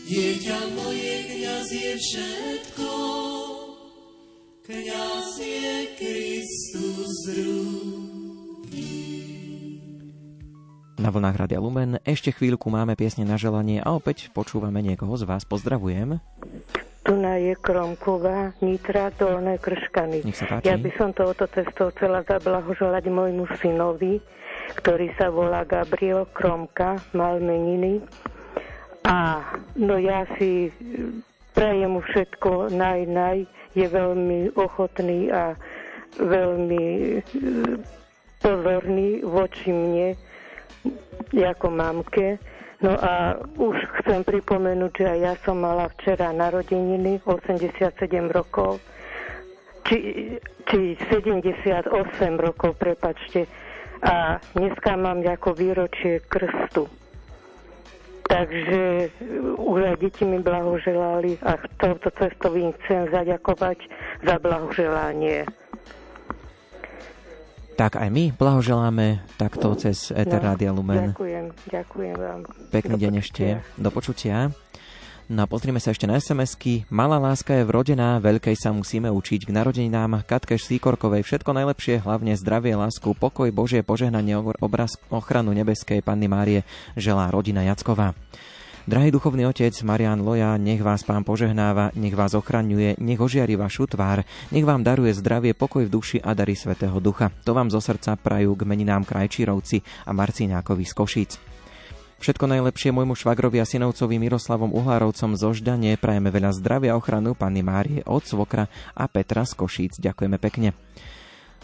dieťa 0.09 0.73
moje, 0.73 1.13
kniaz 1.29 1.69
je 1.69 1.93
všetko, 2.01 2.91
kniaz 4.65 5.37
je 5.37 5.73
Kristus 6.01 7.13
druhý. 7.29 8.89
Na 10.97 11.13
vlnách 11.13 11.45
Radia 11.45 11.61
Lumen 11.61 12.01
ešte 12.01 12.33
chvíľku 12.33 12.73
máme 12.73 12.97
piesne 12.97 13.21
na 13.21 13.37
želanie 13.37 13.77
a 13.85 13.93
opäť 13.93 14.33
počúvame 14.33 14.81
niekoho 14.81 15.13
z 15.13 15.29
vás. 15.29 15.45
Pozdravujem. 15.45 16.17
Tu 17.05 17.13
na 17.13 17.37
je 17.37 17.53
Kromková, 17.53 18.57
Nitra, 18.65 19.13
Dolné 19.13 19.61
Krškany. 19.61 20.25
Nech 20.25 20.41
sa 20.41 20.49
páči. 20.57 20.67
Ja 20.67 20.75
by 20.75 20.89
som 20.97 21.13
touto 21.13 21.45
cestou 21.53 21.93
chcela 21.93 22.25
zablahoželať 22.25 23.07
môjmu 23.13 23.45
synovi, 23.61 24.19
ktorý 24.75 25.13
sa 25.15 25.31
volá 25.31 25.63
Gabriel 25.63 26.27
Kromka, 26.35 26.99
mal 27.15 27.39
meniny. 27.39 28.03
A 29.07 29.39
no 29.79 29.95
ja 29.95 30.27
si 30.35 30.67
prajem 31.55 31.95
mu 31.95 32.01
všetko 32.03 32.69
naj, 32.75 33.07
naj, 33.07 33.37
je 33.73 33.87
veľmi 33.87 34.53
ochotný 34.59 35.31
a 35.31 35.55
veľmi 36.19 36.83
e, 36.85 37.19
pozorný 38.41 39.23
voči 39.23 39.73
mne 39.73 40.13
ako 41.33 41.67
mamke. 41.73 42.37
No 42.77 42.93
a 42.93 43.41
už 43.57 43.73
chcem 44.01 44.21
pripomenúť, 44.21 45.01
že 45.01 45.05
aj 45.09 45.19
ja 45.19 45.33
som 45.41 45.65
mala 45.65 45.89
včera 45.97 46.29
narodeniny, 46.29 47.25
87 47.25 47.89
rokov, 48.29 48.77
či, 49.89 49.97
či 50.69 50.93
78 51.09 51.89
rokov, 52.37 52.77
prepačte. 52.77 53.49
A 54.03 54.37
dneska 54.53 54.93
mám 54.93 55.25
ako 55.25 55.57
výročie 55.57 56.21
krstu. 56.25 56.85
Takže 58.27 59.07
už 59.55 59.79
aj 59.87 59.95
deti 60.03 60.27
mi 60.27 60.43
blahoželali 60.43 61.39
a 61.47 61.55
touto 61.79 62.11
cestou 62.11 62.51
im 62.59 62.75
chcem 62.83 63.07
zaďakovať 63.07 63.87
za 64.27 64.35
blahoželanie. 64.43 65.47
Tak 67.77 68.01
aj 68.01 68.09
my 68.09 68.33
blahoželáme 68.33 69.21
takto 69.37 69.77
cez 69.77 70.09
Eter 70.09 70.41
no, 70.41 70.45
Rádia 70.49 70.73
Lumen. 70.73 71.13
Ďakujem, 71.13 71.45
ďakujem 71.69 72.15
vám. 72.17 72.39
Pekný 72.73 72.95
deň 72.97 73.13
ešte. 73.21 73.45
Do 73.77 73.93
počutia. 73.93 74.49
No 75.27 75.43
a 75.43 75.51
pozrime 75.51 75.83
sa 75.83 75.91
ešte 75.91 76.07
na 76.07 76.23
SMS-ky. 76.23 76.87
Malá 76.87 77.19
láska 77.19 77.51
je 77.51 77.67
vrodená, 77.67 78.15
veľkej 78.23 78.55
sa 78.55 78.71
musíme 78.71 79.11
učiť. 79.11 79.43
K 79.43 79.51
narodeninám 79.51 80.23
Katkeš 80.23 80.63
Síkorkovej 80.63 81.27
všetko 81.27 81.51
najlepšie, 81.51 81.99
hlavne 81.99 82.31
zdravie, 82.39 82.79
lásku, 82.79 83.11
pokoj, 83.11 83.51
Božie 83.51 83.83
požehnanie, 83.83 84.39
obraz, 84.39 84.95
ochranu 85.11 85.51
nebeskej 85.51 85.99
Panny 85.99 86.31
Márie 86.31 86.63
želá 86.95 87.27
rodina 87.27 87.59
Jacková. 87.67 88.15
Drahý 88.87 89.11
duchovný 89.11 89.51
otec 89.51 89.75
Marian 89.83 90.23
Loja, 90.23 90.55
nech 90.55 90.79
vás 90.79 91.03
pán 91.03 91.27
požehnáva, 91.27 91.91
nech 91.99 92.15
vás 92.15 92.31
ochraňuje, 92.31 92.95
nech 93.03 93.19
ožiari 93.19 93.59
vašu 93.59 93.83
tvár, 93.83 94.23
nech 94.55 94.63
vám 94.63 94.79
daruje 94.79 95.11
zdravie, 95.11 95.51
pokoj 95.51 95.83
v 95.83 95.91
duši 95.91 96.17
a 96.23 96.31
dary 96.31 96.55
Svetého 96.55 96.95
Ducha. 97.03 97.35
To 97.43 97.51
vám 97.51 97.67
zo 97.67 97.83
srdca 97.83 98.15
prajú 98.15 98.55
k 98.55 98.63
meninám 98.63 99.03
Krajčírovci 99.03 100.07
a 100.07 100.15
Marciňákovi 100.15 100.87
z 100.87 100.93
Košíc. 100.95 101.56
Všetko 102.17 102.49
najlepšie 102.49 102.89
môjmu 102.89 103.13
švagrovi 103.13 103.61
a 103.61 103.65
synovcovi 103.69 104.17
Miroslavom 104.17 104.73
Uhlárovcom 104.73 105.37
zo 105.37 105.53
Ždanie 105.53 106.01
prajeme 106.01 106.33
veľa 106.33 106.49
zdravia 106.57 106.93
a 106.93 106.97
ochranu 106.97 107.37
Panny 107.37 107.61
Márie 107.61 108.01
od 108.09 108.25
Svokra 108.25 108.65
a 108.97 109.05
Petra 109.05 109.45
z 109.45 109.53
Košíc. 109.53 110.01
Ďakujeme 110.01 110.41
pekne. 110.41 110.73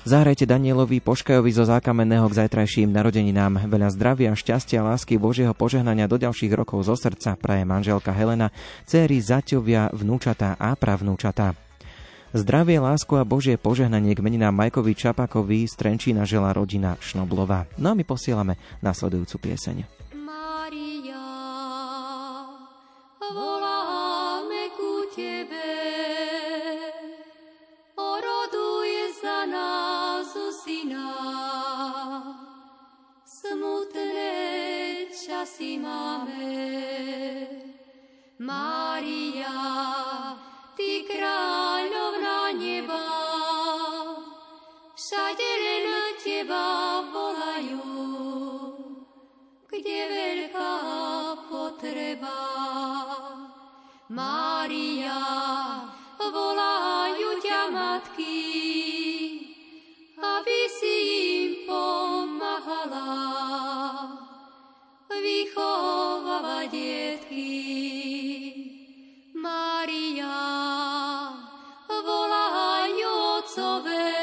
Zahrajte 0.04 0.44
Danielovi 0.44 1.00
Poškajovi 1.00 1.50
zo 1.56 1.64
zákamenného 1.64 2.28
k 2.28 2.38
zajtrajším 2.44 2.92
narodeninám. 2.92 3.66
Veľa 3.72 3.90
zdravia, 3.96 4.36
šťastia, 4.36 4.84
lásky, 4.84 5.16
Božieho 5.16 5.56
požehnania 5.56 6.12
do 6.12 6.20
ďalších 6.20 6.52
rokov 6.54 6.86
zo 6.86 7.00
srdca 7.00 7.40
praje 7.40 7.64
manželka 7.64 8.12
Helena, 8.12 8.52
céry, 8.84 9.24
zaťovia, 9.24 9.96
vnúčatá 9.96 10.60
a 10.60 10.76
pravnúčatá. 10.76 11.56
Zdravie, 12.36 12.84
lásku 12.84 13.16
a 13.16 13.24
Božie 13.24 13.56
požehnanie 13.56 14.12
k 14.12 14.20
meninám 14.20 14.52
Majkovi 14.52 14.92
Čapakovi 14.92 15.72
z 15.72 15.74
Trenčína 15.80 16.28
žela 16.28 16.52
rodina 16.52 17.00
Šnoblova. 17.00 17.64
No 17.80 17.94
a 17.94 17.98
my 17.98 18.04
posielame 18.04 18.60
nasledujúcu 18.84 19.40
pieseň. 19.40 20.03
Voláme 23.32 24.76
ku 24.76 25.08
Tebe, 25.16 25.80
oroduje 27.96 29.16
za 29.24 29.48
nás 29.48 30.28
syna. 30.66 31.16
Smutné 33.24 34.36
časy 35.14 35.80
máme, 35.80 36.52
Mária, 38.42 39.56
Ty 40.74 41.06
kráľovná 41.06 42.52
neba, 42.58 43.08
všade 44.98 45.50
len 45.64 45.88
Teba 46.18 47.06
volajú, 47.14 47.94
kde 49.70 50.00
veľká 50.10 50.74
potreba. 51.46 52.42
Mária, 54.14 55.26
volajú 56.22 57.42
ťa 57.42 57.62
matky, 57.74 58.46
aby 60.22 60.60
si 60.70 60.96
im 61.34 61.66
pomáhala 61.66 63.10
vychovávať 65.10 66.70
detky. 66.70 67.58
Mária, 69.34 70.38
volajú 71.90 73.14
otcové, 73.42 74.14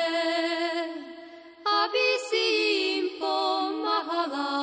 aby 1.66 2.06
si 2.30 2.46
im 2.94 3.06
pomáhala 3.18 4.54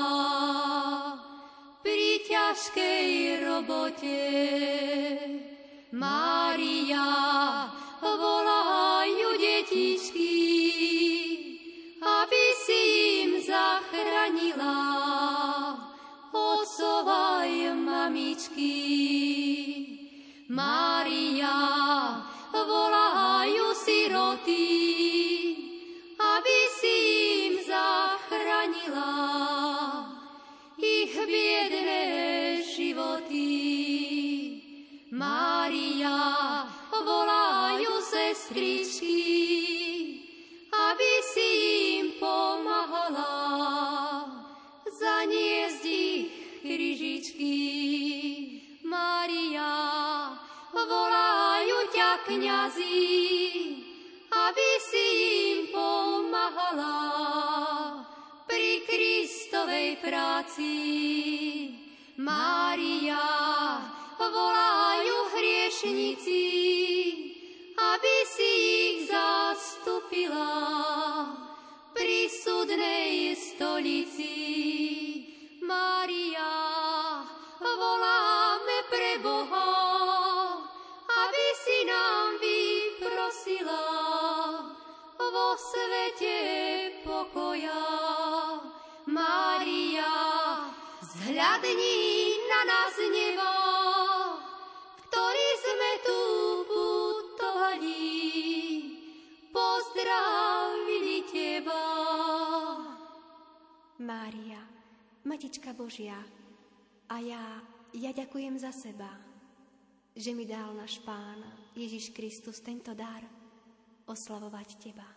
pri 1.83 2.23
ťažkej 2.23 3.07
robote. 3.43 5.06
Mária, 6.97 7.69
volajú 8.01 9.29
detičky, 9.37 10.33
aby 12.01 12.43
si 12.65 12.81
im 13.21 13.31
zachránila 13.37 14.81
otcova 16.33 17.45
aj 17.45 17.53
mamičky. 17.77 18.73
Mária, 20.49 21.53
volajú 22.49 23.77
siroty, 23.77 24.65
aby 26.17 26.57
si 26.81 26.95
im 27.45 27.53
zachránila 27.61 29.13
ich 30.81 31.13
biedné 31.13 32.36
že 110.27 110.35
mi 110.35 110.43
dal 110.43 110.75
náš 110.75 110.99
Pán 111.07 111.39
Ježiš 111.71 112.11
Kristus 112.11 112.59
tento 112.59 112.91
dar 112.91 113.23
oslavovať 114.11 114.67
Teba. 114.75 115.07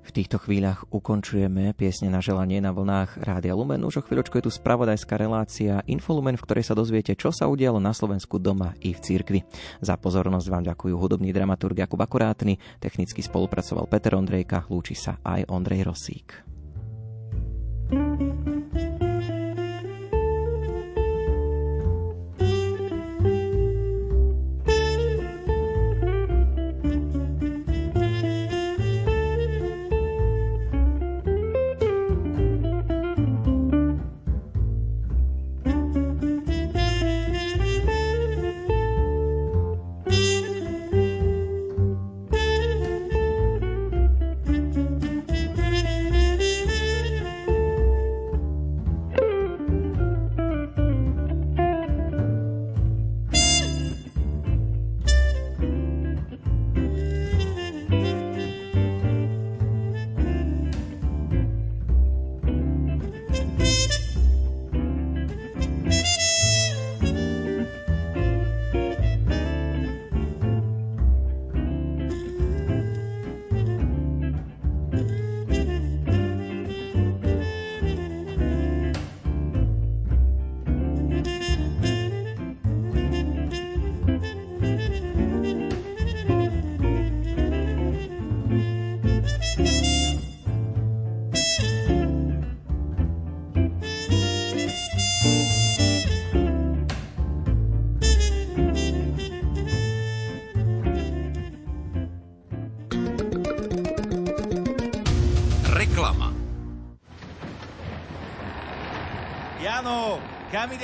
V 0.00 0.08
týchto 0.08 0.40
chvíľach 0.40 0.88
ukončujeme 0.88 1.76
piesne 1.76 2.08
na 2.08 2.24
želanie 2.24 2.64
na 2.64 2.72
vlnách 2.72 3.20
Rádia 3.20 3.52
Lumen. 3.52 3.84
Už 3.84 4.00
o 4.00 4.04
chvíľočku 4.08 4.40
je 4.40 4.48
tu 4.48 4.52
spravodajská 4.56 5.20
relácia 5.20 5.84
Infolumen, 5.84 6.40
v 6.40 6.44
ktorej 6.48 6.64
sa 6.64 6.72
dozviete, 6.72 7.12
čo 7.12 7.28
sa 7.28 7.44
udialo 7.44 7.76
na 7.76 7.92
Slovensku 7.92 8.40
doma 8.40 8.72
i 8.80 8.96
v 8.96 9.04
cirkvi. 9.04 9.44
Za 9.84 10.00
pozornosť 10.00 10.48
vám 10.48 10.64
ďakujú 10.64 10.96
hudobný 10.96 11.28
dramaturg 11.36 11.76
Jakub 11.76 12.00
Akurátny, 12.00 12.56
technicky 12.80 13.20
spolupracoval 13.20 13.84
Peter 13.84 14.16
Ondrejka, 14.16 14.64
lúči 14.72 14.96
sa 14.96 15.20
aj 15.20 15.44
Ondrej 15.52 15.92
Rosík. 15.92 16.53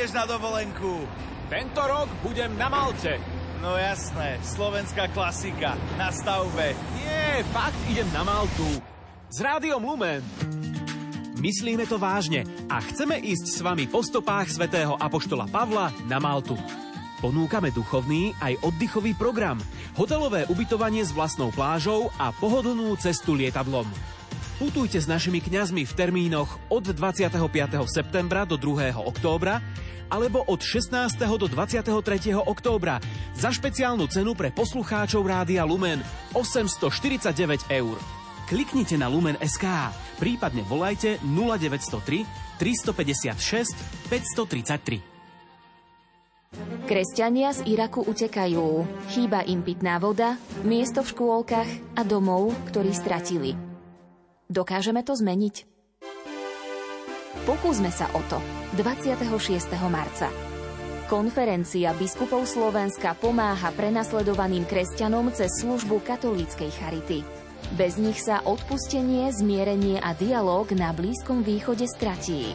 Ideš 0.01 0.16
na 0.16 0.24
dovolenku? 0.24 1.05
Tento 1.52 1.77
rok 1.85 2.09
budem 2.24 2.56
na 2.56 2.72
Malte. 2.72 3.20
No 3.60 3.77
jasné, 3.77 4.40
slovenská 4.40 5.12
klasika. 5.12 5.77
Na 6.01 6.09
stavbe. 6.09 6.72
Nie, 6.97 7.44
fakt 7.52 7.77
idem 7.85 8.09
na 8.09 8.24
Maltu. 8.24 8.81
S 9.28 9.44
rádiom 9.44 9.85
Lumen. 9.85 10.24
Myslíme 11.36 11.85
to 11.85 12.01
vážne 12.01 12.48
a 12.72 12.81
chceme 12.81 13.20
ísť 13.20 13.44
s 13.44 13.59
vami 13.60 13.85
po 13.93 14.01
stopách 14.01 14.48
svätého 14.48 14.97
Apoštola 14.97 15.44
Pavla 15.52 15.93
na 16.09 16.16
Maltu. 16.16 16.56
Ponúkame 17.20 17.68
duchovný 17.68 18.32
aj 18.40 18.56
oddychový 18.64 19.12
program, 19.12 19.60
hotelové 20.01 20.48
ubytovanie 20.48 21.05
s 21.05 21.12
vlastnou 21.12 21.52
plážou 21.52 22.09
a 22.16 22.32
pohodlnú 22.32 22.97
cestu 22.97 23.36
lietadlom. 23.36 23.85
Putujte 24.56 24.97
s 24.97 25.09
našimi 25.09 25.44
kňazmi 25.44 25.85
v 25.85 25.93
termínoch 25.93 26.56
od 26.72 26.89
25. 26.89 27.36
septembra 27.85 28.48
do 28.48 28.56
2. 28.56 28.97
októbra 28.97 29.60
alebo 30.11 30.43
od 30.45 30.61
16. 30.61 31.16
do 31.39 31.47
23. 31.47 31.87
októbra 32.37 32.99
za 33.39 33.55
špeciálnu 33.55 34.11
cenu 34.11 34.35
pre 34.35 34.51
poslucháčov 34.51 35.23
Rádia 35.24 35.62
Lumen 35.65 36.03
849 36.35 37.70
eur. 37.70 37.97
Kliknite 38.51 38.99
na 38.99 39.07
Lumen 39.07 39.39
SK, 39.39 39.95
prípadne 40.19 40.66
volajte 40.66 41.23
0903 41.23 42.59
356 42.59 44.11
533. 44.11 45.11
Kresťania 46.91 47.55
z 47.55 47.62
Iraku 47.70 48.03
utekajú. 48.03 48.82
Chýba 49.15 49.47
im 49.47 49.62
pitná 49.62 50.03
voda, 50.03 50.35
miesto 50.66 51.07
v 51.07 51.15
škôlkach 51.15 51.70
a 51.95 52.03
domov, 52.03 52.51
ktorý 52.66 52.91
stratili. 52.91 53.55
Dokážeme 54.51 55.07
to 55.07 55.15
zmeniť? 55.15 55.80
Pokúsme 57.31 57.94
sa 57.94 58.11
o 58.19 58.20
to 58.27 58.43
26. 58.74 59.31
marca. 59.86 60.27
Konferencia 61.07 61.94
biskupov 61.94 62.43
Slovenska 62.43 63.15
pomáha 63.15 63.70
prenasledovaným 63.70 64.66
kresťanom 64.66 65.31
cez 65.31 65.62
službu 65.62 66.02
katolíckej 66.02 66.70
charity. 66.74 67.23
Bez 67.78 68.02
nich 68.02 68.19
sa 68.19 68.43
odpustenie, 68.43 69.31
zmierenie 69.31 70.02
a 70.02 70.11
dialog 70.19 70.74
na 70.74 70.90
Blízkom 70.90 71.47
východe 71.47 71.86
stratí. 71.86 72.51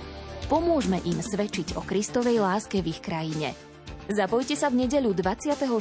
Pomôžme 0.51 0.99
im 1.07 1.23
svedčiť 1.23 1.79
o 1.79 1.81
Kristovej 1.83 2.43
láske 2.43 2.83
v 2.83 2.91
ich 2.91 2.99
krajine. 2.99 3.55
Zapojte 4.11 4.59
sa 4.59 4.67
v 4.67 4.83
nedeľu 4.83 5.15
26. 5.15 5.71